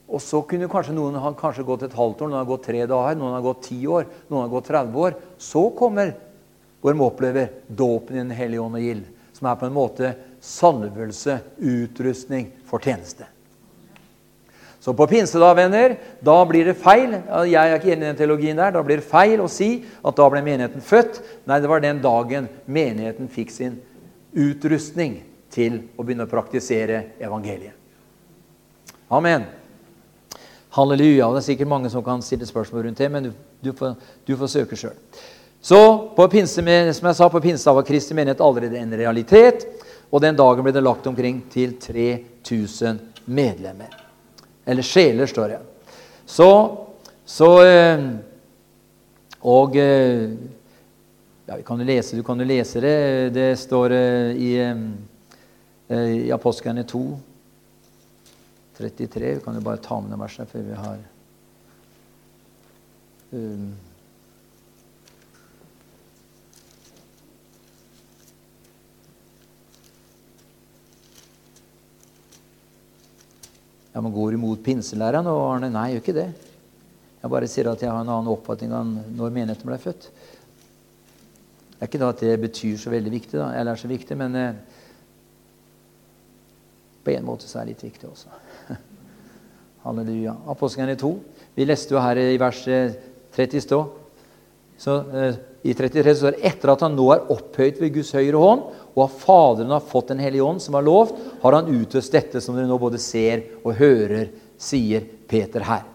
Og 0.09 0.25
så 0.25 0.41
kunne 0.49 0.71
kanskje 0.73 0.97
noen 0.97 1.21
ha 1.21 1.35
kanskje 1.37 1.67
gått 1.69 1.85
et 1.85 1.99
halvt 2.01 2.25
år, 2.25 2.33
noen 2.33 2.41
har 2.41 2.49
gått 2.49 2.65
tre 2.71 2.81
dager, 2.81 3.21
noen 3.21 3.37
har 3.37 3.45
gått 3.45 3.63
ti 3.69 3.83
år, 3.85 4.09
noen 4.33 4.47
har 4.47 4.55
gått 4.57 4.73
30 4.73 4.99
år. 5.05 5.21
Så 5.37 5.67
kommer 5.77 6.15
hvor 6.81 6.97
de 6.97 7.05
opplever 7.11 7.53
dåpen 7.69 8.17
i 8.17 8.25
Den 8.25 8.33
hellige 8.41 8.65
ånd 8.65 8.81
og 8.81 8.89
gild, 8.89 9.05
som 9.37 9.53
er 9.53 9.61
på 9.61 9.69
en 9.69 9.77
måte 9.77 10.17
salvelse, 10.41 11.43
utrustning 11.61 12.49
for 12.65 12.81
tjeneste. 12.81 13.29
Så 14.83 14.91
på 14.99 15.07
pinsedag, 15.07 15.55
venner, 15.55 15.93
da 16.27 16.41
blir 16.49 16.67
det 16.67 16.81
feil 16.83 17.13
jeg 17.47 17.55
er 17.55 17.77
ikke 17.77 17.93
enig 17.93 18.03
i 18.03 18.09
den 18.09 18.17
teologien 18.19 18.59
der, 18.59 18.73
da 18.75 18.81
blir 18.83 18.99
det 18.99 19.07
feil 19.07 19.39
å 19.45 19.51
si 19.51 19.77
at 20.03 20.17
da 20.19 20.27
ble 20.33 20.43
menigheten 20.43 20.83
født. 20.83 21.21
Nei, 21.47 21.61
det 21.63 21.71
var 21.71 21.85
den 21.85 22.01
dagen 22.03 22.49
menigheten 22.67 23.31
fikk 23.31 23.55
sin 23.55 23.79
utrustning 24.35 25.21
til 25.55 25.85
å 25.95 26.03
begynne 26.03 26.27
å 26.27 26.33
praktisere 26.33 27.05
evangeliet. 27.23 27.79
Amen. 29.13 29.47
Halleluja. 30.75 31.31
Det 31.31 31.45
er 31.45 31.49
sikkert 31.53 31.71
mange 31.71 31.91
som 31.93 32.03
kan 32.03 32.23
stille 32.25 32.49
spørsmål 32.49 32.89
rundt 32.89 32.99
det, 32.99 33.11
men 33.13 33.29
du, 33.29 33.33
du, 33.63 33.73
får, 33.77 33.95
du 34.27 34.35
får, 34.35 34.55
søke 34.57 34.83
sjøl. 34.83 34.99
Så 35.63 35.79
på 36.17 36.27
pinse, 36.33 36.59
som 36.59 36.67
jeg 37.13 37.21
sa, 37.21 37.31
på 37.31 37.45
pinsedag 37.45 37.79
var 37.79 37.87
Kristi 37.87 38.19
menighet 38.19 38.43
allerede 38.43 38.83
en 38.83 38.99
realitet. 38.99 39.69
Og 40.11 40.27
den 40.27 40.35
dagen 40.35 40.67
ble 40.67 40.75
det 40.75 40.83
lagt 40.83 41.07
omkring 41.07 41.45
til 41.53 41.77
3000 41.79 42.99
medlemmer. 43.31 44.02
Eller 44.65 44.87
sjeler, 44.87 45.27
står 45.27 45.55
det. 45.55 45.61
Så, 46.27 46.49
så 47.25 47.51
eh, 47.67 48.05
Og 49.43 49.75
ja, 49.75 50.29
ja, 51.47 51.57
kan 51.67 51.79
du, 51.79 51.85
lese, 51.85 52.17
du 52.17 52.23
kan 52.23 52.39
jo 52.39 52.47
lese 52.47 52.81
det. 52.81 53.31
Det 53.35 53.49
står 53.59 53.95
eh, 53.97 54.39
i, 54.39 54.53
i 56.29 56.31
Apostlene 56.33 56.87
2. 56.87 57.03
33. 58.83 59.35
Vi 59.35 59.41
kan 59.41 59.55
jo 59.55 59.61
bare 59.61 59.83
ta 59.83 59.99
med 60.01 60.11
noen 60.11 60.23
vers 60.23 60.39
her 60.41 60.49
før 60.49 60.65
vi 60.67 60.77
har 60.79 61.01
um, 63.33 63.67
Ja, 73.93 74.01
men 74.01 74.13
Går 74.13 74.35
imot 74.39 74.63
pinselæren? 74.65 75.29
Og 75.29 75.43
Arne, 75.51 75.69
nei, 75.73 75.91
gjør 75.93 76.05
ikke 76.05 76.17
det. 76.17 76.29
Jeg 77.23 77.31
bare 77.31 77.49
sier 77.51 77.69
at 77.71 77.83
jeg 77.85 77.93
har 77.93 78.01
en 78.03 78.11
annen 78.11 78.33
oppfatning 78.33 78.73
av 78.75 78.89
når 78.89 79.35
menigheten 79.35 79.69
ble 79.69 79.79
født. 79.79 80.09
Det 81.73 81.79
er 81.79 81.91
ikke 81.91 82.01
da 82.03 82.09
at 82.15 82.23
det 82.23 82.33
betyr 82.43 82.79
så 82.79 82.91
veldig 82.91 83.13
viktig, 83.13 83.37
da, 83.39 83.51
eller 83.59 83.75
er 83.75 83.81
så 83.81 83.91
viktig, 83.91 84.17
men 84.19 84.39
eh, 84.39 84.59
på 87.03 87.15
en 87.15 87.27
måte 87.27 87.49
så 87.51 87.61
er 87.61 87.67
det 87.67 87.75
litt 87.75 87.87
viktig 87.91 88.11
også. 88.11 88.33
Halleluja. 89.85 90.37
Apostelgjerningen 90.55 91.03
2. 91.03 91.13
Vi 91.59 91.67
leste 91.67 91.95
jo 91.95 92.03
her 92.03 92.21
i 92.23 92.39
vers 92.41 92.63
30 92.63 92.97
eh, 93.45 93.65
stå. 93.67 93.81
Så, 94.83 94.97
eh, 95.15 95.35
I 95.63 95.75
33 95.79 96.15
står 96.19 96.35
det 96.35 96.49
etter 96.51 96.73
at 96.73 96.81
han 96.83 96.97
nå 96.99 97.05
er 97.15 97.29
opphøyt 97.31 97.79
ved 97.79 97.93
Guds 97.95 98.11
høyre 98.17 98.41
hånd, 98.43 98.65
og 98.97 99.05
at 99.05 99.21
Faderen 99.21 99.71
har 99.71 99.85
fått 99.87 100.11
Den 100.11 100.19
hellige 100.19 100.43
ånd, 100.43 100.59
som 100.61 100.75
har 100.75 100.83
lovt, 100.83 101.15
har 101.43 101.55
han 101.55 101.71
utøst 101.71 102.13
dette 102.13 102.43
som 102.43 102.57
dere 102.57 102.67
nå 102.67 102.79
både 102.83 102.99
ser 102.99 103.45
og 103.63 103.77
hører, 103.79 104.33
sier 104.59 105.07
Peter 105.31 105.63
her. 105.63 105.87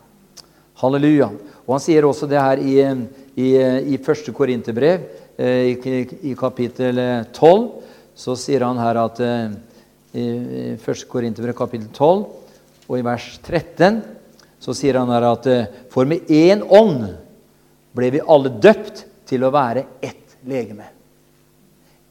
Halleluja. 0.80 1.28
Og 1.68 1.76
Han 1.76 1.84
sier 1.84 2.08
også 2.08 2.30
det 2.32 2.40
her 2.40 2.64
i, 2.64 2.80
i, 3.36 3.50
i 3.92 4.00
første 4.00 4.32
Korinterbrev, 4.32 5.04
eh, 5.36 5.76
i, 5.76 6.02
i, 6.32 6.36
kapittel 6.40 7.28
12. 7.36 7.68
Så 8.16 8.38
sier 8.40 8.64
han 8.64 8.80
her 8.80 8.98
at 9.04 9.20
i 10.18 10.78
første 10.82 11.06
Korinterbrev, 11.12 11.54
kapittel 11.54 11.92
12 11.92 12.24
og 12.88 12.96
i 12.98 13.04
vers 13.06 13.34
13 13.44 14.00
så 14.64 14.74
sier 14.76 14.98
han 15.00 15.12
her 15.14 15.26
at 15.30 15.48
eh, 15.52 15.66
For 15.94 16.08
med 16.10 16.30
én 16.34 16.64
ånd 16.64 17.06
ble 17.98 18.12
vi 18.14 18.24
alle 18.24 18.54
døpt 18.62 19.04
til 19.28 19.44
å 19.44 19.52
være 19.54 19.84
ett 20.06 20.38
legeme. 20.48 20.86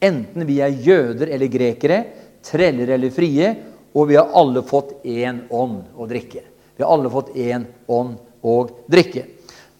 Enten 0.03 0.45
vi 0.45 0.59
er 0.61 0.75
jøder 0.83 1.31
eller 1.33 1.49
grekere, 1.49 2.01
treller 2.45 2.91
eller 2.93 3.13
frie, 3.13 3.53
og 3.97 4.11
vi 4.11 4.17
har 4.19 4.29
alle 4.37 4.61
fått 4.67 5.05
én 5.07 5.45
ånd 5.49 5.97
å 5.97 6.05
drikke. 6.09 6.43
Vi 6.77 6.83
har 6.85 6.93
alle 6.93 7.09
fått 7.09 7.33
én 7.33 7.65
ånd 7.89 8.19
å 8.45 8.57
drikke. 8.85 9.25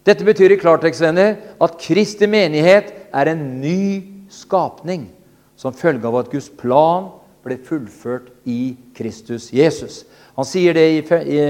Dette 0.08 0.26
betyr 0.26 0.56
i 0.56 0.60
klartekst 0.60 1.04
venner, 1.04 1.36
at 1.62 1.78
Kristi 1.84 2.30
menighet 2.32 2.94
er 3.14 3.34
en 3.34 3.44
ny 3.62 4.26
skapning 4.32 5.10
som 5.60 5.76
følge 5.76 6.08
av 6.08 6.22
at 6.22 6.32
Guds 6.32 6.50
plan 6.50 7.12
ble 7.48 7.58
fullført 7.64 8.30
i 8.46 8.76
Kristus 8.98 9.50
Jesus. 9.56 10.04
Han 10.38 10.46
sier 10.46 10.76
det 10.78 10.86
i, 10.94 11.00
i, 11.02 11.42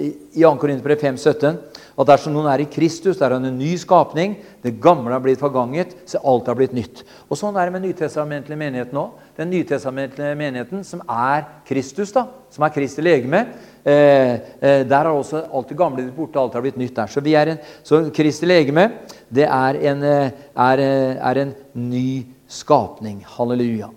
i 0.00 0.40
2. 0.40 0.54
Korinterbrev 0.62 1.02
5,17 1.02 1.58
at 2.00 2.08
dersom 2.08 2.32
noen 2.32 2.48
er 2.48 2.62
i 2.62 2.68
Kristus, 2.70 3.18
der 3.18 3.28
er 3.28 3.36
han 3.36 3.48
en 3.50 3.58
ny 3.60 3.74
skapning. 3.80 4.38
Det 4.64 4.78
gamle 4.80 5.12
har 5.12 5.20
blitt 5.20 5.42
forganget, 5.42 5.92
så 6.08 6.22
alt 6.24 6.48
har 6.48 6.56
blitt 6.56 6.72
nytt. 6.76 7.02
Og 7.28 7.36
Sånn 7.36 7.58
er 7.60 7.68
det 7.68 7.74
med 7.74 7.84
nytestamentlig 7.84 8.56
menighet 8.56 8.94
nå. 8.96 9.04
Den 9.36 9.52
nytestamentlige 9.52 10.38
menigheten 10.40 10.86
som 10.86 11.04
er 11.04 11.44
Kristus, 11.68 12.14
da, 12.16 12.24
som 12.52 12.64
er 12.64 12.72
Kristi 12.72 13.04
legeme. 13.04 13.44
Eh, 13.84 14.32
eh, 14.64 14.80
der 14.88 14.96
har 15.04 15.12
også 15.12 15.44
alt 15.52 15.68
det 15.68 15.76
gamle 15.76 16.00
blitt 16.00 16.16
borte, 16.16 16.40
alt 16.40 16.56
har 16.56 16.64
blitt 16.64 16.80
nytt 16.80 16.96
der. 16.96 17.12
Så, 17.12 17.20
vi 17.24 17.36
er 17.36 17.52
en, 17.52 17.62
så 17.84 18.06
Kristi 18.16 18.48
legeme 18.48 18.88
det 19.28 19.44
er 19.44 19.84
en, 19.92 20.04
eh, 20.08 20.44
er, 20.56 20.86
eh, 20.88 21.16
er 21.20 21.44
en 21.44 21.54
ny 21.74 22.24
skapning. 22.48 23.24
Halleluja. 23.36 23.92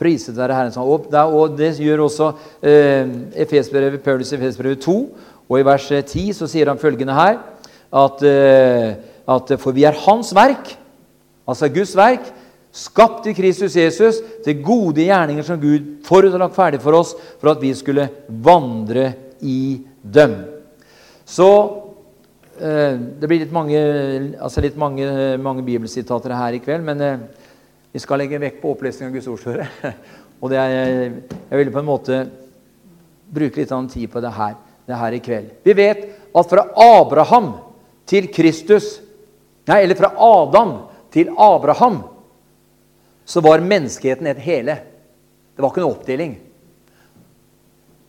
Priset 0.00 0.36
være 0.36 0.56
Herren. 0.56 0.72
opp, 0.80 1.10
og 1.12 1.58
det 1.58 1.74
gjør 1.78 2.06
også 2.06 2.32
eh, 2.64 3.98
Paulus 4.04 4.32
Efesbrevet 4.32 4.80
2. 4.80 4.96
Og 5.50 5.58
i 5.58 5.66
vers 5.66 5.88
10 5.88 6.32
så 6.32 6.46
sier 6.48 6.70
han 6.70 6.78
følgende 6.80 7.14
her 7.14 7.40
at, 7.90 8.22
eh, 8.22 8.94
at 9.28 9.52
For 9.58 9.74
vi 9.74 9.84
er 9.84 9.98
Hans 10.06 10.32
verk, 10.34 10.76
altså 11.46 11.68
Guds 11.68 11.96
verk, 11.98 12.30
skapt 12.70 13.26
i 13.26 13.34
Kristus 13.34 13.74
Jesus 13.76 14.20
til 14.44 14.62
gode 14.62 15.02
gjerninger 15.02 15.42
som 15.42 15.58
Gud 15.60 16.04
forut 16.06 16.30
har 16.30 16.44
lagt 16.44 16.54
ferdig 16.54 16.80
for 16.82 16.94
oss, 16.94 17.16
for 17.42 17.50
at 17.50 17.62
vi 17.62 17.74
skulle 17.74 18.06
vandre 18.28 19.12
i 19.42 19.80
dem. 20.02 20.36
Så 21.26 21.50
eh, 22.60 22.94
Det 23.18 23.26
blir 23.26 23.42
litt 23.42 23.54
mange, 23.54 23.80
altså 24.38 24.62
litt 24.62 24.78
mange, 24.78 25.36
mange 25.42 25.66
bibelsitater 25.66 26.34
her 26.38 26.54
i 26.54 26.62
kveld, 26.62 26.86
men 26.86 27.02
eh, 27.02 27.18
vi 27.92 28.02
skal 28.02 28.22
legge 28.22 28.38
vekk 28.38 28.60
på 28.62 28.74
opplesning 28.74 29.10
av 29.10 29.16
Guds 29.16 29.28
ord. 29.30 29.64
Og 30.40 30.54
er, 30.56 31.10
jeg 31.50 31.58
vil 31.60 31.72
på 31.74 31.82
en 31.82 31.88
måte 31.88 32.20
bruke 33.30 33.60
litt 33.60 33.72
tid 33.92 34.10
på 34.10 34.22
det 34.22 34.30
her, 34.34 34.54
det 34.86 35.00
her 35.00 35.16
i 35.16 35.22
kveld. 35.22 35.50
Vi 35.66 35.74
vet 35.76 36.06
at 36.30 36.50
fra 36.50 36.64
Abraham 36.74 37.52
til 38.08 38.30
Kristus 38.32 38.98
Nei, 39.68 39.84
eller 39.84 39.94
fra 39.94 40.08
Adam 40.18 40.70
til 41.14 41.28
Abraham 41.38 42.00
så 43.28 43.42
var 43.44 43.62
menneskeheten 43.62 44.26
et 44.26 44.40
hele. 44.42 44.74
Det 45.54 45.62
var 45.62 45.70
ikke 45.70 45.84
noe 45.84 45.92
oppdeling. 45.92 46.32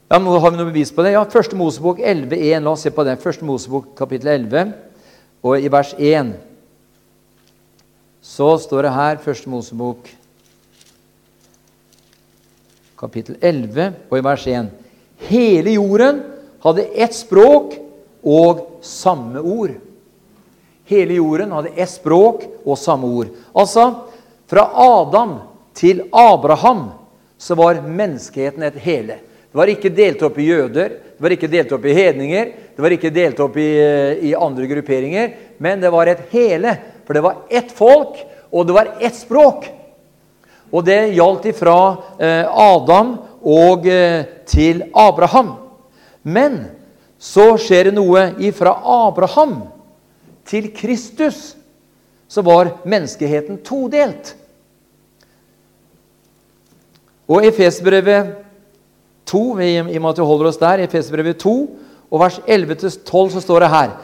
Ja, 0.10 0.18
nå 0.18 0.40
Har 0.42 0.52
vi 0.52 0.58
noe 0.58 0.72
bevis 0.72 0.90
på 0.96 1.04
det? 1.06 1.12
Ja, 1.14 1.22
Første 1.30 1.56
Mosebok 1.60 2.00
11,1. 2.00 2.64
La 2.64 2.72
oss 2.74 2.88
se 2.88 2.90
på 2.96 3.06
det. 3.06 3.20
Første 3.22 3.46
Mosebok 3.46 3.92
kapittel 4.00 4.32
11, 4.34 4.74
og 5.46 5.62
i 5.62 5.70
vers 5.70 5.94
1 6.00 6.34
så 8.22 8.54
står 8.62 8.86
det 8.86 8.94
her, 8.96 9.22
Første 9.24 9.50
Mosebok, 9.50 10.10
kapittel 13.02 13.36
11, 13.42 13.94
og 14.10 14.18
i 14.18 14.24
vers 14.26 14.46
1 14.48 14.70
Hele 15.32 15.74
jorden 15.74 16.22
hadde 16.62 16.86
ett 16.94 17.16
språk 17.18 17.76
og 18.22 18.82
samme 18.86 19.42
ord. 19.42 19.74
Hele 20.90 21.18
jorden 21.18 21.54
hadde 21.56 21.74
ett 21.76 21.90
språk 21.90 22.46
og 22.66 22.78
samme 22.78 23.10
ord. 23.10 23.34
Altså, 23.54 23.88
fra 24.50 24.66
Adam 24.74 25.38
til 25.78 26.04
Abraham 26.12 26.90
så 27.42 27.56
var 27.58 27.82
menneskeheten 27.86 28.66
et 28.68 28.82
hele. 28.84 29.18
Det 29.52 29.58
var 29.58 29.72
ikke 29.72 29.92
delt 29.92 30.22
opp 30.24 30.38
i 30.40 30.48
jøder, 30.48 30.94
det 31.18 31.24
var 31.24 31.34
ikke 31.36 31.50
delt 31.52 31.72
opp 31.76 31.86
i 31.86 31.96
hedninger, 31.96 32.52
det 32.76 32.84
var 32.84 32.94
ikke 32.96 33.14
delt 33.14 33.40
opp 33.44 33.58
i, 33.60 33.70
i 34.30 34.36
andre 34.38 34.68
grupperinger, 34.70 35.34
men 35.60 35.82
det 35.82 35.92
var 35.92 36.08
et 36.08 36.22
hele. 36.32 36.76
For 37.12 37.18
det 37.20 37.22
var 37.26 37.40
ett 37.50 37.72
folk, 37.76 38.20
og 38.56 38.68
det 38.68 38.74
var 38.74 38.90
ett 39.04 39.16
språk. 39.20 39.66
Og 40.72 40.86
det 40.88 41.10
gjaldt 41.12 41.50
ifra 41.52 41.74
eh, 42.24 42.48
Adam 42.48 43.18
og 43.44 43.84
eh, 43.92 44.24
til 44.48 44.86
Abraham. 44.96 45.50
Men 46.24 46.56
så 47.20 47.50
skjer 47.60 47.90
det 47.90 47.98
noe 47.98 48.30
ifra 48.40 48.78
Abraham 48.80 49.58
til 50.48 50.72
Kristus. 50.72 51.58
så 52.32 52.42
var 52.42 52.78
menneskeheten 52.88 53.60
todelt. 53.60 54.38
Og 57.28 57.44
Efesbrevet 57.44 58.38
2, 59.28 59.60
i 59.60 59.80
og 59.84 59.92
med 59.92 60.10
at 60.14 60.18
vi 60.24 60.32
holder 60.32 60.48
oss 60.48 60.64
der, 60.64 60.88
Efesbrevet 60.88 61.44
2 61.44 61.58
og 62.08 62.20
vers 62.24 62.40
11-12 62.48 63.36
så 63.36 63.42
står 63.44 63.60
det 63.60 63.76
her 63.76 63.98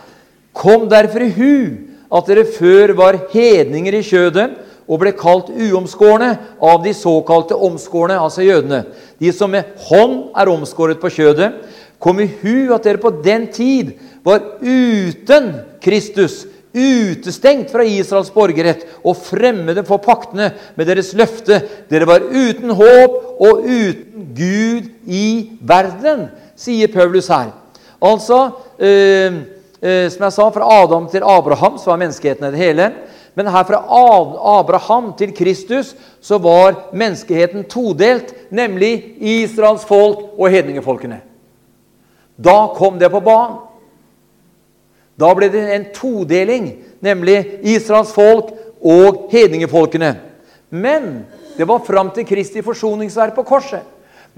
Kom 0.51 0.89
derfor 0.89 1.23
i 1.23 1.31
hu 1.31 1.87
at 2.07 2.29
dere 2.29 2.47
før 2.47 2.93
var 2.97 3.19
hedninger 3.33 3.99
i 3.99 4.05
kjødet 4.05 4.47
og 4.87 5.01
ble 5.01 5.11
kalt 5.17 5.49
uomskårne 5.51 6.29
av 6.63 6.79
de 6.83 6.93
såkalte 6.95 7.57
omskårne, 7.67 8.15
altså 8.15 8.45
jødene. 8.45 8.85
De 9.19 9.33
som 9.35 9.51
med 9.51 9.75
hånd 9.89 10.29
er 10.37 10.51
omskåret 10.51 11.01
på 11.01 11.11
kjødet. 11.11 11.51
Kom 11.99 12.21
i 12.21 12.29
hu 12.41 12.69
at 12.75 12.85
dere 12.85 13.01
på 13.01 13.11
den 13.25 13.49
tid 13.51 13.95
var 14.23 14.43
uten 14.61 15.49
Kristus, 15.83 16.45
utestengt 16.77 17.71
fra 17.73 17.83
Israels 17.87 18.29
borgerrett 18.31 18.85
og 19.01 19.17
fremmede 19.17 19.81
for 19.87 19.99
paktene 20.03 20.51
med 20.77 20.87
deres 20.87 21.13
løfte. 21.17 21.59
Dere 21.89 22.07
var 22.07 22.23
uten 22.23 22.71
håp 22.77 23.17
og 23.41 23.65
uten 23.65 24.31
Gud 24.37 24.91
i 25.09 25.27
verden, 25.67 26.27
sier 26.55 26.91
Paulus 26.93 27.31
her. 27.33 27.49
Altså, 27.97 28.51
eh, 28.79 29.56
eh, 29.82 30.07
som 30.09 30.25
jeg 30.25 30.36
sa, 30.36 30.49
fra 30.53 30.71
Adam 30.84 31.07
til 31.11 31.25
Abraham 31.25 31.78
så 31.78 31.91
var 31.91 32.01
menneskeheten 32.01 32.51
det 32.51 32.61
hele. 32.61 32.91
Men 33.38 33.51
her 33.53 33.63
fra 33.69 33.84
Abraham 34.57 35.11
til 35.17 35.34
Kristus 35.38 35.93
så 36.21 36.39
var 36.41 36.89
menneskeheten 36.93 37.67
todelt, 37.69 38.34
nemlig 38.49 39.15
Israels 39.21 39.86
folk 39.86 40.23
og 40.38 40.49
hedningefolkene. 40.49 41.19
Da 42.38 42.57
kom 42.73 42.97
det 42.99 43.11
på 43.13 43.21
banen. 43.21 43.59
Da 45.17 45.30
ble 45.34 45.49
det 45.49 45.63
en 45.73 45.86
todeling, 45.93 46.69
nemlig 47.01 47.39
Israels 47.65 48.13
folk 48.13 48.51
og 48.82 49.28
hedningefolkene. 49.32 50.15
Men 50.69 51.25
det 51.57 51.65
var 51.65 51.86
fram 51.86 52.11
til 52.13 52.25
Kristi 52.25 52.61
forsoningsverk 52.61 53.34
på 53.36 53.45
korset. 53.45 53.82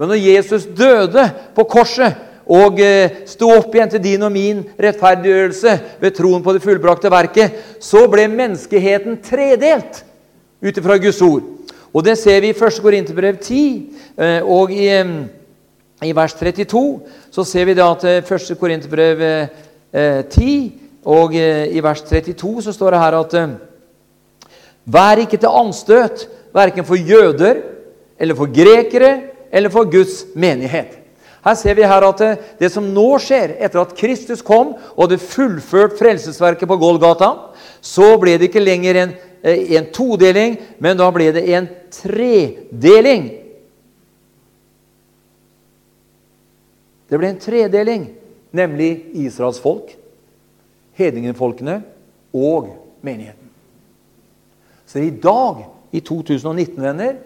Men 0.00 0.08
når 0.08 0.22
Jesus 0.24 0.64
døde 0.64 1.26
på 1.56 1.64
korset 1.68 2.16
og 2.50 2.80
eh, 2.82 3.22
sto 3.30 3.52
opp 3.54 3.74
igjen 3.74 3.92
til 3.92 4.02
din 4.02 4.26
og 4.26 4.32
min 4.34 4.64
rettferdiggjørelse 4.74 5.74
ved 6.02 6.14
troen 6.16 6.42
på 6.42 6.54
det 6.56 6.62
fullbrakte 6.64 7.12
verket, 7.12 7.60
så 7.78 8.06
ble 8.10 8.26
menneskeheten 8.32 9.20
tredelt 9.22 10.02
ut 10.60 10.80
ifra 10.82 10.98
Guds 10.98 11.20
ord. 11.22 11.46
Og 11.94 12.04
Det 12.04 12.16
ser 12.18 12.40
vi 12.42 12.50
i 12.50 12.56
1. 12.56 12.82
Korinterbrev 12.82 13.38
10 13.38 13.62
eh, 14.18 14.42
og 14.42 14.74
i, 14.74 14.88
eh, 14.90 15.14
i, 16.02 16.12
vers 16.16 16.34
32. 16.34 16.84
Så 17.30 17.46
ser 17.46 17.70
vi 17.70 17.78
da 17.78 17.92
at 17.94 18.06
1. 18.26 18.58
Korinterbrev 18.58 19.24
10 19.90 20.72
og 21.10 21.34
i 21.34 21.80
vers 21.82 22.02
32 22.06 22.62
så 22.62 22.72
står 22.72 22.94
det 22.94 23.00
her 23.02 23.16
at 23.18 23.34
Vær 24.90 25.18
ikke 25.22 25.36
til 25.36 25.50
anstøt, 25.50 26.28
verken 26.54 26.86
for 26.86 26.94
jøder 26.94 27.60
eller 28.18 28.38
for 28.38 28.50
grekere 28.50 29.10
eller 29.52 29.70
for 29.70 29.90
Guds 29.90 30.24
menighet. 30.34 30.99
Her 31.44 31.56
ser 31.56 31.76
vi 31.78 31.88
her 31.88 32.04
at 32.04 32.20
det, 32.20 32.30
det, 32.60 32.68
som 32.72 32.84
nå 32.92 33.06
skjer, 33.22 33.54
etter 33.64 33.80
at 33.80 33.94
Kristus 33.96 34.42
kom 34.44 34.74
og 34.76 35.04
hadde 35.06 35.20
fullført 35.22 35.96
frelsesverket 35.96 36.68
på 36.68 36.76
Golgata, 36.80 37.30
så 37.80 38.12
ble 38.20 38.36
det 38.36 38.50
ikke 38.50 38.62
lenger 38.62 38.98
en, 39.00 39.14
eh, 39.42 39.72
en 39.78 39.88
todeling, 39.94 40.58
men 40.78 40.98
da 41.00 41.08
ble 41.14 41.30
det 41.32 41.46
en 41.56 41.68
tredeling. 41.94 43.30
Det 47.08 47.18
ble 47.18 47.32
en 47.32 47.40
tredeling, 47.40 48.04
nemlig 48.52 48.90
Israels 49.24 49.62
folk, 49.62 49.96
hedningefolkene 51.00 51.80
og 52.36 52.68
menigheten. 53.00 53.48
Så 54.84 55.00
i 55.00 55.10
dag, 55.10 55.64
i 55.90 56.04
2019, 56.04 56.76
venner, 56.82 57.16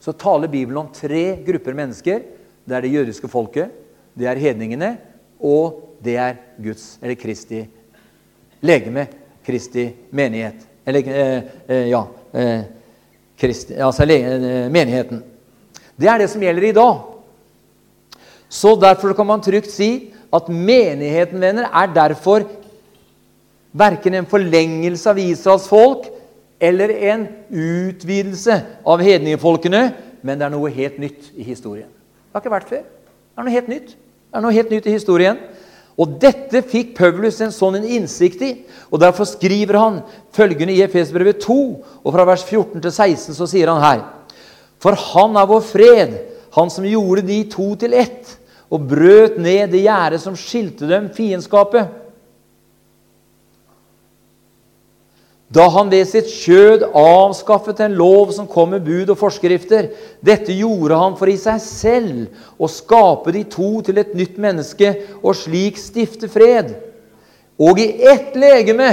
så 0.00 0.14
taler 0.16 0.48
Bibelen 0.48 0.80
om 0.80 0.90
tre 0.94 1.36
grupper 1.44 1.76
mennesker 1.76 2.24
det 2.68 2.76
er 2.76 2.84
det 2.84 2.92
jødiske 2.92 3.28
folket, 3.32 3.70
det 4.18 4.28
er 4.28 4.40
hedningene, 4.40 4.96
og 5.40 5.96
det 6.04 6.16
er 6.20 6.36
Guds, 6.60 6.98
eller 7.02 7.16
Kristi 7.18 7.62
legeme, 8.60 9.06
Kristi 9.46 9.88
menighet. 10.10 10.66
Eller 10.86 11.08
eh, 11.12 11.42
eh, 11.68 11.88
ja 11.90 12.02
eh, 12.32 12.60
Kristi, 13.38 13.74
Altså 13.74 14.02
eh, 14.02 14.70
menigheten. 14.70 15.22
Det 15.96 16.08
er 16.08 16.18
det 16.18 16.30
som 16.30 16.42
gjelder 16.42 16.68
i 16.68 16.72
dag. 16.76 17.02
Så 18.48 18.74
derfor 18.80 19.12
kan 19.14 19.26
man 19.26 19.42
trygt 19.44 19.70
si 19.70 20.12
at 20.32 20.48
menigheten, 20.48 21.40
venner, 21.40 21.68
er 21.72 21.92
derfor 21.94 22.46
verken 23.72 24.14
en 24.14 24.26
forlengelse 24.26 25.10
av 25.10 25.18
Israels 25.18 25.68
folk 25.68 26.08
eller 26.60 26.90
en 27.12 27.26
utvidelse 27.50 28.56
av 28.86 29.04
hedningefolkene, 29.04 29.82
men 30.22 30.38
det 30.38 30.48
er 30.48 30.54
noe 30.54 30.72
helt 30.74 30.98
nytt 30.98 31.30
i 31.36 31.46
historien. 31.46 31.97
Har 32.38 32.44
ikke 32.44 32.52
vært 32.54 32.68
før. 32.70 32.82
Det 32.86 33.40
er 33.42 33.46
noe 33.48 33.52
helt 33.56 33.70
nytt. 33.72 33.88
Det 33.98 34.38
er 34.38 34.42
noe 34.44 34.54
helt 34.54 34.68
nytt 34.70 34.84
i 34.86 34.92
historien. 34.94 35.38
Og 35.98 36.12
dette 36.22 36.60
fikk 36.70 36.92
Paulus 36.94 37.40
en 37.42 37.50
sånn 37.50 37.80
innsikt 37.80 38.44
i. 38.46 38.50
og 38.94 39.00
Derfor 39.02 39.26
skriver 39.26 39.74
han 39.74 39.96
følgende 40.36 40.76
i 40.76 40.84
Efesbrevet 40.84 41.40
2, 41.42 41.56
og 42.04 42.14
fra 42.14 42.26
vers 42.28 42.44
14 42.46 42.78
til 42.84 42.92
16 42.92 43.34
så 43.34 43.48
sier 43.50 43.72
han 43.72 43.82
her 43.82 44.04
For 44.78 44.94
han 44.94 45.34
er 45.34 45.50
vår 45.50 45.64
fred, 45.66 46.14
han 46.54 46.70
som 46.70 46.86
gjorde 46.86 47.26
de 47.26 47.40
to 47.50 47.72
til 47.82 47.98
ett, 47.98 48.36
og 48.70 48.86
brøt 48.86 49.42
ned 49.42 49.74
det 49.74 49.82
gjerdet 49.88 50.22
som 50.22 50.38
skilte 50.38 50.86
dem, 50.86 51.10
fiendskapet. 51.10 51.90
Da 55.48 55.64
han 55.72 55.88
ved 55.88 56.04
sitt 56.10 56.28
kjød 56.28 56.90
avskaffet 56.92 57.78
en 57.80 57.94
lov 57.96 58.34
som 58.36 58.48
kom 58.48 58.74
med 58.74 58.84
bud 58.84 59.08
og 59.14 59.16
forskrifter. 59.16 59.88
Dette 60.20 60.52
gjorde 60.52 60.98
han 61.00 61.16
for 61.16 61.30
i 61.32 61.38
seg 61.40 61.62
selv 61.64 62.60
å 62.60 62.68
skape 62.68 63.32
de 63.32 63.46
to 63.48 63.78
til 63.86 64.00
et 64.02 64.12
nytt 64.18 64.36
menneske 64.40 64.92
og 65.22 65.32
slik 65.38 65.80
stifte 65.80 66.28
fred. 66.28 66.74
Og 67.56 67.80
i 67.80 67.88
ett 68.10 68.36
legeme 68.36 68.90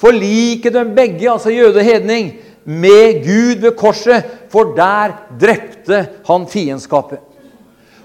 forlike 0.00 0.72
dem 0.72 0.94
begge, 0.96 1.28
altså 1.28 1.52
jøde 1.52 1.82
og 1.82 1.90
hedning, 1.90 2.32
med 2.64 3.22
Gud 3.24 3.62
ved 3.64 3.76
korset, 3.76 4.24
for 4.52 4.74
der 4.76 5.14
drepte 5.40 6.02
han 6.28 6.48
fiendskapet. 6.48 7.20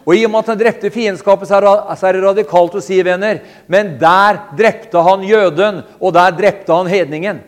Og 0.04 0.16
I 0.16 0.26
og 0.28 0.32
med 0.34 0.44
at 0.44 0.52
han 0.52 0.60
drepte 0.60 0.92
fiendskapet, 0.92 1.48
så 1.48 1.60
er 1.64 2.16
det 2.16 2.24
radikalt 2.24 2.76
å 2.76 2.84
si, 2.84 3.00
venner, 3.04 3.40
men 3.72 3.96
der 4.00 4.42
drepte 4.60 5.04
han 5.04 5.24
jøden, 5.24 5.82
og 6.04 6.16
der 6.16 6.36
drepte 6.36 6.76
han 6.76 6.92
hedningen. 6.92 7.40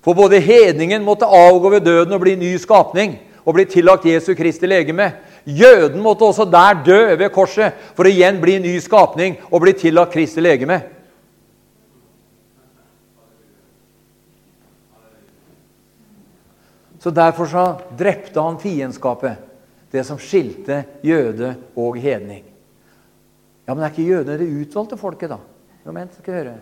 For 0.00 0.16
både 0.16 0.40
hedningen 0.40 1.04
måtte 1.04 1.28
avgå 1.28 1.74
ved 1.76 1.84
døden 1.84 2.14
og 2.16 2.22
bli 2.22 2.36
ny 2.40 2.54
skapning 2.60 3.18
og 3.44 3.56
bli 3.56 3.66
tillagt 3.68 4.06
Jesu 4.08 4.32
Kristi 4.36 4.68
legeme. 4.68 5.10
Jøden 5.44 6.00
måtte 6.02 6.24
også 6.24 6.44
der 6.48 6.80
dø 6.84 7.00
ved 7.16 7.28
korset 7.34 7.76
for 7.96 8.08
å 8.08 8.12
igjen 8.12 8.40
bli 8.40 8.58
ny 8.62 8.76
skapning 8.80 9.38
og 9.50 9.60
bli 9.64 9.74
tillagt 9.76 10.14
Kristi 10.14 10.40
legeme. 10.44 10.80
Så 17.00 17.10
Derfor 17.10 17.48
så 17.48 17.64
drepte 17.96 18.40
han 18.44 18.58
fiendskapet, 18.60 19.38
det 19.92 20.04
som 20.04 20.18
skilte 20.20 20.82
jøde 21.02 21.54
og 21.76 21.96
hedning. 21.96 22.44
Ja, 23.66 23.74
Men 23.74 23.84
er 23.84 23.92
ikke 23.92 24.04
jødene 24.04 24.38
det 24.38 24.50
utvalgte 24.50 24.98
folket, 25.00 25.30
da? 25.30 25.38
Jo, 25.86 25.92
men, 25.92 26.08
skal 26.12 26.34
høre. 26.34 26.54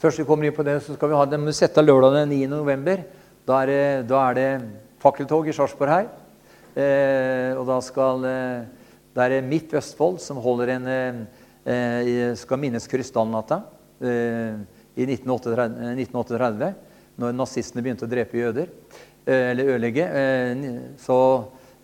Først 0.00 0.16
vi 0.16 0.24
kommer 0.24 0.48
inn 0.48 0.54
på 0.56 0.64
det, 0.64 0.78
så 0.80 0.94
skal 0.96 1.10
vi 1.10 1.16
ha 1.18 1.24
den 1.28 1.42
sette 1.52 1.82
lørdag 1.84 2.14
den 2.22 2.30
9. 2.32 2.46
november. 2.48 3.02
Da 3.44 3.58
er 3.60 3.68
det, 3.68 3.82
da 4.08 4.20
er 4.30 4.38
det 4.38 4.46
fakkeltog 5.02 5.50
i 5.50 5.52
Sarpsborg 5.52 5.92
her. 5.92 6.06
Eh, 6.72 7.50
og 7.58 7.66
da 7.68 7.76
skal 7.84 8.24
eh, 8.24 8.62
Det 9.12 9.26
er 9.26 9.44
Midt 9.44 9.74
Østfold 9.76 10.20
som 10.22 10.38
holder 10.40 10.72
en 10.76 10.88
eh, 10.94 12.30
skal 12.38 12.60
minnes 12.62 12.86
krystallnatta 12.88 13.58
eh, 14.00 14.56
i 14.96 15.04
1938, 15.04 15.66
1938, 15.98 16.70
når 17.20 17.36
nazistene 17.36 17.84
begynte 17.84 18.08
å 18.08 18.12
drepe 18.14 18.40
jøder. 18.40 18.72
Eh, 19.26 19.50
eller 19.50 19.74
ødelegge. 19.74 20.08
Eh, 20.22 20.64
så 21.04 21.20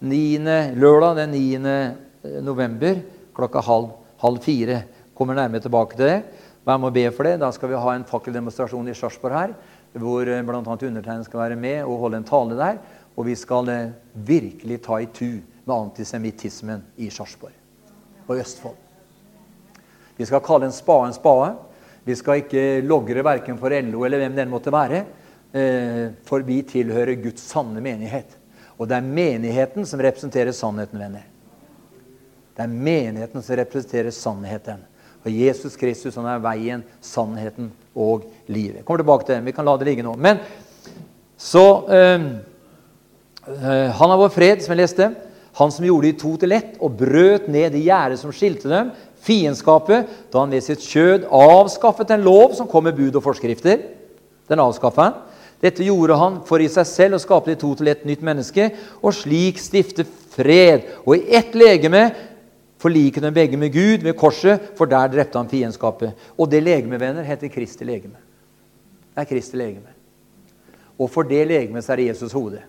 9. 0.00 0.56
lørdag 0.80 1.20
den 1.20 1.36
9. 1.36 2.40
november 2.48 3.04
klokka 3.36 3.60
halv, 3.68 3.92
halv 4.24 4.40
fire. 4.48 4.86
Kommer 5.12 5.36
nærmere 5.36 5.68
tilbake 5.68 6.00
til 6.00 6.14
det. 6.14 6.45
Vær 6.66 6.80
med 6.82 6.90
og 6.90 6.96
be 6.96 7.04
for 7.14 7.28
det. 7.28 7.36
Da 7.38 7.52
skal 7.54 7.70
vi 7.70 7.78
ha 7.78 7.92
en 7.94 8.06
fakkeldemonstrasjon 8.08 8.88
i 8.90 8.94
Sarpsborg 8.98 9.36
her, 9.38 9.52
hvor 10.02 10.26
eh, 10.26 10.42
bl.a. 10.42 10.58
undertegnede 10.58 11.26
skal 11.28 11.44
være 11.44 11.58
med 11.60 11.84
og 11.84 12.00
holde 12.02 12.18
en 12.18 12.26
tale 12.26 12.56
der. 12.58 12.80
Og 13.14 13.28
vi 13.28 13.36
skal 13.38 13.70
eh, 13.70 13.92
virkelig 14.26 14.80
ta 14.82 14.98
i 14.98 15.06
tu 15.06 15.38
med 15.66 15.76
antisemittismen 15.76 16.82
i 16.98 17.10
Sarpsborg 17.14 17.54
og 18.26 18.40
Østfold. 18.42 18.82
Vi 20.16 20.26
skal 20.26 20.42
kalle 20.42 20.66
en 20.66 20.74
spade 20.74 21.06
en 21.06 21.14
spade. 21.14 21.52
Vi 22.06 22.16
skal 22.18 22.42
ikke 22.42 22.82
logre 22.86 23.22
verken 23.26 23.58
for 23.60 23.70
LO 23.70 24.02
eller 24.06 24.24
hvem 24.24 24.34
den 24.34 24.50
måtte 24.50 24.74
være, 24.74 25.04
eh, 25.54 26.02
for 26.26 26.42
vi 26.46 26.60
tilhører 26.66 27.18
Guds 27.22 27.46
sanne 27.46 27.82
menighet. 27.82 28.34
Og 28.76 28.90
det 28.90 28.98
er 28.98 29.06
menigheten 29.06 29.86
som 29.86 30.02
representerer 30.02 30.50
sannheten, 30.54 30.98
venner. 30.98 31.30
Det 32.56 32.64
er 32.64 32.74
menigheten 32.74 33.42
som 33.42 33.56
representerer 33.58 34.10
sannheten. 34.10 34.82
Og 35.26 35.34
Jesus 35.34 35.74
Kristus 35.74 36.14
han 36.14 36.28
er 36.30 36.42
veien, 36.42 36.84
sannheten 37.02 37.72
og 37.98 38.28
livet. 38.46 38.78
Jeg 38.80 38.86
kommer 38.86 39.02
tilbake 39.02 39.26
til 39.26 39.34
det. 39.34 39.46
Vi 39.48 39.54
kan 39.56 39.66
la 39.66 39.74
det 39.76 39.88
ligge 39.88 40.04
nå. 40.06 40.14
Men 40.14 40.38
så 41.36 41.64
øh, 41.90 42.26
Han 43.46 44.10
er 44.10 44.20
vår 44.22 44.30
fred, 44.34 44.62
som 44.62 44.72
jeg 44.74 44.84
leste. 44.84 45.10
Han 45.58 45.72
som 45.72 45.84
gjorde 45.84 46.06
de 46.06 46.18
to 46.20 46.36
til 46.36 46.52
ett 46.52 46.78
og 46.80 46.98
brøt 47.00 47.48
ned 47.48 47.72
det 47.74 47.84
gjerdet 47.86 48.20
som 48.20 48.32
skilte 48.34 48.68
dem, 48.70 48.90
fiendskapet, 49.26 50.06
da 50.30 50.42
han 50.42 50.52
ved 50.52 50.62
sitt 50.62 50.84
kjød 50.84 51.24
avskaffet 51.32 52.12
en 52.14 52.26
lov 52.26 52.54
som 52.54 52.68
kom 52.70 52.84
med 52.86 52.94
bud 52.98 53.16
og 53.16 53.24
forskrifter. 53.24 53.80
Den 54.46 54.62
avskaffet 54.62 55.02
han. 55.02 55.16
Dette 55.64 55.86
gjorde 55.86 56.18
han 56.20 56.38
for 56.46 56.60
i 56.60 56.68
seg 56.70 56.86
selv 56.86 57.16
å 57.16 57.22
skape 57.22 57.50
de 57.50 57.58
to 57.58 57.72
til 57.78 57.88
ett 57.88 58.04
nytt 58.06 58.22
menneske, 58.22 58.68
og 59.00 59.16
slik 59.16 59.58
stifte 59.58 60.04
fred. 60.36 60.84
Og 61.06 61.16
i 61.16 61.38
ett 61.38 61.56
legeme 61.56 62.10
forliket 62.86 63.24
dem 63.24 63.34
begge 63.34 63.58
med 63.58 63.74
Gud 63.74 64.06
ved 64.06 64.16
korset, 64.18 64.70
for 64.78 64.88
der 64.90 65.10
drepte 65.10 65.38
han 65.40 65.50
fiendskapet. 65.50 66.14
Og 66.38 66.50
det 66.50 66.62
legemevenner 66.62 67.26
heter 67.26 67.50
Kristi 67.52 67.84
legeme. 67.84 68.18
Det 69.14 69.24
er 69.24 69.28
Kristi 69.28 69.58
legeme. 69.58 69.92
Og 70.96 71.10
for 71.12 71.26
det 71.26 71.42
legemet 71.48 71.88
er 71.90 72.00
det 72.00 72.08
Jesus 72.12 72.34
hode. 72.36 72.62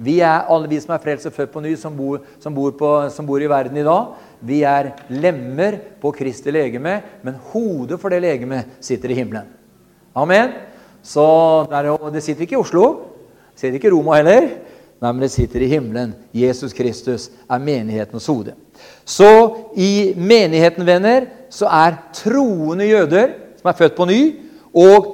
Vi 0.00 0.20
er, 0.24 0.46
alle 0.48 0.68
vi 0.70 0.78
som 0.80 0.94
er 0.94 1.02
frelst 1.02 1.28
og 1.28 1.34
født 1.36 1.52
på 1.52 1.60
ny, 1.60 1.74
som 1.76 1.92
bor, 1.96 2.22
som, 2.40 2.54
bor 2.56 2.72
på, 2.72 2.90
som 3.12 3.26
bor, 3.28 3.42
i 3.42 3.48
verden 3.50 3.76
i 3.76 3.84
dag, 3.84 4.14
vi 4.40 4.62
er 4.64 4.94
lemmer 5.12 5.76
på 6.00 6.12
Kristi 6.16 6.52
legeme, 6.54 6.94
men 7.26 7.36
hodet 7.52 7.98
for 8.00 8.12
det 8.12 8.22
legemet 8.24 8.78
sitter 8.80 9.12
i 9.12 9.18
himmelen. 9.18 9.50
Amen. 10.16 10.54
Så 11.02 11.24
Det 12.12 12.22
sitter 12.22 12.46
ikke 12.46 12.56
i 12.56 12.62
Oslo. 12.62 12.86
Det 13.52 13.60
sitter 13.60 13.76
ikke 13.76 13.90
i 13.90 13.92
Roma 13.92 14.16
heller. 14.16 14.48
Det 15.00 15.28
sitter 15.32 15.62
i 15.62 15.70
himmelen. 15.70 16.12
Jesus 16.32 16.72
Kristus 16.76 17.30
er 17.48 17.58
menighetens 17.58 18.26
hode. 18.26 18.54
Så 19.04 19.56
i 19.76 20.12
menigheten, 20.16 20.84
venner, 20.86 21.26
så 21.48 21.66
er 21.66 21.98
troende 22.12 22.88
jøder 22.88 23.32
som 23.60 23.72
er 23.72 23.78
født 23.80 23.96
på 23.96 24.06
ny, 24.08 24.20
og 24.76 25.10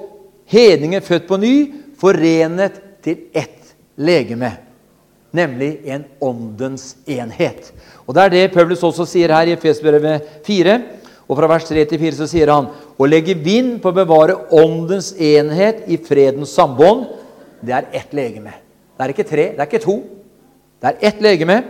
hedninger 0.50 1.00
født 1.00 1.26
på 1.26 1.38
ny, 1.38 1.54
forenet 1.98 2.82
til 3.02 3.28
ett 3.34 3.74
legeme 3.96 4.56
nemlig 5.36 5.80
en 5.84 6.04
åndens 6.20 6.96
enhet. 7.06 7.72
Og 8.06 8.14
Det 8.14 8.22
er 8.22 8.28
det 8.32 8.52
Paulus 8.54 8.82
også 8.82 9.06
sier 9.08 9.34
her 9.34 9.50
i 9.50 9.56
Efesbrevet 9.56 10.44
4. 10.46 10.76
Og 11.26 11.36
Fra 11.36 11.48
vers 11.50 11.66
3 11.68 11.84
til 11.90 11.98
4 11.98 12.18
så 12.20 12.28
sier 12.30 12.52
han 12.52 12.68
å 12.96 13.08
legge 13.08 13.34
vind 13.34 13.80
på 13.82 13.90
å 13.90 13.96
bevare 13.96 14.38
åndens 14.54 15.12
enhet 15.18 15.84
i 15.90 15.98
fredens 15.98 16.54
sambånd, 16.54 17.08
det 17.60 17.74
er 17.74 17.88
ett 17.92 18.14
legeme. 18.14 18.52
Det 18.96 19.04
er 19.04 19.12
ikke 19.12 19.28
tre, 19.28 19.46
det 19.52 19.60
er 19.60 19.68
ikke 19.68 19.84
to. 19.84 19.96
Det 20.80 20.90
er 20.92 21.08
ett 21.10 21.22
legeme. 21.24 21.60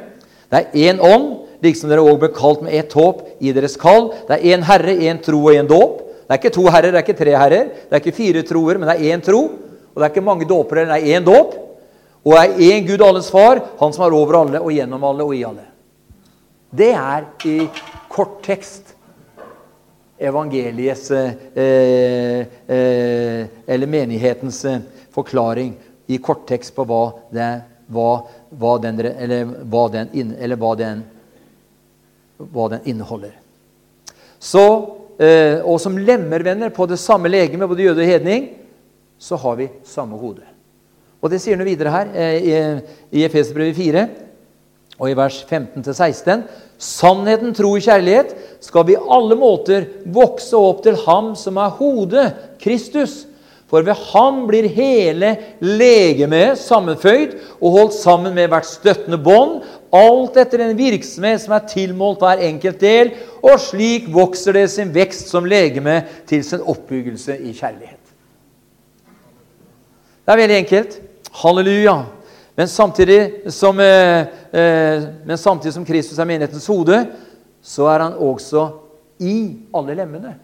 Det 0.50 0.62
er 0.62 0.88
én 0.92 1.02
ånd, 1.02 1.28
liksom 1.64 1.90
dere 1.90 2.04
òg 2.06 2.20
ble 2.22 2.32
kalt 2.34 2.62
med 2.62 2.74
ett 2.78 2.92
håp 2.94 3.24
i 3.42 3.52
deres 3.56 3.76
kall. 3.80 4.12
Det 4.28 4.38
er 4.38 4.54
én 4.54 4.66
Herre, 4.66 4.94
én 4.94 5.22
tro 5.22 5.42
og 5.42 5.54
én 5.58 5.68
dåp. 5.68 6.02
Det 6.26 6.34
er 6.34 6.40
ikke 6.40 6.54
to 6.56 6.64
herrer, 6.70 6.90
det 6.90 6.98
er 6.98 7.06
ikke 7.06 7.18
tre 7.18 7.36
herrer. 7.38 7.70
Det 7.86 7.94
er 7.94 8.02
ikke 8.02 8.16
fire 8.16 8.42
troer, 8.46 8.78
men 8.78 8.88
det 8.90 8.96
er 8.98 9.14
én 9.14 9.22
tro. 9.22 9.44
Og 9.94 10.00
det 10.00 10.06
er 10.06 10.12
ikke 10.14 10.26
mange 10.26 10.48
dåpere, 10.48 10.86
det 10.86 10.98
er 10.98 11.18
én 11.18 11.26
dåp 11.26 11.54
og 12.26 12.34
det 12.34 12.42
er 12.42 12.74
én 12.74 12.86
Gud 12.88 13.02
alles 13.06 13.30
far, 13.30 13.60
han 13.78 13.92
som 13.94 14.02
er 14.04 14.14
over 14.16 14.40
alle 14.40 14.58
og 14.58 14.72
gjennom 14.74 15.04
alle 15.06 15.22
og 15.22 15.34
i 15.36 15.44
alle. 15.46 15.62
Det 16.74 16.90
er 16.90 17.28
i 17.46 17.68
kort 18.10 18.40
tekst 18.42 18.96
evangeliets 20.18 21.10
eh, 21.14 21.30
eh, 21.54 23.46
eller 23.68 23.92
menighetens 23.92 24.58
eh, 24.64 24.80
forklaring 25.14 25.74
i 26.06 26.18
korttekst 26.22 26.74
på 26.76 26.86
hva, 26.86 27.02
det, 27.34 27.48
hva, 27.92 28.10
hva, 28.50 28.76
den, 28.82 29.00
eller 29.00 29.48
hva 29.66 29.86
den, 29.92 30.12
eller 30.14 30.60
hva 30.60 30.74
den, 30.78 31.02
hva 32.38 32.68
den 32.74 32.86
inneholder. 32.92 33.34
Så, 34.38 34.66
eh, 35.18 35.62
og 35.64 35.80
som 35.82 35.98
lemmervenner 35.98 36.70
på 36.74 36.86
det 36.86 37.00
samme 37.02 37.30
legemet, 37.32 37.68
både 37.68 37.88
jøde 37.88 38.04
og 38.04 38.12
hedning, 38.12 38.50
så 39.18 39.38
har 39.40 39.56
vi 39.58 39.70
samme 39.84 40.18
hode. 40.20 40.44
Og 41.22 41.32
Det 41.32 41.40
sier 41.42 41.56
han 41.56 41.66
videre 41.66 41.90
her 41.90 42.12
eh, 42.14 42.80
i 43.10 43.24
Efeserbrevet 43.26 43.76
4 43.76 44.06
og 44.96 45.10
i 45.10 45.16
vers 45.16 45.40
15-16. 45.48 46.44
Sannheten, 46.80 47.54
tro 47.56 47.72
og 47.76 47.84
kjærlighet 47.84 48.34
skal 48.64 48.86
vi 48.88 48.96
alle 48.96 49.36
måter 49.38 49.88
vokse 50.12 50.56
opp 50.56 50.82
til 50.84 50.96
Ham 51.06 51.34
som 51.38 51.58
er 51.60 51.74
hodet, 51.78 52.26
Kristus. 52.60 53.24
For 53.66 53.82
ved 53.82 53.98
ham 54.12 54.44
blir 54.46 54.68
hele 54.70 55.32
legemet 55.58 56.58
sammenføyd 56.60 57.34
og 57.58 57.72
holdt 57.74 57.96
sammen 57.98 58.34
med 58.36 58.52
hvert 58.52 58.68
støttende 58.68 59.18
bånd, 59.18 59.64
alt 59.94 60.38
etter 60.38 60.62
en 60.62 60.78
virksomhet 60.78 61.42
som 61.42 61.56
er 61.56 61.66
tilmålt 61.70 62.22
hver 62.22 62.44
enkelt 62.46 62.78
del, 62.82 63.10
og 63.42 63.58
slik 63.62 64.06
vokser 64.14 64.54
det 64.54 64.68
sin 64.70 64.92
vekst 64.94 65.32
som 65.32 65.48
legeme 65.48 66.02
til 66.30 66.44
sin 66.46 66.62
oppbyggelse 66.62 67.38
i 67.42 67.54
kjærlighet. 67.56 68.02
Det 70.26 70.34
er 70.34 70.42
veldig 70.42 70.60
enkelt. 70.62 70.96
Halleluja. 71.42 72.00
Men 72.56 72.68
samtidig 72.68 73.52
som, 73.52 73.80
eh, 73.80 74.26
eh, 74.52 75.02
men 75.26 75.38
samtidig 75.38 75.74
som 75.74 75.84
Kristus 75.84 76.18
er 76.18 76.24
menighetens 76.24 76.66
hode, 76.66 77.06
så 77.62 77.86
er 77.86 77.98
han 77.98 78.12
også 78.12 78.68
i 79.20 79.56
alle 79.74 79.94
lemmene. 79.94 80.34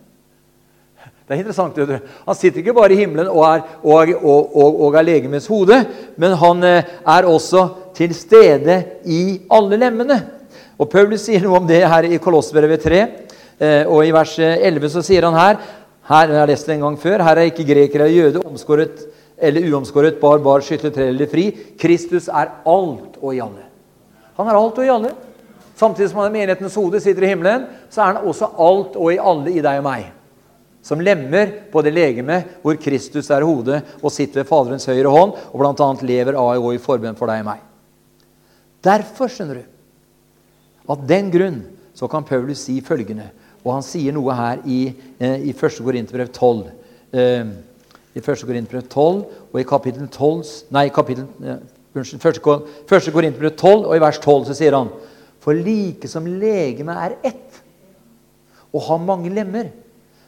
Det 1.32 1.38
er 1.38 1.46
interessant. 1.46 1.78
Han 2.26 2.36
sitter 2.36 2.60
ikke 2.60 2.74
bare 2.76 2.92
i 2.92 2.98
himmelen 3.00 3.30
og 3.32 3.46
er, 3.48 3.62
og, 3.80 4.10
og, 4.20 4.80
og 4.84 4.96
er 5.00 5.06
legemets 5.06 5.48
hode, 5.48 5.78
men 6.20 6.34
han 6.36 6.66
eh, 6.68 6.90
er 7.08 7.28
også 7.28 7.62
til 7.96 8.12
stede 8.12 8.76
i 9.08 9.22
alle 9.48 9.78
lemmene. 9.80 10.18
Og 10.76 10.90
Paulus 10.92 11.24
sier 11.24 11.40
noe 11.40 11.56
om 11.62 11.68
det 11.68 11.80
her 11.88 12.10
i 12.10 12.20
Kolossbrevet 12.20 12.84
3. 12.84 13.00
Eh, 13.62 13.88
og 13.88 14.04
i 14.04 14.12
vers 14.12 14.36
11 14.42 14.92
så 14.92 15.04
sier 15.06 15.24
han 15.24 15.40
her 15.40 15.56
her 16.10 16.28
jeg 16.34 16.40
har 16.42 16.50
lest 16.50 16.68
det 16.68 16.76
en 16.76 16.86
gang 16.88 17.00
før, 17.00 17.22
her 17.24 17.38
er 17.38 17.48
ikke 17.48 17.64
grekere 17.64 18.08
eller 18.10 18.18
jøde 18.18 18.44
omskåret 18.44 19.04
eller 19.42 19.72
uomskåret, 19.72 20.20
bar, 20.20 20.38
bar, 20.44 20.60
skytter, 20.62 20.92
tre 20.94 21.08
eller 21.10 21.30
fri. 21.30 21.48
Kristus 21.80 22.28
er 22.28 22.50
alt 22.68 23.16
og 23.22 23.30
i 23.32 23.40
alle. 23.42 23.64
Han 24.36 24.50
er 24.50 24.58
alt 24.58 24.78
og 24.78 24.84
i 24.84 24.92
alle. 24.92 25.14
Samtidig 25.78 26.10
som 26.10 26.20
han 26.20 26.28
er 26.28 26.36
menighetens 26.36 26.76
hode, 26.78 27.00
sitter 27.00 27.24
i 27.24 27.32
himmelen, 27.32 27.64
så 27.90 28.04
er 28.04 28.12
han 28.12 28.28
også 28.28 28.52
alt 28.60 28.98
og 29.00 29.08
i 29.14 29.18
alle 29.18 29.54
i 29.56 29.64
deg 29.64 29.80
og 29.80 29.86
meg. 29.88 30.12
Som 30.82 31.00
lemmer 31.00 31.50
på 31.70 31.82
det 31.84 31.92
legeme 31.94 32.40
hvor 32.62 32.78
Kristus 32.82 33.30
er 33.30 33.44
hodet 33.46 33.82
og 34.00 34.10
sitter 34.10 34.42
ved 34.42 34.48
Faderens 34.48 34.88
høyre 34.90 35.12
hånd 35.14 35.36
og 35.52 35.60
bl.a. 35.60 35.90
lever 36.02 36.38
av 36.38 36.58
og 36.58 36.72
i 36.74 36.80
forbønn 36.82 37.18
for 37.18 37.30
deg 37.30 37.44
og 37.44 37.52
meg. 37.52 37.60
Derfor, 38.82 39.30
skjønner 39.30 39.60
du, 39.60 39.68
av 40.90 41.04
den 41.06 41.30
grunn 41.30 41.60
så 41.94 42.08
kan 42.10 42.26
Paulus 42.26 42.64
si 42.66 42.80
følgende, 42.82 43.28
og 43.62 43.76
han 43.76 43.84
sier 43.86 44.14
noe 44.16 44.34
her 44.34 44.64
i, 44.66 44.80
eh, 45.22 45.44
i 45.46 45.52
1. 45.54 45.78
Korinterbrev 45.86 46.32
12. 46.34 46.64
Eh, 47.12 47.52
i 48.12 48.20
1. 48.20 48.42
Korinterbrev 48.48 48.88
12 48.88 49.22
og 49.52 49.60
i 49.60 49.68
kapittel 49.68 50.08
12 50.08 50.72
Nei, 50.74 50.88
kapittel, 50.92 51.28
unnskyld, 51.94 52.26
1. 52.90 53.12
Korinterbrev 53.14 53.54
12 53.54 53.86
og 53.86 53.94
i 53.96 54.02
vers 54.02 54.18
12 54.18 54.50
så 54.50 54.56
sier 54.58 54.76
han 54.76 54.90
For 55.42 55.54
like 55.54 56.10
som 56.10 56.26
legemet 56.26 57.06
er 57.06 57.16
ett 57.30 57.62
og 58.72 58.86
har 58.86 59.00
mange 59.04 59.28
lemmer, 59.28 59.66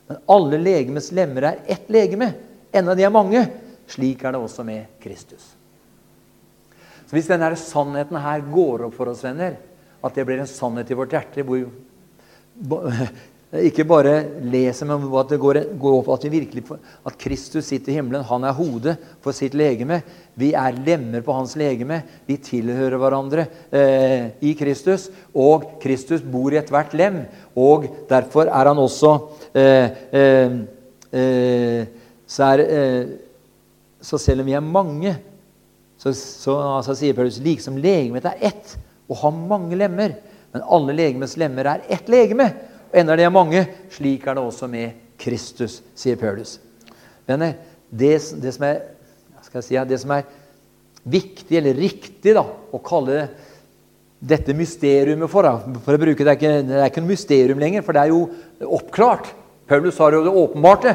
men 0.08 0.20
alle 0.28 0.60
legemets 0.60 1.10
lemmer 1.16 1.48
er 1.48 1.60
ett 1.70 1.90
legeme, 1.92 2.32
enda 2.74 2.94
de 2.96 3.06
er 3.06 3.12
mange, 3.14 3.44
slik 3.88 4.24
er 4.24 4.34
det 4.34 4.40
også 4.40 4.64
med 4.66 4.98
Kristus. 5.02 5.52
Så 7.04 7.16
Hvis 7.16 7.28
denne 7.30 7.52
sannheten 7.60 8.18
her 8.20 8.44
går 8.52 8.86
opp 8.88 8.96
for 8.96 9.12
oss, 9.12 9.24
venner, 9.24 9.56
at 10.04 10.16
det 10.16 10.24
blir 10.28 10.42
en 10.42 10.50
sannhet 10.50 10.90
i 10.92 10.98
vårt 10.98 11.14
hjerte 11.14 11.44
hvor 11.46 11.64
ikke 13.68 13.84
bare 13.86 14.14
leser, 14.50 14.88
men 14.88 15.04
at 15.20 15.30
det 15.30 15.38
går, 15.42 15.60
går 15.78 15.96
opp 16.00 16.10
at, 16.14 16.24
vi 16.26 16.40
virkelig, 16.40 16.64
at 17.06 17.16
Kristus 17.20 17.68
sitter 17.70 17.92
i 17.92 17.96
himmelen. 17.98 18.26
Han 18.26 18.46
er 18.46 18.56
hodet 18.56 18.96
for 19.22 19.36
sitt 19.36 19.54
legeme. 19.58 20.00
Vi 20.38 20.52
er 20.58 20.74
lemmer 20.86 21.22
på 21.24 21.36
hans 21.36 21.54
legeme. 21.58 22.00
Vi 22.26 22.38
tilhører 22.42 22.98
hverandre 22.98 23.46
eh, 23.70 24.32
i 24.42 24.54
Kristus. 24.58 25.06
Og 25.30 25.76
Kristus 25.82 26.24
bor 26.24 26.54
i 26.54 26.58
ethvert 26.58 26.96
lem. 26.98 27.22
Og 27.54 27.86
derfor 28.10 28.50
er 28.50 28.72
han 28.72 28.82
også 28.82 29.14
eh, 29.54 30.00
eh, 30.20 30.56
eh 31.12 31.86
så, 32.26 32.48
er, 32.48 32.62
eh, 32.64 33.06
så, 34.00 34.18
selv 34.18 34.42
om 34.42 34.48
vi 34.48 34.56
er 34.56 34.64
mange, 34.64 35.12
så, 36.00 36.12
så 36.16 36.56
altså, 36.78 36.96
sier 36.98 37.14
Paulus 37.14 37.38
liksom 37.44 37.76
legemet 37.78 38.24
er 38.26 38.48
ett 38.50 38.76
og 39.08 39.18
har 39.20 39.34
mange 39.36 39.76
lemmer. 39.78 40.16
Men 40.54 40.64
alle 40.72 40.96
legemets 40.96 41.36
lemmer 41.40 41.68
er 41.68 41.84
ett 41.92 42.08
legeme. 42.10 42.48
Og 42.90 42.98
enda 42.98 43.16
det 43.18 43.26
er 43.26 43.34
mange, 43.34 43.64
slik 43.92 44.26
er 44.26 44.38
det 44.38 44.44
også 44.44 44.68
med 44.70 45.00
Kristus, 45.20 45.80
sier 45.98 46.18
Paulus. 46.18 46.56
Venner, 47.28 47.56
det, 47.90 48.16
det, 48.42 48.54
som 48.56 48.66
er, 48.68 48.80
si, 49.60 49.76
det, 49.76 50.00
som 50.02 50.14
er, 50.16 50.24
viktig, 51.04 51.58
eller 51.58 51.76
riktig, 51.76 52.32
da, 52.36 52.44
å 52.44 52.80
kalle 52.84 53.26
dette 54.24 54.54
mysteriumet 54.56 55.28
for, 55.28 55.44
da, 55.44 55.80
for 55.84 55.96
å 55.96 56.00
bruke, 56.00 56.24
det 56.24 56.32
er, 56.32 56.38
ikke, 56.38 56.52
det 56.64 56.78
er 56.78 56.88
ikke 56.88 57.02
noe 57.04 57.12
mysterium 57.12 57.60
lenger, 57.60 57.84
for 57.84 57.96
det 57.96 58.04
er 58.04 58.12
jo 58.14 58.22
oppklart. 58.78 59.28
Paulus 59.68 59.98
har 59.98 60.12
jo 60.12 60.24
det 60.24 60.38
åpenbarte. 60.44 60.94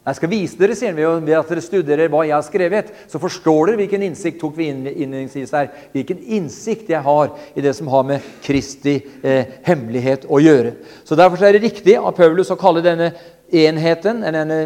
Jeg 0.00 0.16
skal 0.16 0.30
vise 0.32 0.56
dere, 0.56 0.74
sier 0.74 0.96
han, 0.96 1.24
ved 1.26 1.36
at 1.36 1.50
dere 1.52 1.62
studerer 1.62 2.08
hva 2.10 2.22
jeg 2.24 2.32
har 2.32 2.44
skrevet. 2.46 2.92
Så 3.10 3.20
forstår 3.20 3.68
dere 3.68 3.80
hvilken 3.82 4.04
innsikt 4.06 4.40
tok 4.40 4.56
vi 4.56 4.70
innledningsvis 4.72 5.52
her, 5.54 5.68
hvilken 5.92 6.22
innsikt 6.38 6.88
jeg 6.90 7.04
har 7.04 7.34
i 7.52 7.64
det 7.64 7.74
som 7.76 7.90
har 7.92 8.06
med 8.08 8.30
Kristi 8.42 8.96
eh, 9.20 9.58
hemmelighet 9.66 10.24
å 10.24 10.40
gjøre. 10.40 10.72
Så 11.04 11.18
Derfor 11.20 11.44
er 11.44 11.54
det 11.54 11.66
riktig 11.66 11.98
av 12.00 12.14
Paulus 12.16 12.50
å 12.50 12.58
kalle 12.58 12.82
denne 12.84 13.12
enheten, 13.52 14.22
denne 14.24 14.60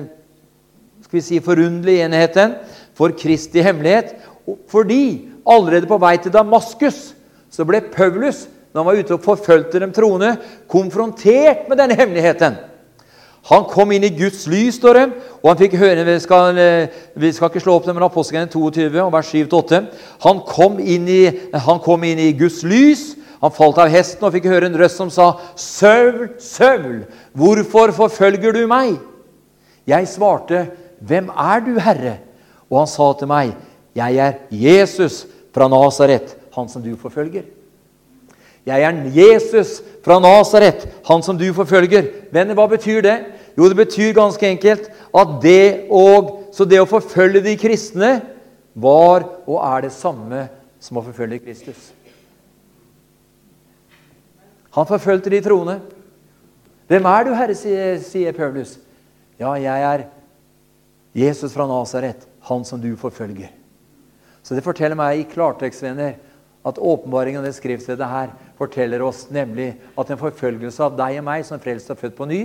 skal 1.05 1.19
vi 1.19 1.25
si 1.27 1.41
forunderlige 1.45 2.07
enheten, 2.07 2.55
for 2.95 3.13
Kristi 3.19 3.65
hemmelighet. 3.65 4.15
Fordi 4.71 5.33
allerede 5.51 5.91
på 5.91 5.99
vei 5.99 6.15
til 6.23 6.33
Damaskus 6.33 7.09
så 7.51 7.67
ble 7.67 7.83
Paulus, 7.91 8.47
når 8.73 8.81
han 8.81 8.87
var 8.87 9.01
ute 9.03 9.17
og 9.17 9.27
forfulgte 9.27 9.83
dem 9.83 9.93
troende, 9.95 10.37
konfrontert 10.71 11.67
med 11.69 11.79
denne 11.83 11.99
hemmeligheten. 11.99 12.57
Han 13.51 13.67
kom 13.69 13.93
inn 13.93 14.07
i 14.07 14.13
Guds 14.17 14.47
lys, 14.49 14.79
står 14.79 14.97
det. 14.97 15.05
Og 15.43 15.51
han 15.51 15.59
fikk 15.61 15.77
høre 15.77 16.05
Vi 16.07 16.21
skal, 16.21 16.59
eh, 16.59 16.89
vi 17.15 17.33
skal 17.33 17.51
ikke 17.51 17.61
slå 17.61 17.75
opp 17.77 17.85
det, 17.85 17.95
men 17.95 18.07
Apostelgangen 18.07 18.49
22, 18.49 19.11
vers 19.13 19.33
7-8. 19.33 19.87
Han, 20.25 20.41
kom 20.47 20.79
inn 20.81 21.09
i, 21.09 21.31
han 21.53 21.81
kom 21.85 22.05
inn 22.05 22.19
i 22.19 22.33
Guds 22.33 22.63
lys. 22.65 23.17
Han 23.43 23.53
falt 23.53 23.79
av 23.79 23.93
hesten 23.93 24.25
og 24.25 24.33
fikk 24.33 24.49
høre 24.49 24.71
en 24.71 24.79
røst 24.79 24.97
som 24.97 25.11
sa, 25.13 25.35
'Saul, 25.57 26.31
Saul, 26.41 27.05
hvorfor 27.35 27.93
forfølger 27.93 28.53
du 28.53 28.67
meg?' 28.67 28.97
Jeg 29.87 30.09
svarte, 30.09 30.71
'Hvem 31.01 31.29
er 31.29 31.61
du, 31.61 31.79
Herre?' 31.79 32.19
Og 32.71 32.79
han 32.79 32.87
sa 32.87 33.13
til 33.13 33.29
meg, 33.29 33.53
'Jeg 33.95 34.17
er 34.17 34.33
Jesus 34.51 35.27
fra 35.53 35.69
Nasaret, 35.69 36.37
han 36.57 36.69
som 36.69 36.83
du 36.83 36.97
forfølger.' 36.97 37.45
Jeg 38.67 38.83
er 38.83 38.93
Jesus 39.13 39.83
fra 40.05 40.17
Nasaret, 40.21 40.89
han 41.05 41.23
som 41.23 41.37
du 41.39 41.53
forfølger. 41.53 42.07
Venner, 42.33 42.57
hva 42.57 42.67
betyr 42.67 43.03
det? 43.05 43.17
Jo, 43.55 43.69
det 43.71 43.79
betyr 43.79 44.15
ganske 44.17 44.49
enkelt 44.49 44.89
at 45.15 45.35
det 45.43 45.87
å, 45.93 46.07
så 46.55 46.67
det 46.67 46.81
å 46.83 46.89
forfølge 46.91 47.45
de 47.45 47.55
kristne 47.59 48.17
var 48.75 49.27
og 49.47 49.61
er 49.63 49.87
det 49.87 49.93
samme 49.95 50.49
som 50.83 50.99
å 50.99 51.05
forfølge 51.07 51.43
Kristus. 51.45 51.93
Han 54.75 54.89
forfulgte 54.91 55.31
de 55.31 55.39
troende. 55.43 55.79
Hvem 56.91 57.07
er 57.07 57.25
du, 57.25 57.31
Herre, 57.39 57.55
sier, 57.57 58.01
sier 58.03 58.35
Paulus. 58.37 58.75
Ja, 59.39 59.55
jeg 59.55 59.87
er 59.87 60.09
Jesus 61.15 61.55
fra 61.55 61.67
Nasaret, 61.71 62.27
han 62.51 62.67
som 62.67 62.83
du 62.83 62.91
forfølger. 62.99 63.53
Så 64.43 64.59
det 64.59 64.65
forteller 64.67 64.99
meg 64.99 65.23
i 65.23 65.29
klartekst, 65.31 65.83
venner, 65.87 66.19
at 66.65 66.81
åpenbaringen 66.81 67.41
av 67.41 67.47
det 67.47 67.55
skriftstedet 67.57 68.09
her 68.09 68.35
forteller 68.59 69.03
oss 69.05 69.27
nemlig 69.33 69.75
at 70.01 70.11
en 70.11 70.21
forfølgelse 70.21 70.85
av 70.85 70.99
deg 70.99 71.21
og 71.21 71.27
meg 71.27 71.47
som 71.47 71.61
frelst 71.63 71.93
og 71.93 72.01
født 72.01 72.17
på 72.19 72.29
ny, 72.29 72.41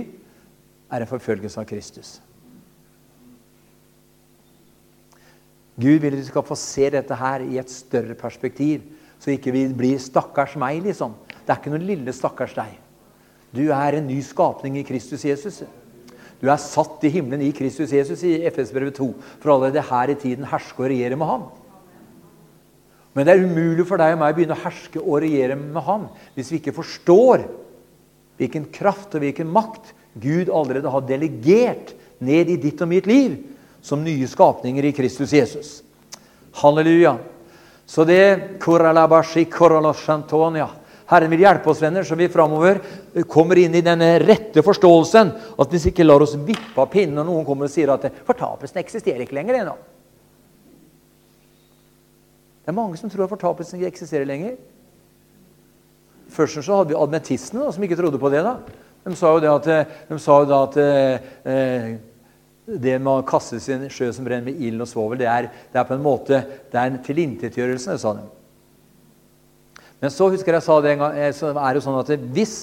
er 0.90 1.02
en 1.02 1.10
forfølgelse 1.10 1.60
av 1.60 1.68
Kristus. 1.70 2.18
Gud 5.80 6.02
vil 6.02 6.12
at 6.12 6.20
vi 6.20 6.28
skal 6.28 6.44
få 6.44 6.56
se 6.58 6.90
dette 6.92 7.16
her 7.16 7.44
i 7.46 7.58
et 7.60 7.72
større 7.72 8.16
perspektiv, 8.18 8.82
så 9.20 9.32
ikke 9.32 9.52
vi 9.52 9.66
blir 9.68 9.98
'stakkars 9.98 10.56
meg', 10.56 10.82
liksom. 10.82 11.14
Det 11.46 11.50
er 11.50 11.56
ikke 11.56 11.70
noen 11.70 11.86
lille 11.86 12.12
'stakkars 12.12 12.54
deg'. 12.54 12.78
Du 13.54 13.70
er 13.70 13.96
en 13.96 14.06
ny 14.06 14.20
skapning 14.20 14.78
i 14.78 14.82
Kristus 14.82 15.24
Jesus. 15.24 15.62
Du 16.40 16.48
er 16.48 16.56
satt 16.56 17.02
i 17.04 17.08
himmelen 17.08 17.42
i 17.42 17.52
Kristus 17.52 17.92
Jesus 17.92 18.22
i 18.22 18.48
FS 18.48 18.72
brevet 18.72 18.94
2, 18.94 19.14
for 19.40 19.52
allerede 19.52 19.82
her 19.82 20.10
i 20.10 20.14
tiden 20.14 20.44
herske 20.44 20.78
og 20.78 20.88
regjere 20.88 21.16
med 21.16 21.26
ham. 21.26 21.42
Men 23.14 23.26
det 23.26 23.34
er 23.34 23.44
umulig 23.44 23.86
for 23.86 24.00
deg 24.00 24.14
og 24.14 24.20
meg 24.22 24.32
å 24.32 24.36
begynne 24.38 24.56
å 24.56 24.62
herske 24.62 25.00
og 25.00 25.22
regjere 25.24 25.56
med 25.58 25.82
ham 25.82 26.08
hvis 26.36 26.52
vi 26.52 26.60
ikke 26.60 26.76
forstår 26.76 27.42
hvilken 28.38 28.68
kraft 28.72 29.16
og 29.18 29.24
hvilken 29.24 29.50
makt 29.50 29.90
Gud 30.14 30.50
allerede 30.50 30.90
har 30.90 31.06
delegert 31.06 31.94
ned 32.18 32.50
i 32.50 32.58
ditt 32.60 32.80
og 32.82 32.90
mitt 32.90 33.06
liv 33.06 33.36
som 33.82 34.02
nye 34.04 34.28
skapninger 34.28 34.84
i 34.84 34.92
Kristus 34.92 35.32
Jesus. 35.32 35.82
Halleluja. 36.60 37.16
Så 37.86 38.04
det 38.04 38.58
Herren 41.10 41.30
vil 41.32 41.42
hjelpe 41.42 41.70
oss, 41.72 41.80
venner, 41.82 42.04
så 42.06 42.14
vi 42.14 42.28
framover 42.30 42.78
kommer 43.26 43.58
inn 43.58 43.74
i 43.74 43.82
denne 43.82 44.12
rette 44.22 44.62
forståelsen. 44.62 45.32
At 45.58 45.72
vi 45.72 45.80
ikke 45.90 46.06
lar 46.06 46.22
oss 46.22 46.36
vippe 46.38 46.78
av 46.78 46.86
pinnen 46.92 47.18
når 47.18 47.26
noen 47.26 47.46
kommer 47.48 47.66
og 47.66 47.72
sier 47.72 47.90
at 47.90 48.06
fortapelsen 48.28 48.78
eksisterer 48.78 49.24
ikke 49.24 49.34
lenger 49.34 49.58
ennå. 49.58 49.74
Det 52.60 52.70
er 52.70 52.76
mange 52.76 53.00
som 53.00 53.10
tror 53.10 53.24
at 53.26 53.32
fortapelsen 53.32 53.80
ikke 53.80 53.90
eksisterer 53.90 54.28
lenger. 54.28 54.54
Først 56.30 56.60
så 56.62 56.78
hadde 56.78 56.92
vi 56.92 57.00
adventistene 57.00 57.72
som 57.74 57.82
ikke 57.82 57.98
trodde 57.98 58.20
på 58.22 58.30
det. 58.30 58.44
da. 58.46 58.54
De 59.04 59.16
sa 59.16 59.32
jo 59.32 59.40
det 59.40 59.50
at, 59.50 59.94
de 60.10 60.18
sa 60.20 60.40
jo 60.42 60.48
da 60.48 60.58
at 60.66 60.76
eh, 60.80 61.94
det 62.70 62.98
med 63.00 63.10
å 63.12 63.26
kastes 63.26 63.68
i 63.68 63.74
en 63.74 63.86
sjø 63.92 64.10
som 64.14 64.26
brenner 64.26 64.50
med 64.50 64.60
ild 64.62 64.84
og 64.84 64.90
svovel, 64.90 65.20
det 65.22 65.28
er, 65.30 65.48
det 65.72 65.80
er, 65.80 65.86
på 65.88 65.96
en 65.96 66.04
måte 66.04 66.42
det 66.70 66.76
er 66.78 66.90
en 66.90 67.00
tilintetgjørelse, 67.04 67.96
sa 67.98 68.12
de. 68.18 68.26
Men 70.00 70.12
så 70.12 70.30
husker 70.32 70.56
jeg 70.56 70.64
sa 70.64 70.78
det 70.80 70.94
en 70.94 71.02
gang, 71.04 71.16
eh, 71.18 71.32
så 71.36 71.52
er 71.54 71.64
det 71.70 71.80
jo 71.80 71.86
sånn 71.88 72.00
at 72.00 72.12
hvis 72.36 72.54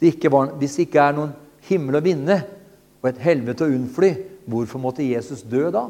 det 0.00 0.14
ikke, 0.14 0.32
var, 0.32 0.52
hvis 0.58 0.78
det 0.78 0.88
ikke 0.88 1.04
er 1.04 1.16
noen 1.16 1.36
himmel 1.68 1.98
å 1.98 2.04
vinne 2.04 2.42
og 3.02 3.10
et 3.10 3.22
helvete 3.22 3.66
å 3.66 3.72
unnfly, 3.72 4.12
hvorfor 4.48 4.80
måtte 4.82 5.06
Jesus 5.06 5.44
dø 5.44 5.68
da? 5.74 5.88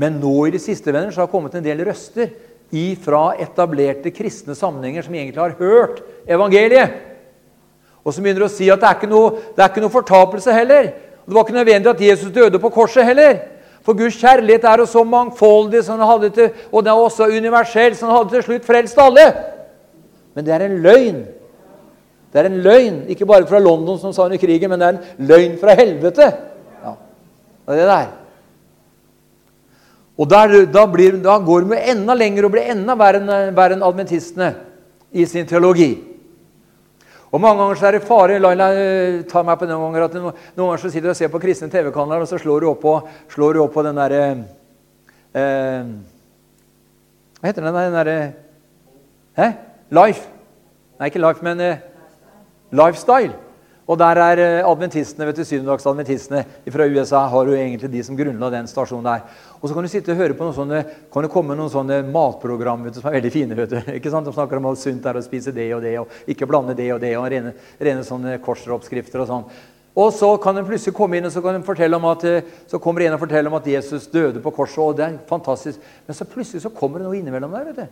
Men 0.00 0.18
nå 0.18 0.32
i 0.48 0.54
de 0.54 0.60
siste 0.62 0.90
venner, 0.90 1.12
så 1.12 1.22
har 1.22 1.28
det 1.28 1.34
kommet 1.34 1.54
en 1.58 1.64
del 1.64 1.84
røster 1.86 2.32
ifra 2.72 3.34
etablerte 3.42 4.10
kristne 4.14 4.56
sammenhenger 4.56 5.04
som 5.04 5.14
egentlig 5.14 5.42
har 5.42 5.58
hørt 5.58 6.00
evangeliet. 6.26 7.11
Og 8.04 8.14
som 8.14 8.24
begynner 8.24 8.46
å 8.46 8.50
si 8.50 8.68
at 8.72 8.80
det 8.82 8.88
er 8.88 8.98
ikke 8.98 9.10
noe, 9.10 9.32
er 9.56 9.68
ikke 9.68 9.82
noe 9.84 9.94
fortapelse 9.94 10.54
heller. 10.54 10.92
Og 11.22 11.30
Det 11.30 11.36
var 11.36 11.44
ikke 11.46 11.58
nødvendig 11.58 11.90
at 11.90 12.00
Jesus 12.02 12.32
døde 12.34 12.58
på 12.58 12.70
korset 12.74 13.06
heller. 13.06 13.36
For 13.82 13.98
Guds 13.98 14.16
kjærlighet 14.18 14.64
er 14.64 14.82
jo 14.82 14.86
så 14.86 15.02
mangfoldig 15.06 15.82
som 15.84 16.00
hadde 16.06 16.30
til, 16.30 16.50
og 16.70 16.84
det 16.84 16.90
er 16.90 16.98
også 16.98 17.26
universell, 17.30 17.96
som 17.98 18.12
hadde 18.14 18.30
til 18.30 18.44
slutt 18.46 18.66
frelst 18.66 18.98
alle. 19.02 19.26
Men 20.34 20.46
det 20.46 20.54
er 20.54 20.66
en 20.66 20.76
løgn. 20.82 21.22
Det 22.32 22.40
er 22.40 22.48
en 22.48 22.60
løgn, 22.64 23.00
ikke 23.12 23.26
bare 23.26 23.46
fra 23.46 23.58
London, 23.58 23.98
som 23.98 24.14
sa 24.14 24.24
under 24.24 24.40
krigen, 24.40 24.70
men 24.70 24.80
det 24.80 24.88
er 24.88 24.98
en 24.98 25.28
løgn 25.28 25.56
fra 25.60 25.74
helvete. 25.78 26.28
Ja, 26.82 26.94
det 27.66 27.74
er 27.74 27.80
det 27.80 27.88
der. 27.90 28.06
Og 30.18 30.30
der, 30.30 30.54
da, 30.70 30.86
blir, 30.86 31.18
da, 31.24 31.38
går 31.42 31.66
de 31.66 31.82
enda 31.90 32.14
lenger 32.14 32.46
og 32.46 32.54
blir 32.54 32.70
enda 32.70 32.94
verre 32.98 33.74
enn 33.74 33.82
adventistene 33.82 34.52
i 35.12 35.26
sin 35.26 35.48
teologi. 35.48 35.90
Og 37.32 37.40
Mange 37.40 37.62
ganger 37.62 37.78
så 37.80 37.86
er 37.88 37.96
det 37.96 38.04
fare 38.04 38.38
la, 38.38 38.50
la, 38.52 38.66
ta 39.28 39.40
meg 39.46 39.56
på 39.60 39.68
noen 39.68 39.86
ganger, 39.86 40.04
at 40.04 40.16
noen, 40.18 40.40
noen 40.52 40.66
ganger 40.66 40.82
så 40.82 40.90
sitter 40.92 41.08
du 41.08 41.12
og 41.14 41.16
ser 41.16 41.30
på 41.32 41.40
kristne 41.40 41.70
TV-kanaler, 41.72 42.26
og 42.26 42.28
så 42.28 42.40
slår 42.40 42.60
du 42.60 42.68
opp 42.68 42.82
på, 42.84 42.92
slår 43.32 43.56
du 43.56 43.62
opp 43.62 43.72
på 43.72 43.84
den 43.86 43.96
derre 43.96 44.24
eh, 45.32 45.94
Hva 47.40 47.48
heter 47.48 47.64
den 47.64 47.96
derre 47.96 48.18
Hæ? 49.32 49.48
Life. 49.96 50.28
Nei, 51.00 51.08
ikke 51.08 51.22
Life, 51.24 51.40
men 51.44 51.60
eh, 51.64 51.80
Lifestyle. 52.72 53.32
Og 53.90 53.98
der 53.98 54.18
er 54.22 54.38
eh, 54.38 54.68
adventistene, 54.68 55.26
vet 55.26 55.40
du, 55.40 55.42
syvendagsadventistene 55.46 56.44
fra 56.70 56.86
USA 56.86 57.24
har 57.32 57.48
jo 57.50 57.56
egentlig 57.56 57.90
de 57.90 58.02
som 58.06 58.16
grunnla 58.18 58.50
den 58.54 58.68
stasjonen 58.70 59.08
der. 59.08 59.24
Og 59.58 59.66
så 59.66 59.74
kan 59.74 59.82
du 59.82 59.90
sitte 59.90 60.14
og 60.14 60.20
høre 60.22 60.36
på 60.38 60.46
noen 60.46 60.54
sånne, 60.54 60.82
kan 61.10 61.26
det 61.26 61.32
komme 61.32 61.56
noen 61.58 61.72
sånne 61.72 61.98
matprogram 62.06 62.86
vet 62.86 62.94
du, 62.94 63.00
som 63.02 63.10
er 63.10 63.18
veldig 63.18 63.32
fine. 63.34 63.58
vet 63.58 63.74
du, 63.74 63.80
ikke 63.98 64.12
sant? 64.14 64.28
De 64.28 64.34
snakker 64.36 64.60
om 64.60 64.68
hvor 64.70 64.78
sunt 64.78 65.02
det 65.02 65.10
er 65.10 65.18
å 65.18 65.24
spise 65.26 65.54
det 65.56 65.66
og 65.74 65.82
det, 65.82 65.96
og 65.98 66.30
ikke 66.30 66.46
blande 66.50 66.78
det 66.78 66.92
og 66.94 67.02
det, 67.02 67.16
og 67.18 67.26
rene, 67.34 67.56
rene 67.82 68.06
sånne 68.06 68.36
korsoppskrifter 68.44 69.24
og 69.24 69.30
sånn. 69.32 69.48
Og 69.98 70.14
så 70.16 70.30
kan 70.40 70.56
de 70.56 70.62
plutselig 70.64 70.94
komme 70.96 71.18
inn 71.18 71.26
og 71.28 71.34
så 71.34 71.42
kan 71.44 71.58
de 71.58 71.66
fortelle 71.66 71.98
om 71.98 72.06
at, 72.08 72.22
eh, 72.24 72.46
så 72.70 72.80
kommer 72.80 73.02
en 73.04 73.18
og 73.18 73.24
forteller 73.26 73.50
om 73.50 73.58
at 73.58 73.66
Jesus 73.66 74.06
døde 74.14 74.40
på 74.40 74.54
korset. 74.54 74.78
og 74.78 74.96
det 74.96 75.08
er 75.08 75.18
fantastisk. 75.28 75.82
Men 76.06 76.16
så 76.16 76.24
plutselig 76.24 76.62
så 76.62 76.70
kommer 76.70 77.02
det 77.02 77.10
noe 77.10 77.18
innimellom 77.18 77.52
der. 77.52 77.64
vet 77.64 77.76
du. 77.76 77.86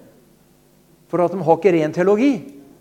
For 1.11 1.21
at 1.21 1.35
de 1.35 1.43
har 1.43 1.57
ikke 1.59 1.75
ren 1.75 1.93
teologi, 1.93 2.33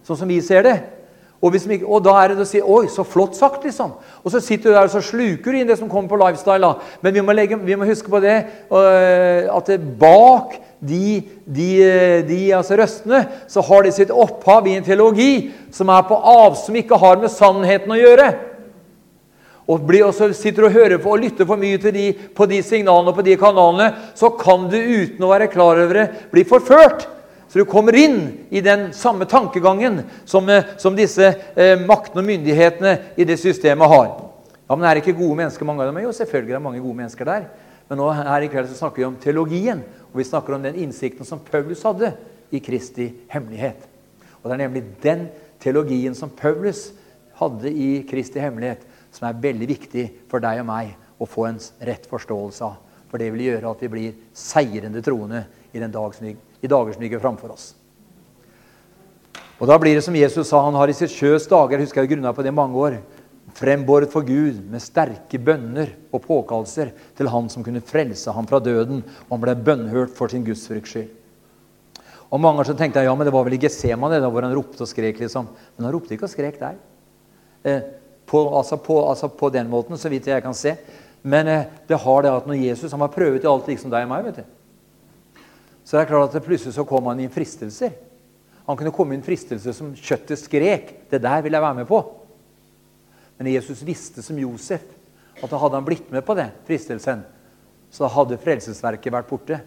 sånn 0.06 0.18
som 0.18 0.28
vi 0.30 0.40
ser 0.46 0.64
det. 0.64 0.99
Og, 1.40 1.56
ikke, 1.56 1.86
og, 1.88 2.02
da 2.04 2.18
er 2.20 2.34
det 2.34 2.44
å 2.44 2.48
si 2.48 2.60
'Oi, 2.60 2.90
så 2.92 3.06
flott 3.08 3.38
sagt', 3.38 3.64
liksom. 3.64 3.94
Og 4.24 4.32
så 4.32 4.42
sitter 4.44 4.70
du 4.70 4.76
der 4.76 4.90
og 4.90 4.92
så 4.92 5.00
sluker 5.00 5.52
du 5.52 5.58
inn 5.58 5.68
det 5.68 5.78
som 5.80 5.90
kommer 5.90 6.10
på 6.10 6.20
lifestyle. 6.20 6.60
da. 6.60 6.74
Men 7.02 7.14
vi 7.14 7.22
må, 7.22 7.32
legge, 7.32 7.56
vi 7.56 7.76
må 7.76 7.88
huske 7.88 8.12
på 8.12 8.20
det 8.20 8.44
uh, 8.72 9.48
at 9.56 9.68
det 9.68 9.80
bak 10.00 10.60
de, 10.80 11.24
de, 11.46 11.70
de 12.28 12.40
altså 12.56 12.76
røstene 12.76 13.26
så 13.48 13.62
har 13.62 13.84
de 13.84 13.92
sitt 13.92 14.12
opphav 14.12 14.68
i 14.68 14.76
en 14.76 14.84
teologi 14.84 15.52
som 15.72 15.90
er 15.90 16.04
på 16.08 16.16
av, 16.16 16.56
som 16.56 16.76
ikke 16.76 17.00
har 17.00 17.20
med 17.20 17.32
sannheten 17.32 17.92
å 17.92 18.00
gjøre. 18.00 18.30
Og, 19.70 19.80
blir, 19.86 20.08
og 20.08 20.16
så 20.18 20.32
sitter 20.34 20.66
du 20.66 20.68
og 20.68 20.76
hører 20.76 21.00
på 21.00 21.12
og 21.14 21.24
lytter 21.24 21.48
for 21.48 21.62
mye 21.62 21.78
til 21.80 21.94
de, 21.94 22.12
på 22.36 22.48
de 22.50 22.60
signalene 22.66 23.12
og 23.12 23.16
på 23.20 23.26
de 23.28 23.38
kanalene, 23.38 23.92
så 24.18 24.32
kan 24.36 24.68
du 24.68 24.76
uten 24.76 25.24
å 25.24 25.32
være 25.32 25.48
klar 25.52 25.80
over 25.84 26.02
det 26.02 26.08
bli 26.34 26.44
forført 26.44 27.06
så 27.50 27.60
du 27.60 27.66
kommer 27.66 27.96
inn 27.98 28.20
i 28.54 28.62
den 28.62 28.92
samme 28.94 29.26
tankegangen 29.26 30.04
som, 30.26 30.50
eh, 30.50 30.76
som 30.78 30.96
disse 30.96 31.32
eh, 31.56 31.80
maktene 31.82 32.22
og 32.22 32.28
myndighetene 32.28 32.98
i 33.18 33.26
det 33.26 33.40
systemet 33.42 33.90
har. 33.90 34.12
Ja, 34.70 34.76
men 34.76 34.86
Er 34.86 34.94
det 34.94 35.02
ikke 35.02 35.18
gode 35.18 35.40
mennesker 35.40 35.66
mange 35.66 35.82
av 35.82 35.90
dem? 35.90 36.04
Jo, 36.04 36.14
selvfølgelig 36.14 36.54
er 36.54 36.60
det 36.60 36.68
mange 36.68 36.82
gode 36.84 37.00
mennesker 37.02 37.26
der. 37.26 37.48
Men 37.90 37.98
nå 37.98 38.10
her 38.14 38.46
i 38.46 38.50
kveld 38.54 38.70
så 38.70 38.78
snakker 38.78 39.02
vi 39.02 39.08
om 39.08 39.18
teologien, 39.18 39.82
og 40.12 40.20
vi 40.22 40.28
snakker 40.30 40.54
om 40.54 40.62
den 40.62 40.78
innsikten 40.78 41.26
som 41.26 41.42
Paulus 41.42 41.82
hadde 41.84 42.12
i 42.54 42.62
Kristi 42.62 43.08
hemmelighet. 43.34 43.82
Og 44.44 44.50
Det 44.50 44.54
er 44.54 44.68
nemlig 44.68 44.84
den 45.02 45.28
teologien 45.60 46.14
som 46.16 46.30
Paulus 46.30 46.92
hadde 47.40 47.72
i 47.72 48.04
Kristi 48.06 48.40
hemmelighet, 48.40 48.86
som 49.12 49.26
er 49.26 49.42
veldig 49.42 49.68
viktig 49.68 50.06
for 50.30 50.40
deg 50.44 50.62
og 50.62 50.70
meg 50.70 50.94
å 51.18 51.26
få 51.26 51.48
en 51.50 51.58
rett 51.82 52.06
forståelse 52.06 52.62
av. 52.68 52.78
For 53.10 53.18
det 53.18 53.32
vil 53.34 53.48
gjøre 53.48 53.72
at 53.74 53.82
vi 53.82 53.90
blir 53.90 54.22
seirende 54.38 55.02
troende 55.02 55.48
i, 55.74 55.82
dag 55.82 56.14
som, 56.14 56.30
i 56.62 56.70
dager 56.70 56.96
som 56.96 57.04
ligger 57.04 57.22
framfor 57.24 57.54
oss. 57.54 57.74
Og 59.60 59.68
Da 59.68 59.78
blir 59.78 59.96
det 59.96 60.04
som 60.06 60.16
Jesus 60.16 60.48
sa, 60.48 60.62
han 60.64 60.76
har 60.80 60.88
i 60.88 60.96
sitt 60.96 61.12
sjøs 61.12 61.48
dager 61.48 61.78
jeg 61.78 61.88
husker 61.88 62.02
jeg 62.02 62.14
grunna 62.16 62.32
på 62.34 62.44
det 62.44 62.56
mange 62.56 62.80
år, 62.80 63.00
frembåret 63.60 64.12
for 64.12 64.24
Gud 64.24 64.62
med 64.72 64.82
sterke 64.82 65.40
bønner 65.42 65.92
og 66.14 66.24
påkallelser 66.24 66.94
til 67.18 67.28
Han 67.28 67.50
som 67.50 67.64
kunne 67.66 67.84
frelse 67.84 68.32
ham 68.32 68.48
fra 68.48 68.60
døden, 68.64 69.04
og 69.28 69.34
han 69.36 69.42
ble 69.44 69.56
bønnhørt 69.56 70.14
for 70.16 70.32
sin 70.32 70.46
gudsfrykts 70.48 70.94
skyld. 70.94 71.10
Og 72.30 72.40
Mange 72.40 72.64
så 72.66 72.76
tenkte 72.78 73.04
ja, 73.04 73.16
men 73.16 73.26
det 73.26 73.34
var 73.34 73.44
vel 73.48 73.58
i 73.58 73.62
Getsemane 73.62 74.22
hvor 74.22 74.46
han 74.46 74.54
ropte 74.54 74.86
og 74.86 74.88
skrek. 74.88 75.20
liksom. 75.20 75.48
Men 75.76 75.88
han 75.88 75.94
ropte 75.96 76.14
ikke 76.14 76.28
og 76.28 76.32
skrek 76.32 76.60
der. 76.62 76.78
Eh, 77.66 77.82
på, 78.30 78.44
altså, 78.56 78.78
på, 78.78 79.00
altså, 79.10 79.28
på, 79.28 79.50
den 79.50 79.70
måten, 79.70 79.98
så 79.98 80.10
vidt 80.10 80.28
jeg 80.28 80.44
kan 80.46 80.54
se. 80.54 80.76
Men 81.24 81.48
eh, 81.48 81.66
det 81.88 81.98
har 81.98 82.22
det 82.22 82.32
at 82.32 82.48
når 82.48 82.62
Jesus 82.62 82.92
han 82.92 83.02
har 83.02 83.14
prøvet 83.14 83.44
i 83.44 83.50
alt 83.50 83.68
liksom 83.68 83.90
deg 83.92 84.06
og 84.06 84.14
meg 84.14 84.30
vet 84.30 84.44
du. 84.44 84.59
Så 85.90 85.98
det 85.98 86.04
er 86.04 86.12
klart 86.12 86.36
at 86.38 86.46
plutselig 86.46 86.76
så 86.76 86.84
kom 86.86 87.08
han 87.10 87.18
inn 87.24 87.32
fristelser. 87.34 87.96
Han 88.68 88.78
kunne 88.78 88.94
komme 88.94 89.16
inn 89.18 89.24
fristelser 89.26 89.74
som 89.74 89.96
kjøttet 89.98 90.38
skrek. 90.38 90.92
Det 91.10 91.18
der 91.18 91.42
vil 91.42 91.56
jeg 91.58 91.64
være 91.64 91.80
med 91.80 91.88
på. 91.90 92.04
Men 93.40 93.50
Jesus 93.50 93.82
visste 93.88 94.22
som 94.22 94.38
Josef 94.38 94.86
at 95.42 95.56
hadde 95.56 95.80
han 95.80 95.88
blitt 95.88 96.12
med 96.14 96.22
på 96.28 96.36
det, 96.38 96.50
fristelsen, 96.68 97.24
så 97.90 98.10
hadde 98.12 98.38
frelsesverket 98.44 99.16
vært 99.16 99.30
borte. 99.32 99.58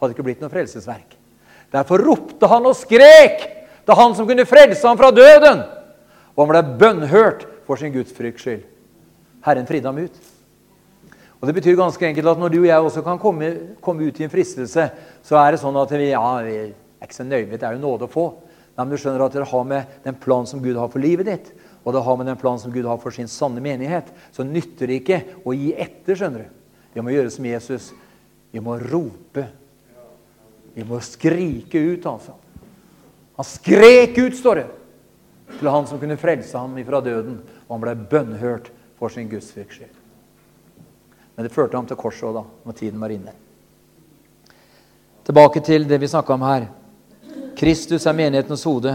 Hadde 0.00 0.16
ikke 0.16 0.26
blitt 0.26 0.42
noe 0.42 0.50
frelsesverk. 0.50 1.14
Derfor 1.70 2.02
ropte 2.02 2.50
han 2.50 2.66
og 2.66 2.74
skrek 2.74 3.44
til 3.86 3.98
han 4.00 4.18
som 4.18 4.26
kunne 4.26 4.48
frelse 4.48 4.82
ham 4.82 4.98
fra 4.98 5.12
døden. 5.14 5.62
Og 6.34 6.42
han 6.42 6.50
ble 6.56 6.78
bønnhørt 6.80 7.46
for 7.68 7.78
sin 7.78 7.94
gudsfrykts 7.94 8.42
skyld. 8.42 8.66
Herren 9.46 9.68
fridde 9.70 9.92
ham 9.92 10.02
ut. 10.02 10.18
Og 11.42 11.48
Det 11.48 11.56
betyr 11.56 11.74
ganske 11.74 12.06
enkelt 12.06 12.30
at 12.30 12.38
når 12.38 12.52
du 12.54 12.60
og 12.60 12.68
jeg 12.68 12.86
også 12.86 13.02
kan 13.02 13.18
komme, 13.18 13.48
komme 13.82 14.06
ut 14.06 14.20
i 14.20 14.24
en 14.24 14.30
fristelse, 14.30 14.84
så 15.26 15.38
er 15.40 15.50
det 15.52 15.60
sånn 15.60 15.76
at 15.80 15.90
vi, 15.90 16.12
ja, 16.12 16.26
vi 16.46 16.54
er 16.62 17.08
ikke 17.08 17.18
så 17.18 17.26
nøye, 17.26 17.48
det 17.50 17.66
er 17.66 17.74
jo 17.74 17.82
nåde 17.82 18.06
å 18.06 18.12
få. 18.12 18.26
Nei, 18.72 18.84
men 18.84 18.92
du 18.94 19.00
skjønner 19.02 19.24
at 19.26 19.34
det 19.34 19.48
har 19.50 19.64
med 19.66 19.96
den 20.04 20.20
planen 20.22 20.46
som 20.48 20.62
Gud 20.62 20.78
har 20.78 20.92
for 20.92 21.02
livet 21.02 21.26
ditt, 21.26 21.50
og 21.82 21.96
det 21.96 22.04
har 22.06 22.20
med 22.20 22.30
den 22.30 22.38
planen 22.38 22.62
som 22.62 22.72
Gud 22.72 22.86
har 22.86 23.00
for 23.02 23.12
sin 23.12 23.28
sanne 23.28 23.60
menighet, 23.60 24.14
så 24.30 24.46
nytter 24.46 24.86
det 24.86 25.00
ikke 25.02 25.18
å 25.42 25.56
gi 25.56 25.74
etter. 25.74 26.14
skjønner 26.14 26.46
du. 26.46 26.78
Vi 26.94 27.02
må 27.02 27.10
gjøre 27.10 27.34
som 27.34 27.50
Jesus. 27.50 27.90
Vi 28.54 28.62
må 28.62 28.78
rope 28.78 29.48
vi 30.74 30.84
må 30.88 31.00
skrike 31.04 31.78
ut, 31.78 32.06
altså. 32.06 32.36
Han 33.36 33.48
skrek 33.48 34.16
ut, 34.18 34.36
står 34.36 34.62
det, 34.62 34.68
til 35.58 35.72
han 35.72 35.88
som 35.88 36.00
kunne 36.00 36.20
frelse 36.20 36.58
ham 36.58 36.78
ifra 36.80 37.02
døden. 37.04 37.40
Og 37.66 37.74
han 37.76 37.84
ble 37.84 37.96
bønnhørt 38.12 38.70
for 39.00 39.12
sin 39.12 39.28
gudsvirks 39.28 39.80
skyld. 39.80 40.01
Men 41.42 41.48
det 41.48 41.56
førte 41.56 41.74
ham 41.74 41.86
til 41.90 41.98
korset 41.98 42.22
òg, 42.28 42.36
da, 42.36 42.40
når 42.62 42.74
tiden 42.78 43.00
var 43.02 43.10
inne. 43.10 43.32
Tilbake 45.26 45.58
til 45.66 45.88
det 45.90 45.96
vi 45.98 46.10
snakka 46.12 46.36
om 46.36 46.44
her. 46.46 46.68
Kristus 47.58 48.04
er 48.06 48.14
menighetens 48.14 48.62
hode. 48.62 48.92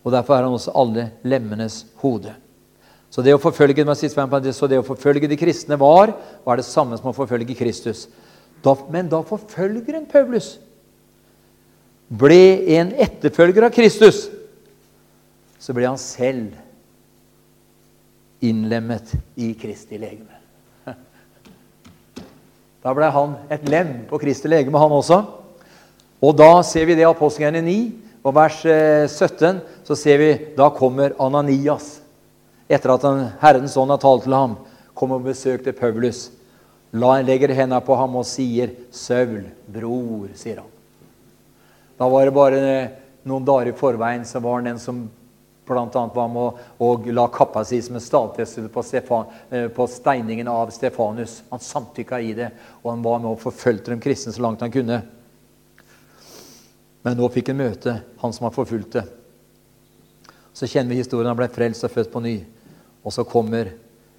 Og 0.00 0.14
derfor 0.14 0.38
er 0.38 0.46
han 0.46 0.54
også 0.56 0.72
alle 0.72 1.04
lemmenes 1.20 1.82
hode. 2.00 2.32
Så 3.12 3.20
det 3.20 3.34
å 3.36 3.42
forfølge, 3.42 3.84
så 3.92 4.70
det 4.72 4.78
å 4.80 4.86
forfølge 4.88 5.28
de 5.28 5.36
kristne 5.36 5.76
var, 5.76 6.14
var 6.48 6.56
det 6.56 6.64
samme 6.64 6.96
som 6.96 7.10
å 7.12 7.16
forfølge 7.18 7.58
Kristus. 7.60 8.06
Da, 8.64 8.72
men 8.88 9.12
da 9.12 9.20
forfølgeren 9.20 10.08
Paulus 10.08 10.54
ble 12.08 12.64
en 12.80 12.94
etterfølger 12.96 13.68
av 13.68 13.76
Kristus, 13.76 14.30
så 15.60 15.76
ble 15.76 15.92
han 15.92 16.00
selv 16.00 16.56
innlemmet 18.40 19.12
i 19.36 19.52
Kristi 19.60 20.00
legeme. 20.00 20.37
Da 22.84 22.94
ble 22.94 23.08
han 23.10 23.34
et 23.50 23.64
lem 23.68 23.92
på 24.08 24.20
Kristi 24.22 24.50
legeme, 24.50 24.78
han 24.78 24.94
også. 24.94 25.22
Og 26.22 26.34
da 26.38 26.62
ser 26.66 26.86
vi 26.88 26.96
det 26.98 27.04
i 27.04 27.08
Apostelgjerningen 27.08 27.68
9, 27.68 27.78
og 28.26 28.34
vers 28.34 28.58
17, 28.62 29.46
eh, 29.46 29.60
så 29.86 29.96
ser 29.96 30.18
vi 30.20 30.30
da 30.56 30.68
kommer 30.74 31.14
Ananias. 31.22 31.98
Etter 32.68 32.92
at 32.94 33.06
Herrens 33.40 33.76
ånd 33.80 33.94
har 33.94 34.02
talt 34.02 34.26
til 34.26 34.36
ham, 34.36 34.58
kom 34.94 35.14
og 35.16 35.26
besøkte 35.26 35.72
Paulus. 35.72 36.28
La, 36.92 37.18
legger 37.22 37.52
hendene 37.54 37.80
på 37.84 37.96
ham 37.96 38.16
og 38.16 38.26
sier, 38.26 38.72
'Saul, 38.90 39.44
bror', 39.68 40.34
sier 40.34 40.62
han. 40.62 40.72
Da 41.98 42.08
var 42.08 42.24
det 42.24 42.34
bare 42.34 42.90
noen 43.24 43.44
dager 43.44 43.72
i 43.72 43.76
forveien 43.76 44.24
så 44.24 44.40
var 44.40 44.60
han 44.60 44.70
den 44.70 44.78
som 44.78 45.02
bl.a. 45.74 46.06
var 46.14 46.28
med 46.32 46.64
å 46.78 46.88
la 47.12 47.26
kappa 47.32 47.64
si 47.66 47.80
som 47.82 47.98
en 47.98 48.04
stadfestelse 48.04 48.72
på, 48.72 48.82
Stefan, 48.86 49.28
på, 49.74 49.86
steiningen 49.90 50.48
av 50.48 50.70
Stefanus. 50.74 51.42
Han 51.50 51.62
samtykka 51.62 52.20
i 52.20 52.32
det, 52.38 52.50
og 52.82 52.90
han 52.92 53.04
var 53.04 53.22
med 53.22 53.32
og 53.32 53.42
forfulgte 53.42 53.92
de 53.92 54.00
kristne 54.02 54.34
så 54.34 54.44
langt 54.44 54.64
han 54.64 54.74
kunne. 54.74 55.02
Men 57.06 57.18
nå 57.18 57.28
fikk 57.32 57.52
han 57.52 57.60
møte 57.60 58.00
han 58.20 58.34
som 58.34 58.48
har 58.48 58.56
forfulgte. 58.56 59.04
Så 60.52 60.66
kjenner 60.66 60.90
vi 60.90 61.02
historien. 61.02 61.30
Han 61.30 61.38
ble 61.38 61.50
frelst 61.52 61.86
og 61.86 61.92
født 61.94 62.10
på 62.12 62.22
ny. 62.24 62.34
Og 63.06 63.14
så 63.14 63.22
kommer, 63.24 63.70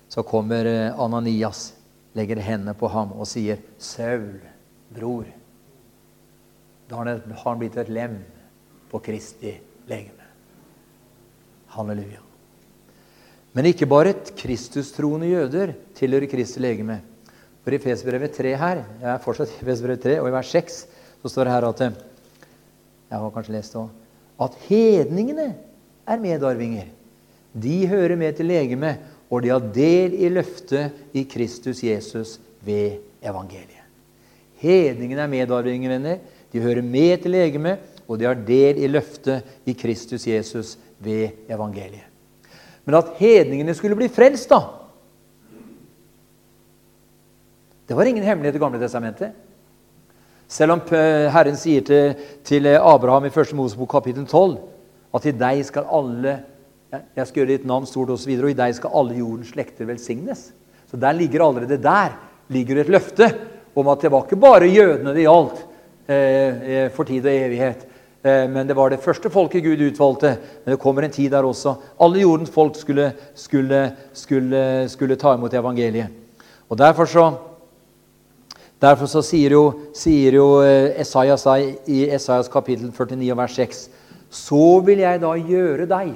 så 0.07 0.23
kommer 0.23 0.65
eh, 0.65 1.01
Ananias 1.01 1.73
legger 2.17 2.39
hendene 2.41 2.73
på 2.73 2.87
ham 2.89 3.11
og 3.13 3.27
sier, 3.27 3.59
'Saul, 3.77 4.39
bror'. 4.95 5.35
Da 6.89 6.95
har 6.95 7.05
han 7.43 7.59
blitt 7.59 7.77
et 7.77 7.89
lem 7.89 8.17
på 8.89 8.99
Kristi 8.99 9.53
legeme. 9.87 10.18
Halleluja. 11.76 12.22
Men 13.53 13.70
ikke 13.70 13.88
bare 13.89 14.13
et 14.13 14.34
kristustroende 14.38 15.30
jøder 15.32 15.74
tilhører 15.97 16.30
Kristi 16.32 16.61
legeme. 16.63 16.99
For 17.63 17.76
i 17.76 17.82
Fesbrevet 17.82 18.36
3 18.38 18.53
her, 18.57 18.84
jeg 19.01 19.09
er 19.11 19.24
fortsatt 19.24 19.51
i 19.57 19.65
Fesbrevet 19.67 20.01
3, 20.05 20.20
og 20.22 20.30
i 20.30 20.34
vers 20.34 20.53
6 20.55 20.80
så 21.22 21.32
står 21.32 21.47
det 21.47 21.53
her 21.53 21.67
at 21.70 21.82
Jeg 23.09 23.20
har 23.20 23.32
kanskje 23.34 23.53
lest 23.53 23.74
det 23.74 23.82
også, 23.82 23.93
At 24.39 24.55
hedningene 24.70 25.55
er 26.07 26.20
medarvinger. 26.20 26.86
De 27.53 27.88
hører 27.88 28.15
med 28.15 28.34
til 28.34 28.45
legemet 28.45 28.99
og 29.30 29.43
de 29.45 29.51
har 29.53 29.65
del 29.74 30.15
i 30.17 30.30
løftet 30.34 31.13
i 31.13 31.24
Kristus 31.30 31.84
Jesus 31.86 32.38
ved 32.65 32.97
evangeliet. 33.22 33.86
Hedningene 34.59 35.24
er 35.24 35.32
medarvinger, 35.32 35.93
venner. 35.93 36.17
De 36.51 36.61
hører 36.61 36.82
med 36.82 37.22
til 37.22 37.32
legemet, 37.32 37.78
og 38.09 38.20
de 38.20 38.26
har 38.26 38.39
del 38.47 38.82
i 38.82 38.89
løftet 38.89 39.45
i 39.70 39.76
Kristus 39.78 40.26
Jesus 40.28 40.78
ved 40.99 41.51
evangeliet. 41.51 42.05
Men 42.85 42.97
at 42.99 43.13
hedningene 43.19 43.75
skulle 43.77 43.97
bli 43.97 44.09
frelst, 44.11 44.49
da 44.49 44.61
Det 47.89 47.95
var 47.97 48.05
ingen 48.05 48.23
hemmelighet 48.23 48.55
i 48.55 48.59
Gamle 48.61 48.77
testamentet. 48.77 49.31
Selv 50.45 50.75
om 50.75 50.81
Herren 51.33 51.55
sier 51.57 51.81
til, 51.81 52.11
til 52.45 52.67
Abraham 52.77 53.25
i 53.25 53.31
1. 53.33 53.55
Mosebok 53.57 53.89
kapittel 53.89 54.27
12 54.29 54.59
at 55.17 55.25
i 55.25 55.33
deg 55.33 55.63
skal 55.65 55.89
alle 55.89 56.35
jeg 56.89 57.25
skal 57.29 57.41
gjøre 57.41 57.51
ditt 57.51 57.65
navn 57.69 57.85
stort 57.85 58.09
og, 58.13 58.21
og 58.21 58.49
i 58.49 58.57
deg 58.57 58.75
skal 58.77 58.95
alle 58.97 59.17
jordens 59.19 59.51
slekter 59.53 59.85
velsignes. 59.89 60.47
Så 60.89 60.97
der 60.97 61.13
ligger 61.13 61.45
allerede 61.45 61.77
der 61.81 62.15
ligger 62.49 62.81
et 62.81 62.89
løfte 62.89 63.29
om 63.77 63.91
at 63.93 64.01
det 64.01 64.11
var 64.11 64.25
ikke 64.25 64.39
bare 64.41 64.69
jødene 64.69 65.13
det 65.13 65.25
gjaldt 65.27 65.59
eh, 66.09 66.63
eh, 66.73 66.87
for 66.93 67.05
tid 67.05 67.25
og 67.25 67.33
evighet. 67.33 67.85
Eh, 68.24 68.49
men 68.49 68.67
det 68.67 68.76
var 68.76 68.91
det 68.91 68.99
første 69.03 69.30
folket 69.32 69.63
Gud 69.63 69.82
utvalgte. 69.82 70.36
Men 70.63 70.74
det 70.74 70.82
kommer 70.82 71.05
en 71.07 71.13
tid 71.13 71.32
der 71.32 71.47
også 71.47 71.76
alle 72.01 72.24
jordens 72.24 72.51
folk 72.51 72.76
skulle, 72.76 73.13
skulle, 73.36 73.84
skulle, 74.13 74.63
skulle 74.89 75.15
ta 75.15 75.36
imot 75.36 75.53
evangeliet. 75.53 76.09
Og 76.70 76.78
Derfor 76.78 77.05
så, 77.05 77.26
derfor 78.82 79.05
så 79.09 79.24
sier 79.26 79.55
jo, 79.55 79.63
sier 79.95 80.36
jo 80.38 80.61
eh, 80.61 80.99
Esaias 81.01 81.47
i 81.88 82.03
Esaias 82.09 82.51
kapittel 82.51 82.91
49 82.91 83.38
vers 83.38 83.55
6 83.55 83.89
Så 84.30 84.80
vil 84.86 84.99
jeg 85.01 85.22
da 85.24 85.34
gjøre 85.34 85.88
deg 85.89 86.11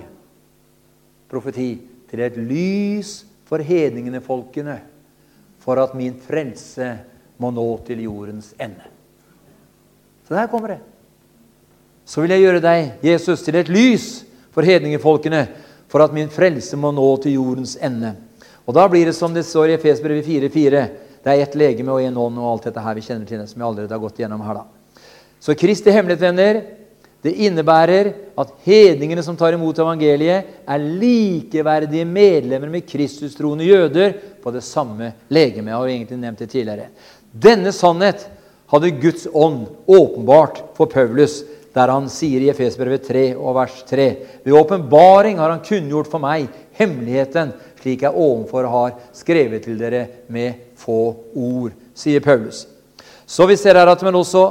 profeti 1.32 1.72
til 2.12 2.22
et 2.22 2.36
lys 2.38 3.24
for 3.50 3.58
hedningene 3.58 4.22
folkene, 4.22 4.76
for 5.58 5.82
at 5.82 5.96
min 5.98 6.14
frelse 6.22 6.92
må 7.42 7.50
nå 7.50 7.66
til 7.88 8.04
jordens 8.06 8.52
ende. 8.62 8.86
Så 10.28 10.36
der 10.38 10.48
kommer 10.52 10.76
det. 10.76 10.93
Så 12.06 12.22
vil 12.22 12.34
jeg 12.36 12.44
gjøre 12.44 12.64
deg, 12.64 12.92
Jesus, 13.06 13.44
til 13.46 13.56
et 13.60 13.72
lys 13.72 14.08
for 14.54 14.66
hedningefolkene, 14.68 15.48
for 15.88 16.04
at 16.04 16.14
min 16.16 16.32
frelse 16.32 16.78
må 16.80 16.92
nå 16.92 17.08
til 17.24 17.38
jordens 17.38 17.78
ende. 17.82 18.16
Og 18.68 18.74
Da 18.76 18.88
blir 18.88 19.06
det 19.06 19.16
som 19.16 19.34
det 19.34 19.46
står 19.46 19.70
i 19.72 19.78
Efesbrevet 19.78 20.26
4,4. 20.26 20.86
Det 21.24 21.32
er 21.32 21.42
ett 21.44 21.56
legeme 21.56 21.92
og 21.92 22.02
én 22.04 22.18
ånd 22.18 22.40
og 22.40 22.50
alt 22.50 22.64
dette 22.68 22.84
her 22.84 22.96
vi 22.96 23.04
kjenner 23.06 23.28
til, 23.28 23.44
som 23.48 23.60
vi 23.60 23.68
allerede 23.68 23.96
har 23.96 24.02
gått 24.04 24.20
gjennom 24.20 24.42
her. 24.44 24.54
da. 24.54 24.66
Så 25.40 25.56
Kristi 25.56 25.92
hemmelighet, 25.92 26.22
venner, 26.22 26.62
det 27.24 27.32
innebærer 27.40 28.10
at 28.36 28.52
hedningene 28.66 29.24
som 29.24 29.38
tar 29.40 29.56
imot 29.56 29.80
evangeliet, 29.80 30.48
er 30.68 30.88
likeverdige 31.00 32.04
medlemmer 32.08 32.72
med 32.72 32.88
kristustroende 32.88 33.64
jøder 33.64 34.18
på 34.44 34.52
det 34.52 34.64
samme 34.64 35.14
legeme. 35.32 35.72
Jeg 35.72 35.78
har 35.78 35.92
egentlig 35.92 36.20
nevnt 36.20 36.44
det 36.44 36.50
tidligere. 36.52 36.90
Denne 37.32 37.72
sannhet 37.72 38.26
hadde 38.74 38.92
Guds 39.00 39.28
ånd 39.32 39.70
åpenbart 39.88 40.60
for 40.76 40.92
Paulus, 40.92 41.44
der 41.74 41.90
han 41.90 42.10
sier 42.12 42.44
i 42.44 42.50
Efesbrevet 42.52 43.08
3 43.08 43.24
og 43.36 43.56
vers 43.58 43.80
3.: 43.90 44.08
Ved 44.46 44.54
åpenbaring 44.54 45.40
har 45.42 45.50
han 45.50 45.64
kunngjort 45.66 46.10
for 46.12 46.22
meg 46.22 46.48
hemmeligheten, 46.78 47.54
slik 47.82 48.06
jeg 48.06 48.14
ovenfor 48.14 48.68
har 48.70 48.94
skrevet 49.14 49.66
til 49.66 49.80
dere 49.80 50.06
med 50.30 50.76
få 50.80 51.16
ord, 51.34 51.74
sier 51.96 52.22
Paulus. 52.22 52.68
Så 53.26 53.48
vi 53.50 53.58
ser 53.58 53.80
her 53.80 53.90
at 53.90 54.04
men 54.04 54.16
også 54.16 54.44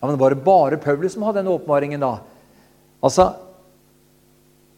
ja, 0.00 0.08
men 0.08 0.18
Var 0.20 0.34
det 0.34 0.44
bare 0.44 0.76
Paulus 0.76 1.12
som 1.12 1.22
hadde 1.22 1.40
den 1.40 1.48
åpenbaringen 1.48 2.00
da? 2.00 2.18
Altså, 3.02 3.32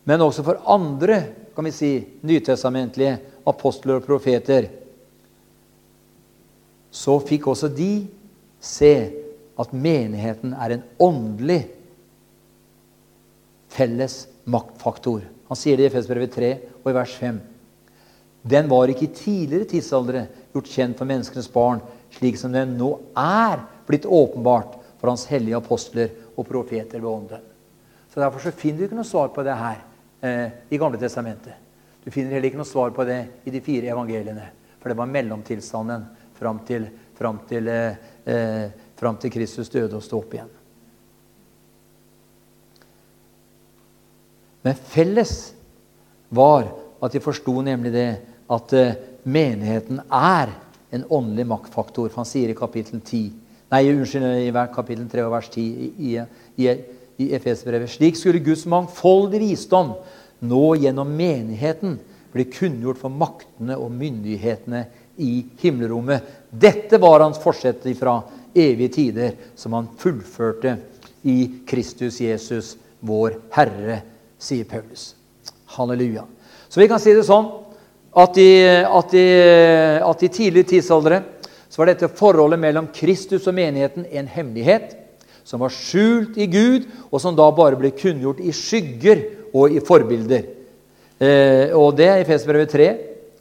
Men 0.07 0.21
også 0.21 0.45
for 0.47 0.61
andre 0.71 1.25
kan 1.55 1.65
vi 1.65 1.71
si, 1.75 2.07
nytestamentlige 2.23 3.19
apostler 3.47 3.97
og 3.97 4.05
profeter 4.07 4.69
så 6.97 7.17
fikk 7.19 7.49
også 7.51 7.69
de 7.69 8.07
se 8.63 8.93
at 9.57 9.73
menigheten 9.73 10.53
er 10.55 10.77
en 10.77 10.85
åndelig 11.01 11.63
felles 13.73 14.27
maktfaktor. 14.45 15.25
Han 15.49 15.59
sier 15.59 15.79
det 15.79 15.87
i 15.87 15.91
Efesbrevet 15.91 16.35
3 16.35 16.51
og 16.83 16.91
i 16.91 16.97
vers 16.97 17.15
5. 17.21 17.39
Den 18.47 18.69
var 18.71 18.91
ikke 18.91 19.09
i 19.09 19.15
tidligere 19.17 19.69
tidsaldre 19.71 20.27
gjort 20.55 20.71
kjent 20.71 20.99
for 21.01 21.09
menneskenes 21.09 21.49
barn, 21.51 21.81
slik 22.15 22.39
som 22.39 22.55
den 22.55 22.77
nå 22.79 22.93
er 23.19 23.65
blitt 23.89 24.07
åpenbart 24.07 24.77
for 25.01 25.11
hans 25.11 25.27
hellige 25.31 25.59
apostler 25.59 26.13
og 26.37 26.47
profeter 26.49 27.03
ved 27.03 27.11
ånden. 27.11 27.43
Så 28.13 28.23
Derfor 28.23 28.41
så 28.41 28.55
finner 28.55 28.81
du 28.81 28.87
ikke 28.87 28.99
noe 29.01 29.09
svar 29.09 29.33
på 29.35 29.45
det 29.45 29.57
her 29.59 29.81
eh, 30.25 30.55
i 30.73 30.79
Gamle 30.81 31.01
testamentet. 31.01 31.59
Du 32.05 32.13
finner 32.15 32.37
heller 32.37 32.49
ikke 32.49 32.61
noe 32.61 32.69
svar 32.69 32.95
på 32.95 33.05
det 33.05 33.19
i 33.45 33.53
de 33.53 33.61
fire 33.61 33.91
evangeliene. 33.93 34.47
For 34.79 34.93
det 34.93 34.97
var 35.01 35.11
mellomtilstanden 35.11 36.07
fram 36.39 36.63
til, 36.69 36.87
fram 37.19 37.43
til, 37.51 37.69
eh, 37.69 37.99
eh 38.25 38.86
fram 38.97 39.19
til 39.21 39.33
Kristus 39.35 39.71
døde 39.73 39.97
og 39.97 40.05
sto 40.05 40.21
opp 40.21 40.35
igjen. 40.37 40.53
Men 44.67 44.79
felles 44.91 45.35
var 46.35 46.73
at 47.05 47.15
de 47.15 47.23
forsto 47.23 47.55
nemlig 47.63 47.93
det 47.95 48.09
at 48.51 48.73
uh, 48.75 48.95
menigheten 49.27 50.01
er 50.11 50.55
en 50.95 51.05
åndelig 51.11 51.47
maktfaktor. 51.47 52.09
For 52.09 52.23
han 52.23 52.29
sier 52.29 52.51
i 52.51 52.59
kapittel 52.59 53.03
10 53.03 53.27
Nei, 53.67 53.81
unnskyld, 53.91 54.25
i 54.47 54.53
kapittel 54.71 55.09
3 55.11 55.25
og 55.27 55.33
vers 55.35 55.49
10 55.51 55.63
i, 55.99 56.11
i, 56.63 56.67
i 57.19 57.27
Efesbrevet. 57.35 57.91
Slik 57.91 58.15
skulle 58.15 58.39
Guds 58.39 58.63
mangfoldige 58.71 59.43
visdom 59.43 59.97
nå 60.47 60.61
gjennom 60.79 61.11
menigheten 61.11 61.97
bli 62.31 62.47
kunngjort 62.53 63.01
for 63.01 63.11
maktene 63.11 63.75
og 63.81 63.91
myndighetene 63.91 64.85
i 65.19 65.41
himmelrommet. 65.63 66.23
Dette 66.51 67.01
var 67.03 67.25
hans 67.25 67.41
forsett 67.43 67.83
fra 67.99 68.21
evige 68.57 68.95
tider, 68.97 69.37
som 69.55 69.77
han 69.77 69.89
fullførte 70.01 70.77
i 71.27 71.63
Kristus 71.69 72.21
Jesus, 72.21 72.75
vår 73.01 73.39
Herre 73.55 74.01
sier 74.39 74.67
Paulus. 74.69 75.15
Halleluja. 75.77 76.25
Så 76.69 76.81
vi 76.81 76.89
kan 76.91 77.01
si 77.03 77.15
det 77.15 77.27
sånn 77.29 77.49
at 78.17 78.39
i, 78.41 78.51
at 78.85 79.15
i, 79.17 79.27
at 80.01 80.23
i 80.25 80.33
tidlig 80.33 80.67
tidsaldre 80.71 81.23
så 81.69 81.83
var 81.83 81.91
dette 81.93 82.13
forholdet 82.17 82.61
mellom 82.63 82.89
Kristus 82.95 83.47
og 83.51 83.57
menigheten 83.59 84.07
en 84.09 84.31
hemmelighet 84.31 84.95
som 85.47 85.63
var 85.63 85.71
skjult 85.71 86.39
i 86.43 86.49
Gud, 86.51 86.89
og 87.13 87.21
som 87.23 87.37
da 87.39 87.47
bare 87.55 87.79
ble 87.79 87.93
kunngjort 87.95 88.41
i 88.43 88.55
skygger 88.55 89.23
og 89.55 89.77
i 89.77 89.83
forbilder. 89.85 90.49
Eh, 91.23 91.71
og 91.77 91.95
det 91.97 92.09
er 92.11 92.23
i 92.23 92.27
Fesbrevet 92.27 92.73
3. 92.75 92.89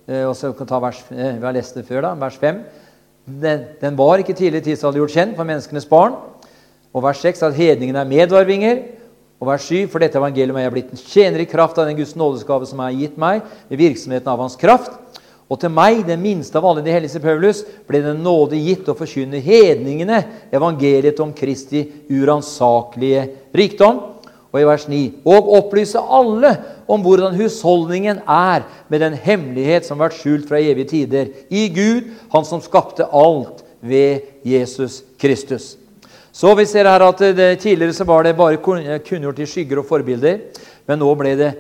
Eh, 0.05 0.24
og 0.28 0.36
så 0.38 0.51
kan 0.53 0.70
ta 0.70 0.80
vers, 0.80 1.01
eh, 1.09 1.39
Vi 1.39 1.45
har 1.45 1.55
lest 1.55 1.74
det 1.76 1.86
før, 1.88 2.01
da, 2.05 2.13
vers 2.13 2.38
5. 2.38 2.61
Den, 3.26 3.64
den 3.82 3.98
var 3.98 4.22
ikke 4.22 4.36
tidlig 4.38 4.62
tidsalder 4.64 5.02
gjort 5.02 5.16
kjent 5.16 5.38
for 5.38 5.48
menneskenes 5.48 5.88
barn. 5.90 6.14
Og 6.94 7.04
vers 7.04 7.24
6 7.26 7.42
at 7.48 7.58
hedningene 7.58 8.04
er 8.04 8.10
medvarvinger. 8.10 8.84
Og 9.42 9.50
vers 9.50 9.66
7.: 9.68 9.88
For 9.92 10.00
dette 10.00 10.20
evangeliet 10.20 10.56
er 10.56 10.68
jeg 10.68 10.76
blitt 10.76 10.94
en 10.94 11.02
tjener 11.02 11.42
i 11.42 11.50
kraft 11.50 11.80
av 11.82 11.90
den 11.90 11.98
Guds 11.98 12.16
nådesgave 12.16 12.70
som 12.70 12.80
er 12.86 12.96
gitt 12.96 13.18
meg, 13.20 13.42
ved 13.70 13.82
virksomheten 13.82 14.30
av 14.32 14.40
Hans 14.40 14.56
kraft. 14.56 14.94
Og 15.46 15.60
til 15.62 15.70
meg, 15.70 16.00
den 16.08 16.24
minste 16.24 16.58
av 16.58 16.66
alle 16.66 16.82
de 16.82 16.94
hellige 16.94 17.22
Paulus, 17.22 17.62
ble 17.86 18.02
den 18.02 18.24
nåde 18.26 18.58
gitt 18.58 18.88
å 18.90 18.96
forkynne 18.98 19.42
hedningene 19.46 20.24
evangeliet 20.56 21.20
om 21.22 21.34
Kristi 21.38 21.84
uransakelige 22.10 23.28
rikdom. 23.54 24.00
Og 24.56 24.62
i 24.62 24.68
vers 24.68 24.86
9.: 24.88 25.01
Og 25.28 25.49
opplyse 25.58 25.99
alle 25.99 26.53
om 26.88 27.01
hvordan 27.03 27.36
husholdningen 27.36 28.22
er 28.24 28.64
med 28.88 29.01
den 29.03 29.18
hemmelighet 29.20 29.84
som 29.84 29.99
har 29.99 30.08
vært 30.08 30.22
skjult 30.22 30.45
fra 30.47 30.62
evige 30.64 30.93
tider, 30.93 31.34
i 31.49 31.68
Gud, 31.68 32.14
Han 32.32 32.45
som 32.47 32.62
skapte 32.64 33.03
alt 33.12 33.66
ved 33.82 34.22
Jesus 34.43 35.03
Kristus. 35.20 35.76
Så 36.32 36.56
vi 36.56 36.66
ser 36.66 36.88
her 36.88 37.03
at 37.03 37.20
det, 37.36 37.60
Tidligere 37.60 37.93
så 37.93 38.03
var 38.08 38.24
det 38.24 38.38
bare 38.38 38.58
kunngjort 38.58 39.39
i 39.39 39.45
skygger 39.45 39.80
og 39.80 39.89
forbilder. 39.91 40.39
Men 40.88 40.99
nå 40.99 41.12
ble 41.16 41.36
det 41.36 41.51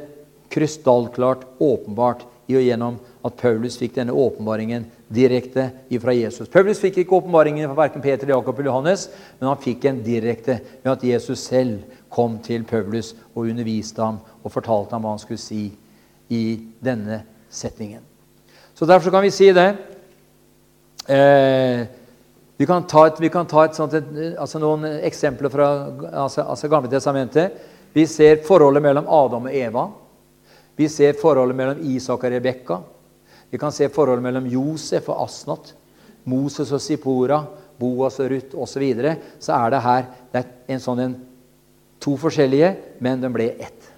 krystallklart 0.51 1.43
åpenbart 1.59 2.23
i 2.47 2.55
og 2.55 2.63
gjennom 2.63 2.97
at 3.25 3.37
Paulus 3.41 3.77
fikk 3.79 3.95
denne 3.95 4.13
åpenbaringen 4.13 4.85
direkte 5.09 5.69
fra 6.01 6.13
Jesus. 6.13 6.49
Paulus 6.51 6.81
fikk 6.81 6.99
ikke 7.01 7.17
åpenbaringen 7.17 7.65
fra 7.69 7.85
verken 7.85 8.03
Peter, 8.03 8.29
Jakob 8.29 8.59
eller 8.59 8.69
Johannes, 8.69 9.07
men 9.39 9.49
han 9.49 9.61
fikk 9.61 9.87
en 9.89 10.03
direkte 10.05 10.59
ved 10.83 10.91
at 10.93 11.05
Jesus 11.07 11.41
selv 11.47 11.81
kom 12.15 12.37
til 12.43 12.63
Paulus 12.67 13.13
og 13.33 13.49
underviste 13.49 14.03
ham 14.03 14.21
og 14.41 14.53
fortalte 14.53 14.95
ham 14.95 15.03
hva 15.03 15.15
han 15.15 15.21
skulle 15.21 15.41
si 15.41 15.67
i 16.31 16.43
denne 16.83 17.21
setningen. 17.51 18.03
Så 18.75 18.87
Derfor 18.87 19.11
kan 19.11 19.23
vi 19.23 19.31
si 19.31 19.51
det. 19.55 19.69
Eh, 21.07 21.85
vi 22.57 22.65
kan 22.65 22.87
ta, 22.87 23.05
et, 23.07 23.19
kan 23.31 23.47
ta 23.47 23.65
et 23.65 23.75
sånt, 23.75 23.93
et, 23.93 24.07
altså 24.39 24.59
noen 24.63 24.87
eksempler 25.03 25.51
fra 25.51 25.69
altså, 26.23 26.43
altså 26.43 26.71
Gamle 26.71 26.91
testamentet. 26.91 27.55
Vi 27.95 28.05
ser 28.07 28.41
forholdet 28.47 28.83
mellom 28.83 29.07
Adam 29.11 29.47
og 29.47 29.55
Eva. 29.55 29.85
Vi 30.75 30.87
ser 30.91 31.15
forholdet 31.19 31.55
mellom 31.55 31.83
Isak 31.87 32.23
og 32.23 32.31
Rebekka. 32.31 32.79
Vi 33.51 33.59
kan 33.59 33.71
se 33.71 33.87
forholdet 33.91 34.23
mellom 34.23 34.47
Josef 34.51 35.07
og 35.11 35.23
Asnat, 35.27 35.73
Moses 36.27 36.71
og 36.75 36.81
Sipora, 36.83 37.43
Boas 37.79 38.19
og 38.19 38.31
Ruth 38.31 38.55
osv. 38.55 38.73
Så, 38.73 38.79
videre. 38.79 39.15
så 39.39 39.55
er 39.55 39.71
det 39.71 39.83
her 39.83 40.05
det 40.31 40.41
er 40.41 40.75
en 40.75 40.83
sånn 40.83 41.03
en, 41.03 41.15
to 42.01 42.15
forskjellige, 42.19 42.73
men 42.99 43.21
den 43.21 43.33
ble 43.33 43.51
ett. 43.59 43.91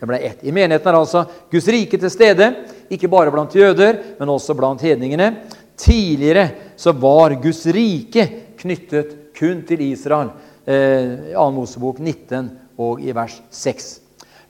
Den 0.00 0.08
ble 0.08 0.20
ett. 0.24 0.44
I 0.44 0.52
menigheten 0.52 0.88
er 0.88 0.98
altså 0.98 1.24
Guds 1.52 1.68
rike 1.68 1.98
til 2.00 2.12
stede, 2.12 2.50
ikke 2.90 3.10
bare 3.12 3.32
blant 3.32 3.54
jøder, 3.54 3.98
men 4.18 4.32
også 4.32 4.56
blant 4.56 4.80
hedningene. 4.84 5.34
Tidligere 5.80 6.48
så 6.76 6.94
var 6.96 7.36
Guds 7.42 7.66
rike 7.72 8.26
knyttet 8.60 9.16
kun 9.36 9.62
til 9.68 9.84
Israel. 9.90 10.32
Eh, 10.64 11.34
2. 11.34 11.50
Mosebok 11.56 12.00
19 12.00 12.50
og 12.80 13.00
i 13.04 13.12
vers 13.16 13.38
6. 13.50 13.92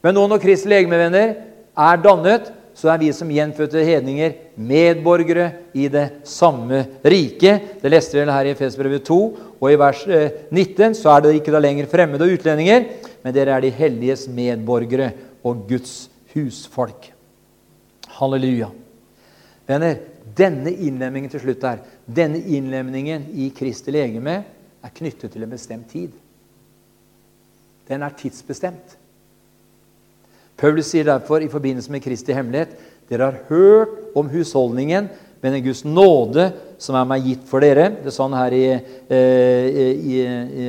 Men 0.03 0.17
nå 0.17 0.25
når 0.31 0.43
Kristi 0.43 0.71
legemevenner 0.71 1.35
er 1.77 2.03
dannet, 2.03 2.51
så 2.75 2.89
er 2.93 3.01
vi 3.03 3.11
som 3.13 3.31
gjenfødte 3.31 3.83
hedninger 3.85 4.37
medborgere 4.57 5.51
i 5.77 5.89
det 5.93 6.23
samme 6.25 6.85
riket. 7.05 7.83
Det 7.83 7.91
leste 7.93 8.17
vi 8.17 8.25
her 8.25 8.49
i 8.49 8.55
Efesbrevet 8.55 9.05
2, 9.05 9.21
og 9.61 9.69
i 9.69 9.79
vers 9.81 10.05
19 10.09 10.85
eh, 10.87 10.95
så 10.97 11.13
er 11.13 11.25
det 11.25 11.35
ikke 11.37 11.53
da 11.53 11.61
lenger 11.61 11.89
fremmede 11.91 12.25
og 12.25 12.39
utlendinger, 12.39 12.87
men 13.21 13.35
dere 13.37 13.57
er 13.57 13.65
de 13.65 13.73
helliges 13.77 14.25
medborgere 14.33 15.11
og 15.45 15.67
Guds 15.69 16.09
husfolk. 16.33 17.11
Halleluja. 18.17 18.71
Venner, 19.69 20.01
denne 20.37 20.73
innlemmingen 20.73 21.31
til 21.33 21.43
slutt 21.43 21.67
her, 21.67 21.83
denne 22.09 22.41
innlemningen 22.41 23.29
i 23.37 23.51
Kristi 23.57 23.93
legeme 23.93 24.41
er 24.81 24.97
knyttet 24.97 25.35
til 25.35 25.45
en 25.45 25.53
bestemt 25.53 25.91
tid. 25.93 26.15
Den 27.91 28.07
er 28.07 28.17
tidsbestemt. 28.17 28.97
Paulus 30.61 30.91
sier 30.93 31.07
derfor 31.09 31.43
i 31.43 31.53
forbindelse 31.53 31.93
med 31.93 32.05
Kristi 32.05 32.37
hemmelighet 32.37 32.73
dere 33.11 33.31
har 33.31 33.45
hørt 33.49 34.17
om 34.17 34.29
husholdningen 34.31 35.09
men 35.41 35.57
en 35.57 35.65
Guds 35.65 35.85
nåde 35.85 36.51
som 36.81 36.97
er 36.97 37.09
meg 37.09 37.27
gitt 37.29 37.43
for 37.49 37.63
dere. 37.63 37.91
Det 38.05 38.13
sa 38.15 38.27
han 38.27 38.39
her 38.39 38.57
i, 38.57 38.67
eh, 38.73 39.67
i, 39.71 39.89
i, 40.17 40.69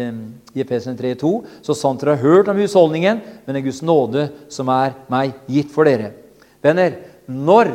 i 0.54 0.64
Efesen 0.64 0.98
3,2. 1.00 1.34
Så 1.64 1.76
sant 1.78 2.02
dere 2.04 2.18
har 2.18 2.26
hørt 2.26 2.52
om 2.52 2.60
husholdningen 2.60 3.22
men 3.46 3.56
det 3.56 3.62
er 3.62 3.68
Guds 3.70 3.84
nåde 3.86 4.28
som 4.52 4.70
er 4.74 4.98
meg 5.12 5.36
gitt 5.52 5.72
for 5.74 5.88
dere. 5.88 6.14
Venner, 6.62 7.00
når 7.28 7.74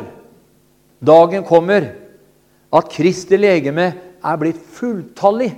dagen 1.03 1.45
kommer 1.47 1.89
at 2.73 2.91
Kristi 2.93 3.39
legeme 3.39 3.91
er 4.23 4.39
blitt 4.39 4.59
fulltallig. 4.77 5.51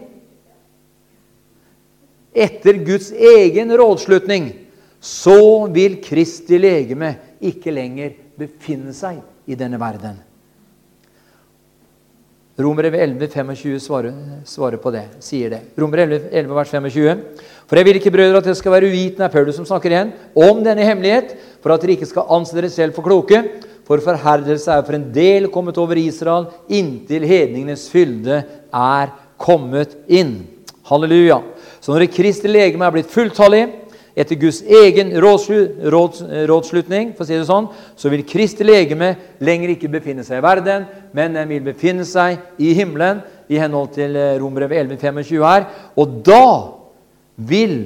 Etter 2.33 2.79
Guds 2.85 3.11
egen 3.11 3.73
rådslutning 3.77 4.51
så 5.01 5.67
vil 5.73 5.97
Kristi 6.03 6.59
legeme 6.61 7.15
ikke 7.39 7.73
lenger 7.73 8.15
befinne 8.39 8.93
seg 8.95 9.21
i 9.49 9.57
denne 9.57 9.79
verden. 9.81 10.19
Romerevet 12.59 12.99
11, 12.99 13.27
25 13.31 13.79
svarer, 13.79 14.15
svarer, 14.43 14.75
på 14.83 14.91
det, 14.91 15.05
sier 15.23 15.53
det. 15.53 15.61
Romer 15.79 16.01
11, 16.03 16.25
11, 16.41 16.55
vers 16.57 16.73
25. 16.73 17.21
For 17.69 17.79
jeg 17.79 17.87
vil 17.87 17.99
ikke, 18.01 18.11
brødre, 18.11 18.41
at 18.41 18.49
dere 18.49 18.59
skal 18.59 18.73
være 18.73 18.89
uvitende, 18.89 19.29
er 19.29 19.31
Paulus 19.31 19.55
som 19.55 19.67
snakker 19.69 19.93
igjen, 19.93 20.11
om 20.35 20.59
denne 20.65 20.83
hemmelighet, 20.83 21.37
for 21.63 21.71
at 21.71 21.85
dere 21.85 21.95
ikke 21.95 22.09
skal 22.09 22.27
anse 22.35 22.57
dere 22.57 22.71
selv 22.73 22.97
for 22.97 23.07
kloke, 23.07 23.39
for 23.87 24.03
forherdelse 24.03 24.75
er 24.75 24.83
for 24.83 24.99
en 24.99 25.07
del 25.15 25.47
kommet 25.53 25.79
over 25.79 25.97
Israel, 26.01 26.49
inntil 26.67 27.23
hedningenes 27.29 27.87
fylde 27.93 28.43
er 28.75 29.13
kommet 29.39 29.95
inn. 30.11 30.41
Halleluja. 30.89 31.39
Så 31.79 31.93
når 31.93 32.09
det 32.09 32.15
kristne 32.17 32.51
legeme 32.51 32.83
er 32.83 32.97
blitt 32.97 33.13
fulltallig, 33.13 33.69
etter 34.19 34.35
Guds 34.35 34.59
egen 34.65 35.13
rådslutning, 35.21 37.13
for 37.15 37.23
å 37.23 37.27
si 37.27 37.37
det 37.37 37.47
sånn, 37.47 37.69
så 37.95 38.11
vil 38.11 38.25
Kristi 38.27 38.65
legeme 38.67 39.13
lenger 39.39 39.75
ikke 39.75 39.91
befinne 39.93 40.25
seg 40.27 40.41
i 40.41 40.43
verden, 40.43 40.87
men 41.15 41.35
den 41.37 41.49
vil 41.49 41.63
befinne 41.65 42.05
seg 42.07 42.39
i 42.61 42.73
himmelen, 42.77 43.23
i 43.49 43.57
henhold 43.57 43.95
til 43.95 44.13
Romerbrevet 44.13 44.41
Rombrevet 44.41 44.99
11.25 45.01 45.45
her. 45.45 45.65
Og 45.97 46.19
da 46.25 46.43
vil 47.35 47.77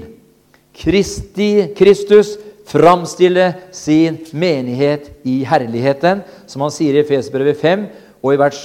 Kristi, 0.74 1.70
Kristus 1.78 2.36
framstille 2.68 3.54
sin 3.72 4.18
menighet 4.34 5.12
i 5.24 5.44
herligheten, 5.48 6.24
som 6.48 6.64
han 6.66 6.74
sier 6.74 6.98
i 6.98 7.04
Efesbrevet 7.04 7.60
5 7.60 7.86
og 8.24 8.34
i 8.34 8.40
vers 8.40 8.62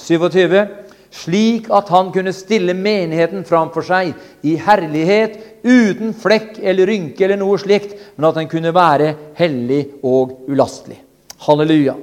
27 0.00 0.56
eh, 0.58 0.72
slik 1.14 1.68
at 1.70 1.90
han 1.94 2.10
kunne 2.14 2.32
stille 2.34 2.74
menigheten 2.74 3.44
framfor 3.46 3.86
seg 3.86 4.14
i 4.42 4.56
herlighet, 4.58 5.36
uten 5.62 6.10
flekk 6.18 6.58
eller 6.58 6.90
rynke 6.90 7.24
eller 7.24 7.38
noe 7.40 7.60
slikt, 7.60 7.94
men 8.16 8.28
at 8.28 8.40
den 8.40 8.50
kunne 8.50 8.74
være 8.74 9.14
hellig 9.38 9.84
og 10.02 10.48
ulastelig. 10.50 10.98
Halleluja. 11.44 11.94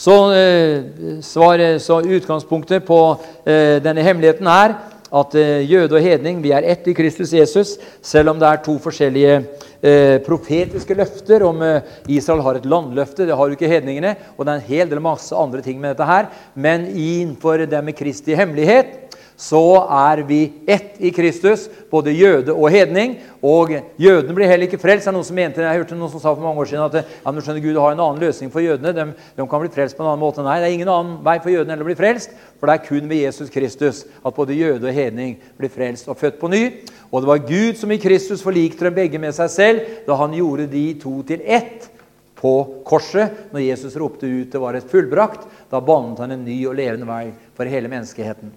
Så, 0.00 0.14
eh, 0.32 1.20
svar, 1.20 1.60
så 1.78 2.00
utgangspunktet 2.00 2.86
på 2.88 3.00
eh, 3.44 3.76
denne 3.84 4.00
hemmeligheten 4.00 4.48
er 4.48 4.78
at 5.10 5.34
eh, 5.36 5.66
jøde 5.66 5.98
og 5.98 6.04
hedning 6.04 6.38
vi 6.40 6.54
er 6.56 6.64
ett 6.72 6.86
i 6.88 6.94
Kristus 6.96 7.34
Jesus, 7.34 7.74
selv 8.00 8.32
om 8.32 8.40
det 8.40 8.48
er 8.48 8.62
to 8.64 8.78
forskjellige 8.80 9.34
eh, 9.36 10.16
profetiske 10.24 10.96
løfter 10.96 11.44
om 11.44 11.60
eh, 11.66 11.82
Israel 12.16 12.40
har 12.46 12.60
et 12.60 12.68
landløfte. 12.70 13.26
Det 13.28 13.36
har 13.36 13.50
jo 13.50 13.58
ikke 13.58 13.70
hedningene. 13.70 14.14
Og 14.38 14.46
det 14.46 14.54
er 14.54 14.62
en 14.62 14.70
hel 14.70 14.90
del 14.90 15.02
masse 15.04 15.36
andre 15.36 15.60
ting 15.66 15.80
med 15.82 15.92
dette 15.92 16.08
her. 16.08 16.30
Men 16.54 16.86
innenfor 16.94 17.66
det 17.68 17.84
med 17.84 17.98
Kristi 17.98 18.38
hemmelighet 18.38 19.09
så 19.40 19.60
er 19.88 20.20
vi 20.28 20.40
ett 20.68 20.98
i 21.00 21.10
Kristus, 21.16 21.64
både 21.90 22.12
jøde 22.12 22.52
og 22.52 22.68
hedning. 22.70 23.14
Og 23.40 23.72
jødene 23.96 24.34
blir 24.36 24.50
heller 24.50 24.68
ikke 24.68 24.80
frelst. 24.82 25.06
Det 25.06 25.08
er 25.08 25.16
noen 25.16 25.24
som 25.24 25.38
mente, 25.38 25.62
Jeg 25.64 25.80
hørte 25.80 25.96
noen 25.96 26.12
som 26.12 26.20
sa 26.20 26.34
for 26.34 26.44
mange 26.44 26.60
år 26.60 26.68
siden 26.68 26.84
at 26.84 26.98
ja, 27.00 27.32
men 27.32 27.40
skjønner 27.40 27.64
Gud 27.64 27.78
har 27.80 27.94
en 27.96 28.02
annen 28.04 28.20
løsning 28.20 28.52
for 28.52 28.60
jødene. 28.60 28.92
De, 28.92 29.06
de, 29.38 29.48
kan 29.48 29.64
bli 29.64 29.72
frelst 29.72 29.96
på 29.96 30.04
en 30.04 30.10
annen 30.10 30.20
måte. 30.20 30.44
Nei, 30.44 30.58
det 30.60 30.68
er 30.68 30.76
ingen 30.76 30.92
annen 30.92 31.16
vei 31.24 31.38
for 31.40 31.54
jødene 31.54 31.72
enn 31.72 31.86
å 31.86 31.88
bli 31.88 31.96
frelst. 31.96 32.36
For 32.60 32.68
det 32.68 32.76
er 32.76 32.86
kun 32.90 33.08
ved 33.08 33.24
Jesus 33.24 33.56
Kristus 33.56 34.04
at 34.20 34.36
både 34.36 34.60
jøde 34.60 34.92
og 34.92 35.00
hedning 35.00 35.34
blir 35.56 35.72
frelst 35.72 36.12
og 36.12 36.20
født 36.20 36.36
på 36.42 36.52
ny. 36.52 36.64
Og 37.08 37.24
det 37.24 37.32
var 37.32 37.44
Gud 37.48 37.80
som 37.80 37.96
i 37.96 38.02
Kristus 38.02 38.44
forlikte 38.44 38.90
dem 38.90 39.00
begge 39.00 39.24
med 39.24 39.32
seg 39.40 39.52
selv 39.56 40.00
da 40.04 40.20
han 40.20 40.36
gjorde 40.36 40.68
de 40.68 40.86
to 41.00 41.16
til 41.24 41.40
ett 41.48 41.88
på 42.36 42.58
korset. 42.84 43.46
Når 43.54 43.70
Jesus 43.72 43.96
ropte 43.96 44.28
ut 44.28 44.52
det 44.52 44.60
var 44.60 44.76
et 44.76 44.92
fullbrakt, 44.92 45.48
da 45.72 45.80
bannet 45.80 46.20
han 46.20 46.36
en 46.36 46.44
ny 46.44 46.66
og 46.68 46.76
levende 46.76 47.08
vei 47.08 47.30
for 47.56 47.72
hele 47.72 47.88
menneskeheten. 47.88 48.52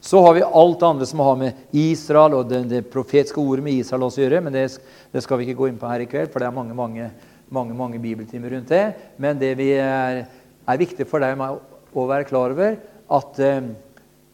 Så 0.00 0.20
har 0.22 0.34
vi 0.36 0.42
alt 0.42 0.80
det 0.80 0.86
andre 0.86 1.06
som 1.06 1.22
har 1.24 1.38
med 1.38 1.74
Israel 1.74 2.36
og 2.38 2.50
det, 2.50 2.62
det 2.70 2.84
profetiske 2.92 3.40
ordet 3.42 3.64
med 3.66 3.80
Israel 3.80 4.06
også 4.06 4.22
å 4.22 4.24
gjøre. 4.24 4.42
Men 4.46 4.54
det, 4.54 4.66
det, 5.12 5.22
skal 5.24 5.40
vi 5.40 5.48
ikke 5.48 5.58
gå 5.58 5.70
inn 5.70 5.80
på 5.80 5.90
her 5.90 6.04
i 6.04 6.08
kveld, 6.10 6.30
for 6.32 6.42
det 6.42 6.48
er 6.48 6.54
mange 6.54 6.76
mange, 6.76 7.10
mange, 7.50 7.74
mange 7.76 8.00
bibeltimer 8.02 8.54
rundt 8.54 8.70
det. 8.70 8.84
Men 9.18 9.40
det 9.40 9.54
vi 9.58 9.72
er, 9.74 10.22
er 10.68 10.80
viktig 10.80 11.08
for 11.10 11.24
deg 11.24 11.40
å 11.42 12.06
være 12.08 12.28
klar 12.28 12.54
over, 12.54 12.78
at 13.18 13.40
eh, 13.42 13.70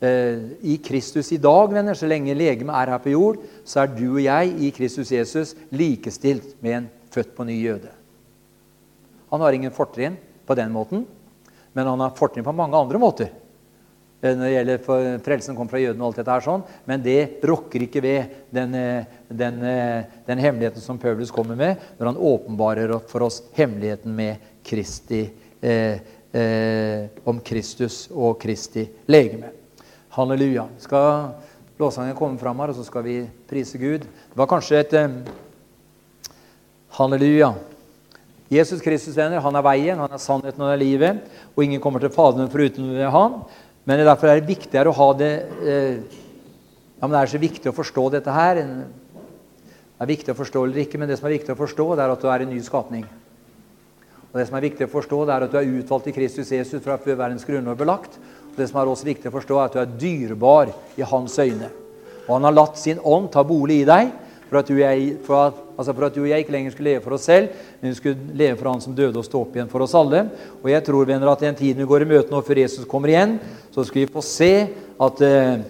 eh, 0.04 0.46
i 0.74 0.76
Kristus 0.84 1.30
i 1.32 1.40
dag, 1.40 1.72
venner, 1.72 1.96
så 1.96 2.10
lenge 2.10 2.36
legemet 2.36 2.76
er 2.76 2.94
her 2.94 3.02
på 3.02 3.14
jord, 3.14 3.40
så 3.64 3.84
er 3.84 3.94
du 3.94 4.06
og 4.10 4.22
jeg 4.24 4.54
i 4.66 4.72
Kristus 4.74 5.12
Jesus 5.14 5.54
likestilt 5.72 6.56
med 6.64 6.80
en 6.80 6.90
født 7.14 7.32
på 7.36 7.46
ny 7.46 7.60
jøde. 7.62 7.92
Han 9.30 9.42
har 9.42 9.56
ingen 9.56 9.74
fortrinn 9.74 10.18
på 10.46 10.56
den 10.58 10.74
måten, 10.74 11.06
men 11.74 11.88
han 11.88 12.02
har 12.02 12.14
fortrinn 12.18 12.46
på 12.46 12.54
mange 12.54 12.78
andre 12.78 13.00
måter. 13.02 13.32
Eh, 14.24 14.32
når 14.32 14.46
det 14.46 14.54
gjelder 14.54 15.18
frelsen 15.24 15.56
kom 15.56 15.68
fra 15.68 15.82
jødene 15.82 16.00
og 16.00 16.12
alt 16.12 16.22
dette 16.22 16.32
her 16.32 16.44
sånn, 16.46 16.62
men 16.88 17.02
det 17.04 17.44
rokker 17.44 17.84
ikke 17.84 18.00
ved 18.00 18.36
den, 18.56 18.74
eh, 18.78 19.04
den, 19.28 19.58
eh, 19.68 20.06
den, 20.24 20.40
hemmeligheten 20.40 20.80
som 20.80 20.98
Paulus 20.98 21.30
kommer 21.30 21.58
med 21.58 21.76
når 21.98 22.06
han 22.06 22.16
åpenbarer 22.16 22.94
for 23.10 23.26
oss 23.26 23.42
hemmeligheten 23.52 24.14
med 24.16 24.40
Kristi, 24.64 25.28
eh, 25.60 26.00
eh, 26.32 27.04
om 27.24 27.40
Kristus 27.40 28.08
og 28.10 28.40
Kristi 28.40 28.88
legeme. 29.06 29.52
Halleluja. 30.16 30.68
Skal 30.78 31.34
låssangen 31.78 32.16
komme 32.16 32.38
fram 32.38 32.58
her, 32.60 32.70
og 32.70 32.76
så 32.76 32.84
skal 32.84 33.02
vi 33.02 33.28
prise 33.50 33.76
Gud? 33.78 34.00
Det 34.00 34.36
var 34.36 34.46
kanskje 34.46 34.80
et 34.80 34.92
eh, 34.94 35.20
Halleluja. 36.96 37.52
Jesus 38.48 38.80
Kristus 38.80 39.16
venner, 39.16 39.40
han 39.40 39.56
er 39.56 39.64
veien, 39.64 39.98
han 39.98 40.12
er 40.12 40.20
sannheten 40.20 40.62
og 40.62 40.70
er 40.70 40.80
livet. 40.80 41.22
Og 41.56 41.64
ingen 41.64 41.80
kommer 41.80 42.00
til 42.00 42.12
Faderen 42.14 42.50
foruten 42.52 42.92
ved 42.94 43.10
han. 43.10 43.40
Men 43.84 44.00
derfor 44.00 44.30
er 44.30 44.40
det 44.40 44.48
viktigere 44.48 44.88
å 44.88 44.96
ha 44.96 45.08
det 45.18 45.32
eh, 45.60 46.20
ja, 47.00 47.08
men 47.08 47.12
Det 47.12 47.20
er 47.20 47.32
så 47.34 47.40
viktig 47.42 47.68
å 47.68 47.76
forstå 47.76 48.04
dette 48.14 48.32
her. 48.32 48.60
Det 48.62 50.00
er 50.00 50.08
viktig 50.08 50.32
å 50.32 50.38
forstå 50.38 50.62
eller 50.64 50.84
ikke, 50.86 51.00
men 51.00 51.10
det 51.10 51.18
som 51.18 51.28
er 51.28 51.36
viktig 51.36 51.52
å 51.52 51.58
forstå, 51.58 51.84
det 51.92 52.04
er 52.04 52.12
at 52.14 52.22
du 52.22 52.30
er 52.32 52.44
en 52.44 52.52
ny 52.54 52.60
skapning. 52.64 53.04
Og 54.32 54.38
Det 54.40 54.46
som 54.48 54.56
er 54.56 54.64
viktig 54.64 54.88
å 54.88 54.90
forstå, 54.94 55.18
det 55.28 55.34
er 55.34 55.44
at 55.44 55.52
du 55.52 55.58
er 55.60 55.74
utvalgt 55.82 56.08
i 56.08 56.14
Kristus 56.16 56.48
Jesus 56.50 56.82
fra 56.82 56.96
før 56.98 57.20
verdens 57.20 57.44
grunnlov 57.44 57.76
belagt. 57.78 58.16
Og 58.50 58.56
Det 58.56 58.70
som 58.70 58.80
er 58.80 58.90
også 58.90 59.10
viktig 59.10 59.28
å 59.28 59.34
forstå, 59.36 59.58
er 59.58 59.68
at 59.68 59.76
du 59.76 59.80
er 59.82 59.92
dyrebar 60.00 60.72
i 60.96 61.04
hans 61.06 61.36
øyne. 61.38 61.68
Og 62.24 62.32
han 62.38 62.48
har 62.48 62.56
latt 62.56 62.80
sin 62.80 63.02
ånd 63.04 63.28
ta 63.34 63.44
bolig 63.44 63.82
i 63.82 63.88
deg 63.88 64.10
for 64.54 64.62
at, 64.62 64.70
jeg, 64.70 65.06
for, 65.26 65.46
at, 65.48 65.62
altså 65.74 65.92
for 65.92 66.06
at, 66.06 66.14
du 66.14 66.22
og 66.22 66.28
jeg 66.30 66.44
ikke 66.44 66.52
lenger 66.54 66.74
skulle 66.74 66.92
leve 66.92 67.02
for 67.02 67.16
oss 67.16 67.26
selv, 67.26 67.48
men 67.80 67.90
vi 67.90 67.98
skulle 67.98 68.34
leve 68.38 68.58
for 68.60 68.70
Han 68.70 68.82
som 68.84 68.94
døde 68.94 69.18
og 69.18 69.26
stå 69.26 69.40
opp 69.42 69.56
igjen 69.56 69.70
for 69.72 69.82
oss 69.82 69.94
alle. 69.98 70.28
Og 70.62 70.68
jeg 70.70 70.84
tror 70.86 71.08
venner, 71.08 71.30
at 71.32 71.42
i 71.42 71.48
den 71.48 71.56
tiden 71.58 71.82
vi 71.82 71.88
går 71.90 72.04
i 72.04 72.10
møte 72.12 72.30
nå 72.30 72.42
før 72.46 72.60
Jesus 72.62 72.86
kommer 72.86 73.10
igjen, 73.10 73.40
så 73.74 73.82
skal 73.86 74.04
vi 74.04 74.12
få 74.14 74.22
se 74.22 74.50
at, 75.02 75.22
eh, 75.26 75.64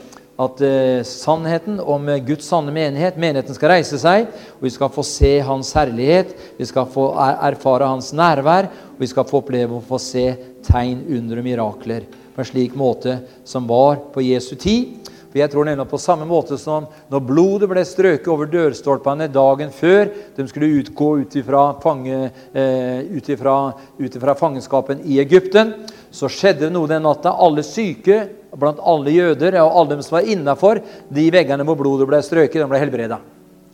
at 0.44 0.60
uh, 0.66 0.98
sannheten 1.08 1.78
om 1.80 2.10
Guds 2.26 2.48
sanne 2.50 2.74
menighet 2.74 3.16
Menigheten 3.22 3.56
skal 3.56 3.70
reise 3.70 4.00
seg, 4.02 4.26
og 4.58 4.66
vi 4.66 4.72
skal 4.74 4.92
få 4.92 5.04
se 5.06 5.30
Hans 5.46 5.70
herlighet. 5.78 6.34
Vi 6.58 6.68
skal 6.68 6.90
få 6.90 7.06
er, 7.14 7.38
erfare 7.54 7.88
Hans 7.88 8.12
nærvær, 8.12 8.68
og 8.92 9.00
vi 9.00 9.08
skal 9.08 9.24
få 9.30 9.40
oppleve 9.40 9.78
å 9.78 9.86
få 9.88 10.02
se 10.02 10.26
tegn, 10.66 11.06
under 11.16 11.40
og 11.40 11.48
mirakler 11.48 12.04
på 12.34 12.42
en 12.42 12.50
slik 12.50 12.74
måte 12.76 13.20
som 13.46 13.64
var 13.70 14.02
på 14.12 14.26
Jesu 14.26 14.56
tid. 14.58 15.03
For 15.34 15.40
jeg 15.42 15.50
tror 15.50 15.66
nemlig 15.66 15.88
på 15.90 15.98
samme 15.98 16.28
måte 16.30 16.54
som 16.62 16.84
når 17.10 17.22
blodet 17.26 17.66
ble 17.66 17.82
strøket 17.82 18.28
over 18.30 18.46
dørstolpene 18.46 19.26
dagen 19.34 19.72
før 19.74 20.12
de 20.36 20.44
skulle 20.46 20.76
utgå 20.78 21.08
ut 21.24 21.34
ifra, 21.40 21.62
fange, 21.82 22.28
eh, 22.54 23.00
ut 23.10 24.14
fangenskapen 24.38 25.00
i 25.02 25.18
Egypten, 25.18 25.72
så 26.14 26.30
skjedde 26.30 26.68
det 26.68 26.70
noe 26.76 26.86
den 26.86 27.02
natta. 27.02 27.34
Alle 27.34 27.64
syke 27.66 28.28
blant 28.54 28.78
alle 28.78 29.10
jøder 29.10 29.58
og 29.64 29.74
alle 29.74 29.96
dem 29.96 30.04
som 30.06 30.20
var 30.20 30.30
innafor 30.30 30.78
de 31.10 31.26
veggene 31.34 31.66
hvor 31.66 31.80
blodet 31.82 32.06
ble 32.06 32.22
strøket, 32.22 32.62
de 32.62 32.70
ble 32.70 32.78
helbreda. 32.78 33.18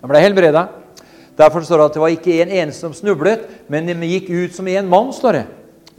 De 0.00 0.08
ble 0.08 0.24
helbreda. 0.24 0.64
Derfor 1.36 1.60
står 1.60 1.76
det 1.76 1.90
at 1.90 1.98
det 1.98 2.04
var 2.06 2.16
ikke 2.16 2.40
en 2.40 2.56
eneste 2.62 2.86
som 2.86 2.96
snublet, 2.96 3.44
men 3.68 3.84
de 3.84 4.14
gikk 4.14 4.32
ut 4.32 4.56
som 4.56 4.64
en 4.64 4.88
mann. 4.88 5.12
står 5.12 5.42
det. 5.42 5.46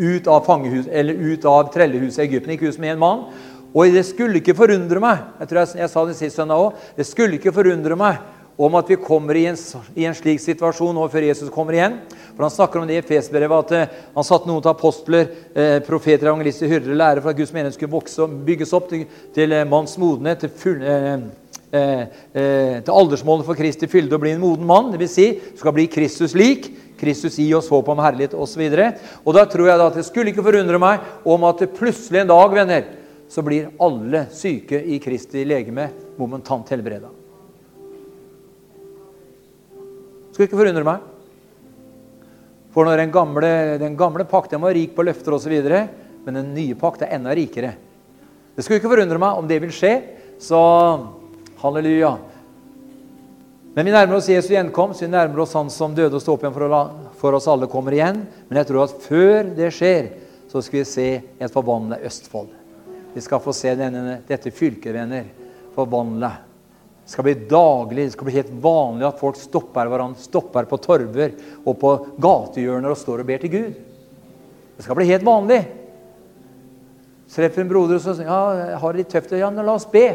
Ut 0.02 0.26
av 0.26 1.70
trellehuset 1.70 2.18
i 2.18 2.26
Egypten. 2.26 2.58
gikk 2.58 2.66
ut 2.66 2.76
som 2.82 2.84
en 2.90 3.00
mann. 3.00 3.26
Og 3.72 3.94
det 3.94 4.04
skulle 4.04 4.42
ikke 4.42 4.58
forundre 4.58 5.00
meg 5.00 5.22
jeg 5.40 5.48
tror 5.50 5.62
jeg, 5.62 5.80
jeg 5.80 5.92
sa 5.92 6.06
det 6.06 6.18
sist 6.20 6.40
søndag 6.40 6.60
også, 6.60 6.94
det 6.98 7.08
skulle 7.08 7.40
ikke 7.40 7.56
forundre 7.56 7.98
meg 8.00 8.20
om 8.62 8.76
at 8.78 8.90
vi 8.92 8.98
kommer 9.02 9.38
i 9.38 9.46
en, 9.50 9.58
i 9.98 10.06
en 10.06 10.16
slik 10.16 10.42
situasjon 10.44 10.94
nå 10.96 11.08
før 11.10 11.26
Jesus 11.26 11.50
kommer 11.54 11.78
igjen. 11.78 11.98
For 12.36 12.46
Han 12.46 12.54
snakker 12.54 12.82
om 12.82 12.90
det 12.90 12.98
i 12.98 13.02
Efesbrevet, 13.02 13.72
at 13.72 13.74
eh, 13.78 14.02
han 14.14 14.28
satte 14.28 14.50
noen 14.50 14.62
til 14.62 14.74
apostler, 14.74 15.32
eh, 15.56 15.78
profeter, 15.86 16.28
evangelister, 16.30 16.70
hyrder, 16.70 16.94
lærere 16.98 17.24
for 17.24 17.34
at 17.34 17.40
Guds 17.40 17.54
menighet 17.56 17.78
skulle 17.78 17.96
vokse 17.96 18.22
og 18.22 18.36
bygges 18.46 18.76
opp 18.78 18.92
til, 18.92 19.08
til 19.34 19.56
eh, 19.58 19.66
manns 19.68 19.98
modenhet, 20.02 20.44
til, 20.44 20.54
full, 20.62 20.84
eh, 20.84 21.26
eh, 21.72 22.06
eh, 22.36 22.78
til 22.86 22.94
aldersmålet 22.94 23.50
for 23.50 23.58
Kristi 23.58 23.90
fylde 23.90 24.20
og 24.20 24.24
bli 24.28 24.36
en 24.36 24.44
moden 24.44 24.70
mann. 24.70 24.94
Dvs. 24.94 25.18
Si, 25.18 25.28
skal 25.58 25.78
bli 25.80 25.90
Kristus 25.92 26.38
lik. 26.38 26.70
Kristus 27.02 27.40
i 27.42 27.48
oss 27.58 27.72
håp 27.72 27.88
om 27.90 28.02
herlighet 28.04 28.36
osv. 28.38 28.62
Og, 28.68 28.78
så 28.78 29.22
og 29.26 29.34
da 29.34 29.48
tror 29.50 29.72
jeg 29.72 29.82
da 29.82 29.90
at 29.90 29.96
det 29.98 30.06
skulle 30.06 30.36
ikke 30.36 30.46
forundre 30.46 30.78
meg 30.82 31.26
om 31.26 31.50
at 31.50 31.64
det 31.64 31.74
plutselig 31.74 32.22
en 32.22 32.30
dag, 32.30 32.60
venner 32.62 32.90
så 33.32 33.42
blir 33.42 33.70
alle 33.80 34.26
syke 34.36 34.76
i 34.84 34.98
Kristi 35.00 35.46
legeme 35.48 35.86
momentant 36.20 36.68
helbreda. 36.74 37.08
Skulle 40.32 40.50
ikke 40.50 40.60
forundre 40.60 40.84
meg. 40.84 41.06
For 42.76 42.88
når 42.88 43.00
den 43.00 43.14
gamle, 43.16 43.52
den 43.80 43.96
gamle 44.00 44.28
pakt 44.28 44.52
var 44.60 44.76
rik 44.76 44.92
på 44.98 45.08
løfter 45.08 45.36
osv., 45.38 45.56
men 46.26 46.38
den 46.38 46.52
nye 46.54 46.76
pakt 46.76 47.06
er 47.08 47.16
enda 47.16 47.32
rikere. 47.36 47.72
Det 48.56 48.66
skulle 48.66 48.82
ikke 48.82 48.92
forundre 48.92 49.20
meg 49.20 49.40
om 49.40 49.48
det 49.48 49.62
vil 49.64 49.72
skje, 49.76 49.96
så 50.44 50.60
halleluja. 51.64 52.14
Men 53.72 53.88
vi 53.88 53.96
nærmer 53.96 54.20
oss 54.20 54.28
Jesu 54.28 54.52
gjenkomst, 54.52 55.06
vi 55.06 55.08
nærmer 55.08 55.46
oss 55.46 55.56
Han 55.56 55.72
som 55.72 55.96
døde 55.96 56.20
og 56.20 56.24
sto 56.24 56.36
opp 56.36 56.44
igjen 56.44 56.56
for, 56.56 56.80
for 57.16 57.40
oss 57.40 57.48
alle, 57.48 57.72
kommer 57.72 57.96
igjen. 57.96 58.26
Men 58.50 58.60
jeg 58.60 58.74
tror 58.74 58.90
at 58.90 59.06
før 59.08 59.54
det 59.56 59.72
skjer, 59.72 60.18
så 60.52 60.60
skal 60.60 60.84
vi 60.84 60.90
se 60.90 61.12
et 61.40 61.54
forvandla 61.54 62.04
Østfold. 62.04 62.61
Vi 63.14 63.22
skal 63.22 63.42
få 63.44 63.54
se 63.56 63.74
denne, 63.76 64.22
dette 64.28 64.54
fylket, 64.56 64.94
venner, 64.96 65.28
forvandle. 65.76 66.32
Det 67.04 67.12
skal 67.12 67.26
bli 67.28 67.34
daglig, 67.50 68.06
det 68.06 68.14
skal 68.16 68.28
bli 68.30 68.38
helt 68.38 68.52
vanlig 68.64 69.08
at 69.08 69.20
folk 69.20 69.40
stopper 69.40 69.90
hverandre, 69.92 70.22
stopper 70.22 70.68
på 70.70 70.80
torver 70.80 71.34
og 71.66 71.74
på 71.82 71.94
gatehjørner 72.24 72.94
og 72.94 73.00
står 73.00 73.24
og 73.24 73.28
ber 73.28 73.42
til 73.42 73.52
Gud. 73.52 73.80
Det 74.78 74.86
skal 74.86 74.98
bli 74.98 75.10
helt 75.10 75.26
vanlig. 75.28 75.60
Treffer 77.32 77.64
en 77.64 77.72
broder 77.72 78.00
og 78.00 78.04
sier 78.04 78.28
ja, 78.28 78.40
jeg 78.60 78.80
har 78.84 78.94
det 78.94 79.02
litt 79.02 79.12
tøft. 79.12 79.36
Ja, 79.40 79.50
la 79.52 79.76
oss 79.76 79.88
be. 79.92 80.08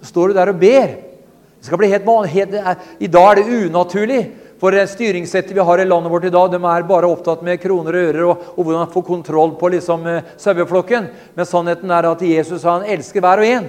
Så 0.00 0.10
står 0.10 0.32
du 0.32 0.38
der 0.38 0.52
og 0.52 0.58
ber. 0.60 0.96
Det 1.56 1.68
skal 1.68 1.80
bli 1.80 1.92
helt 1.92 2.08
vanlig. 2.08 2.32
Helt, 2.34 2.56
I 3.00 3.08
dag 3.12 3.28
er 3.30 3.40
det 3.40 3.60
unaturlig. 3.68 4.20
For 4.60 4.72
styringssettet 4.88 5.52
vi 5.56 5.64
har 5.68 5.78
i 5.78 5.84
landet 5.84 6.12
vårt 6.12 6.24
i 6.24 6.32
dag, 6.32 6.50
de 6.52 6.60
er 6.64 6.86
bare 6.88 7.08
opptatt 7.08 7.42
med 7.44 7.60
kroner 7.60 7.96
og 7.96 8.06
ører 8.08 8.24
og, 8.24 8.44
og 8.56 8.64
hvordan 8.64 8.92
få 8.92 9.02
kontroll 9.04 9.52
på 9.60 9.68
liksom, 9.74 10.06
eh, 10.08 10.30
saueflokken. 10.40 11.10
Men 11.36 11.48
sannheten 11.48 11.92
er 11.92 12.08
at 12.08 12.24
Jesus 12.24 12.64
han 12.64 12.86
elsker 12.88 13.20
hver 13.20 13.44
og 13.44 13.50
en. 13.58 13.68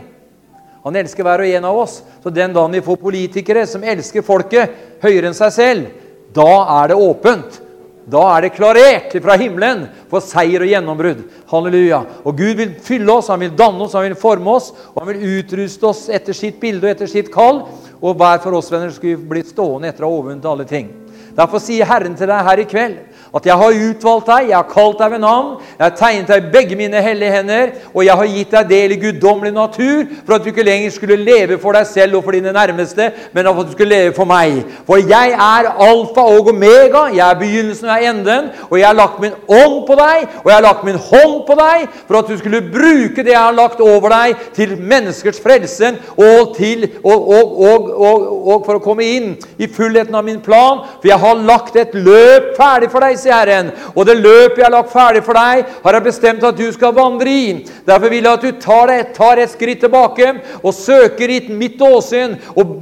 Han 0.87 0.95
elsker 0.95 1.27
hver 1.27 1.43
og 1.43 1.53
en 1.59 1.67
av 1.67 1.77
oss. 1.83 2.01
Så 2.23 2.31
den 2.31 2.55
dagen 2.55 2.75
vi 2.77 2.85
får 2.85 3.01
politikere 3.01 3.65
som 3.67 3.83
elsker 3.83 4.23
folket 4.23 5.01
høyere 5.03 5.27
enn 5.27 5.35
seg 5.35 5.51
selv, 5.51 5.89
da 6.35 6.51
er 6.79 6.93
det 6.93 7.01
åpent. 7.03 7.63
Da 8.07 8.21
er 8.37 8.45
det 8.45 8.53
klarert 8.55 9.15
fra 9.19 9.35
himmelen 9.35 9.81
for 10.07 10.23
seier 10.23 10.63
og 10.63 10.69
gjennombrudd. 10.71 11.25
Halleluja. 11.51 11.99
Og 12.23 12.37
Gud 12.39 12.55
vil 12.55 12.71
fylle 12.79 13.17
oss, 13.17 13.27
han 13.27 13.41
vil 13.43 13.51
danne 13.59 13.83
oss, 13.83 13.97
han 13.99 14.05
vil 14.07 14.15
forme 14.19 14.53
oss, 14.55 14.69
og 14.93 15.01
han 15.01 15.09
vil 15.11 15.41
utruste 15.41 15.89
oss 15.89 16.05
etter 16.07 16.37
sitt 16.37 16.61
bilde 16.61 16.87
og 16.87 16.93
etter 16.93 17.11
sitt 17.11 17.33
kall. 17.33 17.65
Og 17.97 18.13
hver 18.17 18.41
for 18.43 18.57
oss 18.59 18.69
venner 18.71 18.91
skulle 18.93 19.17
vi 19.17 19.29
bli 19.31 19.43
stående 19.47 19.89
etter 19.89 20.05
å 20.05 20.11
ha 20.11 20.19
overvunnet 20.19 20.45
alle 20.49 20.67
ting. 20.69 20.91
Derfor 21.37 21.61
sier 21.61 21.85
Herren 21.85 22.15
til 22.17 22.29
deg 22.29 22.47
her 22.49 22.63
i 22.63 22.67
kveld 22.69 22.97
at 23.35 23.45
jeg 23.45 23.59
har 23.59 23.79
utvalgt 23.89 24.29
deg, 24.29 24.49
jeg 24.49 24.55
har 24.55 24.69
kalt 24.71 25.01
deg 25.01 25.11
ved 25.13 25.21
navn, 25.21 25.49
jeg 25.77 25.83
har 25.83 25.95
tegnet 25.99 26.29
deg 26.31 26.45
i 26.45 26.51
begge 26.53 26.77
mine 26.79 27.01
hellige 27.03 27.33
hender, 27.33 27.73
og 27.91 28.05
jeg 28.05 28.19
har 28.19 28.29
gitt 28.31 28.53
deg 28.55 28.69
del 28.71 28.93
i 28.95 28.99
guddommelig 29.01 29.53
natur, 29.55 30.05
for 30.25 30.37
at 30.37 30.45
du 30.45 30.51
ikke 30.51 30.65
lenger 30.65 30.93
skulle 30.95 31.19
leve 31.19 31.57
for 31.61 31.77
deg 31.77 31.89
selv 31.89 32.17
og 32.17 32.23
for 32.25 32.37
dine 32.37 32.53
nærmeste, 32.55 33.09
men 33.35 33.49
for 33.49 33.61
at 33.61 33.69
du 33.69 33.75
skulle 33.75 33.95
leve 33.95 34.13
for 34.15 34.29
meg. 34.29 34.61
For 34.87 35.01
jeg 35.03 35.33
er 35.35 35.69
alfa 35.87 36.23
og 36.23 36.51
omega, 36.53 37.07
jeg 37.13 37.23
er 37.27 37.41
begynnelsen 37.41 37.89
og 37.89 37.93
jeg 37.93 38.07
er 38.07 38.13
enden, 38.15 38.49
og 38.69 38.79
jeg 38.79 38.87
har 38.87 38.97
lagt 38.97 39.19
min 39.23 39.35
ånd 39.59 39.77
på 39.89 39.99
deg, 39.99 40.25
og 40.43 40.51
jeg 40.51 40.57
har 40.57 40.65
lagt 40.65 40.87
min 40.87 41.01
hånd 41.09 41.37
på 41.49 41.59
deg, 41.59 41.85
for 42.07 42.21
at 42.21 42.31
du 42.31 42.37
skulle 42.39 42.63
bruke 42.71 43.25
det 43.27 43.35
jeg 43.35 43.43
har 43.43 43.57
lagt 43.57 43.83
over 43.83 44.13
deg, 44.13 44.47
til 44.55 44.77
menneskers 44.79 45.41
frelse, 45.43 45.93
og, 46.15 46.55
og, 47.03 47.61
og, 47.67 47.91
og 48.47 48.65
for 48.65 48.79
å 48.79 48.83
komme 48.83 49.05
inn 49.05 49.33
i 49.59 49.67
fullheten 49.67 50.15
av 50.15 50.25
min 50.25 50.41
plan, 50.41 50.85
for 50.97 51.11
jeg 51.11 51.19
har 51.19 51.26
lagt 51.35 51.75
et 51.75 51.93
løp 51.93 52.53
ferdig 52.57 52.89
for 52.93 53.03
deg 53.03 53.17
sier 53.19 53.35
Herren. 53.35 53.71
Og 53.95 54.05
det 54.07 54.17
løpet 54.19 54.61
jeg 54.61 54.67
har 54.67 54.73
lagt 54.73 54.93
ferdig 54.93 55.23
for 55.25 55.37
deg, 55.37 55.65
har 55.83 55.97
jeg 55.97 56.05
bestemt 56.07 56.45
at 56.47 56.57
du 56.57 56.67
skal 56.73 56.95
vandre 56.95 57.31
i. 57.31 57.47
Derfor 57.87 58.11
vil 58.13 58.23
jeg 58.23 58.33
at 58.33 58.45
du 58.45 58.61
tar, 58.61 58.91
det, 58.91 59.13
tar 59.17 59.41
et 59.41 59.51
skritt 59.51 59.81
tilbake 59.83 60.33
og 60.61 60.73
søker 60.75 61.33
i 61.33 61.39
mitt 61.53 61.81
åsyn 61.83 62.35
og, 62.55 62.73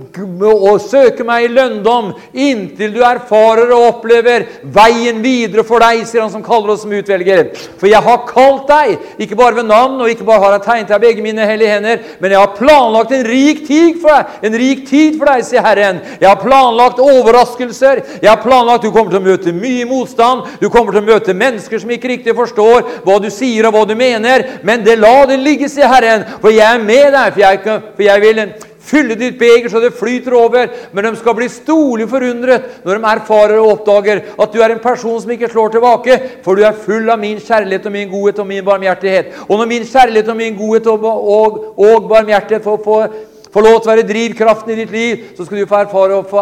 og 0.53 0.79
søker 0.83 1.27
meg 1.27 1.47
i 1.47 1.51
lønndom 1.53 2.13
inntil 2.31 2.93
du 2.95 3.01
erfarer 3.05 3.71
og 3.75 3.87
opplever 3.89 4.47
veien 4.75 5.21
videre 5.23 5.65
for 5.67 5.83
deg, 5.83 6.03
sier 6.07 6.23
han 6.23 6.33
som 6.33 6.43
kaller 6.45 6.73
oss 6.73 6.83
som 6.85 6.93
utvelger. 6.95 7.51
For 7.79 7.89
jeg 7.89 8.01
har 8.05 8.23
kalt 8.29 8.69
deg, 8.69 8.95
ikke 9.21 9.37
bare 9.39 9.59
ved 9.59 9.69
navn, 9.69 9.97
og 10.01 10.11
ikke 10.11 10.27
bare 10.27 10.43
har 10.43 10.57
jeg 10.57 10.65
tegnet 10.67 10.93
deg 10.93 11.03
begge 11.03 11.25
mine 11.25 11.47
hellige 11.47 11.75
hender, 11.75 12.03
men 12.19 12.35
jeg 12.35 12.41
har 12.41 12.55
planlagt 12.57 13.13
en 13.15 13.25
rik 13.27 13.63
tid 13.67 13.99
for 14.01 14.13
deg, 14.13 14.39
en 14.49 14.59
rik 14.61 14.85
tid 14.89 15.19
for 15.19 15.31
deg, 15.31 15.45
sier 15.47 15.65
Herren. 15.65 16.01
Jeg 16.21 16.29
har 16.29 16.41
planlagt 16.41 17.01
overraskelser. 17.03 18.03
Jeg 18.23 18.34
har 18.35 18.43
planlagt 18.43 18.85
Du 18.85 18.91
kommer 18.91 19.13
til 19.13 19.21
å 19.21 19.25
møte 19.25 19.55
mye 19.55 19.87
motstand. 19.89 20.45
Du 20.61 20.69
kommer 20.69 20.95
til 20.95 21.03
å 21.03 21.09
møte 21.09 21.37
mennesker 21.37 21.81
som 21.81 21.95
ikke 21.95 22.13
riktig 22.15 22.35
forstår 22.37 23.01
hva 23.05 23.17
du 23.23 23.31
sier 23.33 23.67
og 23.67 23.75
hva 23.75 23.83
du 23.87 23.95
mener. 23.97 24.45
Men 24.67 24.85
det 24.85 24.99
la 24.99 25.17
det 25.29 25.41
ligge, 25.41 25.71
sier 25.71 25.89
Herren, 25.91 26.27
for 26.41 26.53
jeg 26.53 26.65
er 26.67 26.83
med 26.83 27.11
deg. 27.15 27.35
For 27.35 27.45
jeg, 27.45 27.81
for 27.95 28.05
jeg 28.05 28.25
vil 28.25 28.41
fylle 28.85 29.17
ditt 29.17 29.37
beger 29.39 29.69
så 29.71 29.81
det 29.81 29.93
flyter 29.97 30.35
over. 30.37 30.71
Men 30.93 31.09
de 31.09 31.13
skal 31.19 31.37
bli 31.37 31.49
storlig 31.51 32.07
forundret 32.11 32.85
når 32.85 32.99
de 32.99 33.11
erfarer 33.11 33.57
og 33.59 33.71
oppdager 33.75 34.23
at 34.35 34.53
du 34.53 34.61
er 34.61 34.75
en 34.75 34.83
person 34.83 35.17
som 35.21 35.33
ikke 35.33 35.49
slår 35.51 35.75
tilbake, 35.75 36.19
for 36.45 36.57
du 36.57 36.65
er 36.65 36.83
full 36.85 37.09
av 37.11 37.21
min 37.21 37.41
kjærlighet 37.41 37.87
og 37.89 37.95
min 37.95 38.11
godhet 38.11 38.41
og 38.43 38.49
min 38.51 38.65
barmhjertighet. 38.65 39.31
Og 39.47 39.57
når 39.59 39.71
min 39.71 39.87
kjærlighet 39.89 40.33
og 40.33 40.41
min 40.41 40.59
godhet 40.59 40.91
og, 40.91 41.07
og, 41.37 41.63
og 41.77 42.11
barmhjertighet 42.11 42.65
får, 42.65 42.83
får, 42.85 43.15
får 43.55 43.63
lov 43.63 43.77
til 43.79 43.87
å 43.87 43.93
være 43.93 44.07
drivkraften 44.09 44.73
i 44.73 44.79
ditt 44.81 44.91
liv, 44.91 45.27
så 45.37 45.45
skal 45.47 45.61
du 45.61 45.69
få 45.69 45.77
erfare 45.79 46.17
og 46.17 46.27
få, 46.27 46.41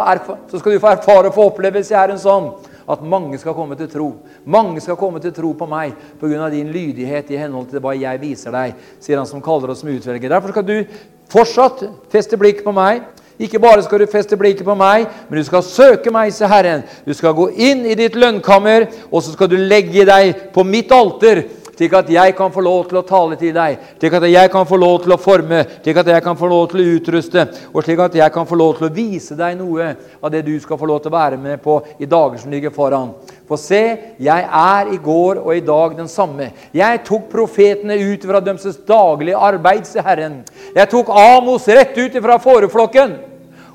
få, 0.50 0.90
erfare 0.90 1.30
og 1.30 1.36
få 1.36 1.50
oppleve, 1.52 1.84
Herren 1.94 2.18
sånn 2.18 2.50
at 2.90 3.04
mange 3.06 3.38
skal 3.40 3.56
komme 3.56 3.78
til 3.80 3.88
tro. 3.92 4.10
Mange 4.50 4.82
skal 4.84 4.98
komme 5.00 5.22
til 5.24 5.32
tro 5.36 5.54
på 5.56 5.68
meg 5.70 5.94
pga. 6.20 6.50
din 6.50 6.72
lydighet 6.74 7.30
i 7.32 7.38
henhold 7.38 7.70
til 7.70 7.80
hva 7.80 7.94
jeg 7.96 8.22
viser 8.22 8.52
deg, 8.52 8.74
sier 9.00 9.22
han 9.22 9.30
som 9.30 9.42
kaller 9.42 9.72
oss 9.72 9.84
som 9.86 9.94
utvelger. 9.94 10.30
Derfor 10.30 10.52
skal 10.52 10.66
du 10.66 10.78
fortsatt 11.30 11.86
feste 12.12 12.38
blikk 12.38 12.64
på 12.66 12.74
meg. 12.74 13.06
Ikke 13.40 13.60
bare 13.60 13.82
skal 13.84 14.00
du 14.00 14.10
feste 14.10 14.38
blikket 14.38 14.66
på 14.66 14.76
meg, 14.78 15.08
men 15.30 15.40
du 15.40 15.46
skal 15.46 15.64
søke 15.66 16.12
meg, 16.14 16.34
se 16.34 16.50
Herren. 16.50 16.84
Du 17.06 17.14
skal 17.14 17.34
gå 17.34 17.50
inn 17.56 17.86
i 17.86 17.96
ditt 17.98 18.16
lønnkammer, 18.16 18.90
og 19.10 19.24
så 19.24 19.34
skal 19.34 19.50
du 19.50 19.58
legge 19.58 20.06
deg 20.06 20.50
på 20.54 20.66
mitt 20.68 20.92
alter 20.94 21.46
slik 21.78 21.94
at 21.98 22.10
jeg 22.10 22.36
kan 22.38 22.52
få 22.54 22.62
lov 22.64 22.88
til 22.90 23.00
å 23.00 23.06
tale 23.08 23.38
til 23.40 23.54
deg, 23.56 23.80
slik 24.00 24.18
at 24.20 24.28
jeg 24.30 24.52
kan 24.54 24.68
få 24.70 24.80
lov 24.80 25.00
til 25.04 25.16
å 25.16 25.20
forme, 25.22 25.64
slik 25.82 26.00
at 26.02 26.12
jeg 26.14 26.26
kan 26.26 26.38
få 26.40 26.50
lov 26.52 26.68
til 26.72 26.82
å 26.82 26.88
utruste, 26.98 27.46
og 27.74 27.86
slik 27.86 28.04
at 28.06 28.18
jeg 28.20 28.36
kan 28.36 28.48
få 28.50 28.60
lov 28.60 28.78
til 28.78 28.88
å 28.88 28.94
vise 28.94 29.38
deg 29.40 29.58
noe 29.60 29.90
av 30.22 30.34
det 30.34 30.44
du 30.46 30.54
skal 30.62 30.80
få 30.80 30.90
lov 30.90 31.02
til 31.04 31.14
å 31.14 31.18
være 31.18 31.42
med 31.42 31.62
på 31.64 31.80
i 31.98 32.10
dager 32.10 32.42
som 32.42 32.54
ligger 32.54 32.74
foran. 32.76 33.12
For 33.50 33.60
se, 33.60 33.82
jeg 34.24 34.48
er 34.48 34.94
i 34.94 35.02
går 35.04 35.42
og 35.44 35.52
i 35.56 35.66
dag 35.66 35.98
den 35.98 36.08
samme. 36.12 36.52
Jeg 36.74 37.04
tok 37.08 37.28
profetene 37.32 37.98
ut 38.00 38.24
fra 38.26 38.42
deres 38.44 38.80
daglige 38.88 39.42
arbeid, 39.50 39.84
sier 39.90 40.06
Herren. 40.06 40.42
Jeg 40.76 40.90
tok 40.92 41.12
Amos 41.12 41.68
rett 41.68 41.98
ut 41.98 42.18
fra 42.24 42.40
fåreflokken. 42.42 43.18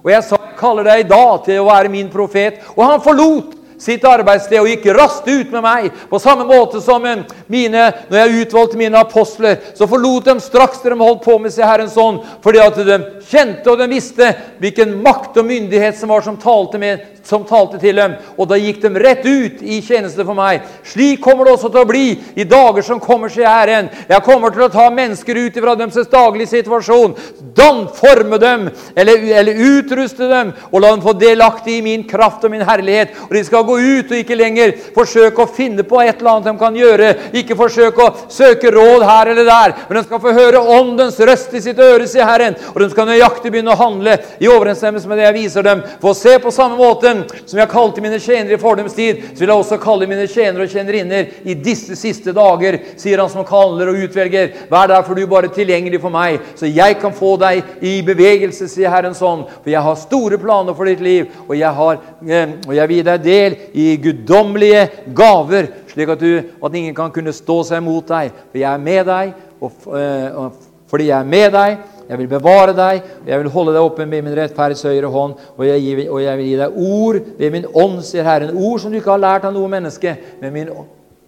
Og 0.04 0.10
jeg 0.12 0.24
sa, 0.24 0.38
jeg 0.40 0.58
kaller 0.58 0.86
deg 0.88 1.02
i 1.02 1.08
dag 1.10 1.44
til 1.44 1.60
å 1.60 1.68
være 1.68 1.92
min 1.92 2.08
profet. 2.10 2.62
Og 2.76 2.84
han 2.86 3.02
forlot 3.04 3.57
sitt 3.78 4.04
arbeidssted 4.08 4.60
og 4.60 4.68
gikk 4.70 4.88
raskt 4.96 5.28
ut 5.28 5.52
med 5.54 5.64
meg. 5.64 5.90
På 6.10 6.20
samme 6.22 6.46
måte 6.48 6.82
som 6.84 7.04
mine, 7.46 7.84
når 8.10 8.18
jeg 8.18 8.44
utvalgte 8.44 8.80
mine 8.80 9.00
apostler, 9.00 9.58
så 9.74 9.88
forlot 9.90 10.28
de 10.28 10.38
straks 10.42 10.82
de 10.84 10.94
holdt 10.98 11.24
på 11.24 11.38
med, 11.38 11.52
seg 11.54 11.68
Herrens 11.68 11.96
ånd, 11.98 12.20
fordi 12.44 12.62
at 12.62 12.80
de 12.88 12.98
kjente 13.28 13.70
og 13.70 13.78
de 13.80 13.88
visste 13.90 14.32
hvilken 14.62 14.96
makt 15.04 15.38
og 15.40 15.48
myndighet 15.48 15.98
som 15.98 16.12
var 16.12 16.24
som 16.24 16.38
talte 16.40 16.80
med, 16.80 17.04
som 17.28 17.44
talte 17.44 17.78
til 17.80 17.98
dem. 17.98 18.14
Og 18.40 18.48
da 18.48 18.56
gikk 18.58 18.80
de 18.82 18.90
rett 19.02 19.26
ut 19.26 19.60
i 19.62 19.80
tjeneste 19.84 20.24
for 20.24 20.36
meg. 20.38 20.64
Slik 20.88 21.20
kommer 21.24 21.44
det 21.44 21.54
også 21.56 21.70
til 21.72 21.82
å 21.82 21.88
bli 21.88 22.06
i 22.40 22.46
dager 22.48 22.84
som 22.86 23.02
kommer, 23.02 23.32
sier 23.32 23.48
Herren. 23.50 23.90
Jeg 24.08 24.24
kommer 24.24 24.54
til 24.54 24.64
å 24.64 24.70
ta 24.72 24.88
mennesker 24.94 25.42
ut 25.44 25.58
fra 25.60 25.76
deres 25.78 26.08
daglige 26.12 26.54
situasjon. 26.54 27.16
Dan 27.58 27.84
forme 27.94 28.40
dem, 28.40 28.68
eller, 28.96 29.26
eller, 29.42 29.62
utruste 29.78 30.28
dem, 30.30 30.54
og 30.70 30.80
la 30.82 30.94
dem 30.94 31.04
få 31.04 31.14
delaktig 31.20 31.78
i 31.78 31.84
min 31.84 32.06
kraft 32.08 32.46
og 32.46 32.54
min 32.54 32.64
herlighet. 32.64 33.16
Og 33.28 33.36
de 33.36 33.44
skal 33.44 33.67
gå 33.68 33.78
ut 33.78 34.12
og 34.12 34.18
ikke 34.22 34.38
lenger 34.38 34.74
forsøke 34.94 35.44
å 35.44 35.50
finne 35.52 35.84
på 35.86 36.00
et 36.02 36.16
eller 36.16 36.32
annet 36.34 36.48
de 36.48 36.54
kan 36.60 36.78
gjøre. 36.78 37.10
Ikke 37.38 37.56
forsøke 37.58 38.04
å 38.04 38.14
søke 38.32 38.72
råd 38.74 39.04
her 39.08 39.32
eller 39.32 39.48
der, 39.48 39.74
men 39.88 39.98
de 39.98 40.04
skal 40.06 40.22
få 40.22 40.34
høre 40.36 40.62
åndens 40.78 41.18
røst 41.28 41.54
i 41.56 41.62
sitt 41.64 41.80
øre, 41.82 42.08
sier 42.08 42.28
Herren. 42.28 42.56
Og 42.74 42.80
de 42.82 42.90
skal 42.92 43.08
nøyaktig 43.10 43.52
begynne 43.52 43.74
å 43.74 43.80
handle 43.80 44.16
i 44.40 44.50
overensstemmelse 44.50 45.10
med 45.10 45.20
det 45.20 45.28
jeg 45.28 45.36
viser 45.38 45.66
dem. 45.66 45.84
For 46.02 46.12
å 46.12 46.18
se 46.18 46.36
på 46.42 46.52
samme 46.54 46.78
måte 46.78 47.14
som 47.44 47.60
jeg 47.60 47.70
kalte 47.72 48.04
mine 48.04 48.20
tjenere 48.22 48.56
i 48.56 48.60
fordums 48.62 48.96
tid, 48.96 49.22
så 49.32 49.42
vil 49.42 49.52
jeg 49.52 49.64
også 49.64 49.80
kalle 49.82 50.08
mine 50.10 50.26
tjenere 50.30 50.66
og 50.66 50.72
tjenerinner 50.72 51.32
i 51.48 51.56
disse 51.58 51.96
siste 51.98 52.34
dager, 52.36 52.80
sier 53.00 53.22
han 53.22 53.32
som 53.32 53.46
kaller 53.48 53.92
og 53.92 54.02
utvelger. 54.06 54.52
Vær 54.70 54.90
derfor 54.90 55.18
du 55.18 55.26
bare 55.30 55.52
tilgjengelig 55.52 56.00
for 56.02 56.14
meg, 56.14 56.40
så 56.58 56.68
jeg 56.68 56.98
kan 57.02 57.14
få 57.16 57.36
deg 57.40 57.84
i 57.84 57.98
bevegelse, 58.06 58.68
sier 58.70 58.92
Herren 58.92 59.16
sånn. 59.16 59.44
For 59.62 59.72
jeg 59.72 59.84
har 59.84 60.00
store 60.00 60.40
planer 60.40 60.76
for 60.76 60.88
ditt 60.88 61.02
liv, 61.04 61.28
og 61.46 61.56
jeg, 61.58 61.72
har, 61.80 62.00
eh, 62.26 62.56
og 62.66 62.74
jeg 62.76 62.90
vil 62.90 63.00
gi 63.00 63.06
deg 63.08 63.24
del 63.24 63.57
i 63.72 63.90
guddommelige 64.02 64.86
gaver, 65.16 65.70
slik 65.90 66.14
at, 66.14 66.24
du, 66.24 66.56
at 66.64 66.80
ingen 66.80 66.96
kan 66.96 67.12
kunne 67.14 67.34
stå 67.36 67.60
seg 67.68 67.84
mot 67.84 68.06
deg. 68.08 68.32
For 68.50 68.60
jeg 68.60 68.70
er 68.72 68.82
med 68.82 69.06
deg, 69.08 69.36
og, 69.60 69.86
eh, 69.98 70.28
og 70.32 70.88
fordi 70.88 71.10
jeg 71.10 71.18
er 71.18 71.32
med 71.36 71.54
deg 71.56 71.78
jeg 72.08 72.16
vil 72.22 72.28
bevare 72.30 72.72
deg, 72.72 73.02
og 73.20 73.26
jeg 73.28 73.40
vil 73.42 73.50
holde 73.52 73.74
deg 73.76 73.84
oppe 73.84 74.06
med 74.08 74.24
min 74.24 74.36
rettferdighets 74.38 74.86
høyre 74.88 75.10
hånd. 75.12 75.34
Og 75.58 75.66
jeg, 75.66 75.82
gir, 75.84 75.98
og 76.08 76.22
jeg, 76.24 76.38
vil 76.40 76.46
gi 76.48 76.54
deg 76.62 76.78
ord 76.88 77.18
ved 77.36 77.52
min 77.52 77.66
ånd, 77.68 77.98
sier 78.06 78.24
Herren. 78.24 78.54
Ord 78.56 78.80
som 78.80 78.94
du 78.94 78.96
ikke 79.00 79.12
har 79.12 79.20
lært 79.20 79.44
av 79.44 79.52
noe 79.52 79.68
menneske. 79.68 80.14
Men 80.40 80.54
min, 80.54 80.70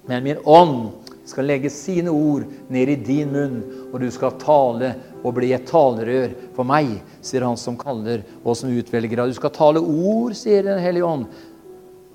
men 0.08 0.24
min 0.24 0.40
ånd 0.48 0.78
skal 1.28 1.46
legge 1.46 1.68
sine 1.70 2.10
ord 2.10 2.46
ned 2.72 2.94
i 2.94 2.96
din 2.96 3.28
munn, 3.30 3.60
og 3.90 4.00
du 4.00 4.08
skal 4.10 4.38
tale 4.40 4.94
og 5.20 5.34
bli 5.36 5.52
et 5.52 5.68
talerør 5.68 6.32
for 6.56 6.66
meg, 6.66 6.96
sier 7.22 7.44
han 7.44 7.60
som 7.60 7.76
kaller 7.78 8.24
og 8.40 8.56
som 8.56 8.72
utvelger. 8.72 9.20
Du 9.28 9.36
skal 9.36 9.52
tale 9.54 9.84
ord, 9.84 10.32
sier 10.38 10.64
Den 10.64 10.80
hellige 10.80 11.06
ånd, 11.06 11.28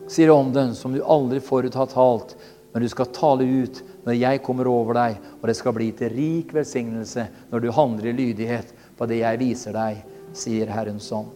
sier 0.07 0.31
Ånden, 0.31 0.75
som 0.75 0.93
du 0.93 1.03
aldri 1.03 1.39
forut 1.43 1.75
har 1.75 1.89
talt. 1.91 2.35
Men 2.73 2.83
du 2.83 2.89
skal 2.91 3.05
tale 3.15 3.43
ut 3.43 3.81
når 4.03 4.17
jeg 4.19 4.41
kommer 4.43 4.67
over 4.67 4.97
deg, 4.97 5.21
og 5.39 5.47
det 5.47 5.55
skal 5.55 5.75
bli 5.77 5.89
til 5.95 6.11
rik 6.11 6.51
velsignelse 6.53 7.23
når 7.51 7.63
du 7.63 7.69
handler 7.71 8.11
i 8.11 8.17
lydighet 8.17 8.73
på 8.97 9.07
det 9.07 9.21
jeg 9.21 9.39
viser 9.39 9.75
deg, 9.77 10.03
sier 10.35 10.73
Herren 10.75 10.99
sånn. 10.99 11.31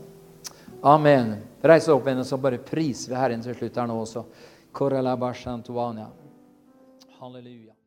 Amen. 0.84 1.38
Reis 1.64 1.88
opp 1.92 2.08
igjen, 2.08 2.22
og 2.24 2.28
så 2.28 2.40
bare 2.40 2.62
priser 2.64 3.14
vi 3.14 3.20
Herren 3.20 3.44
til 3.44 3.56
slutt 3.56 3.80
her 3.80 3.90
nå 3.90 3.98
også. 4.04 4.24
Halleluja. 7.20 7.79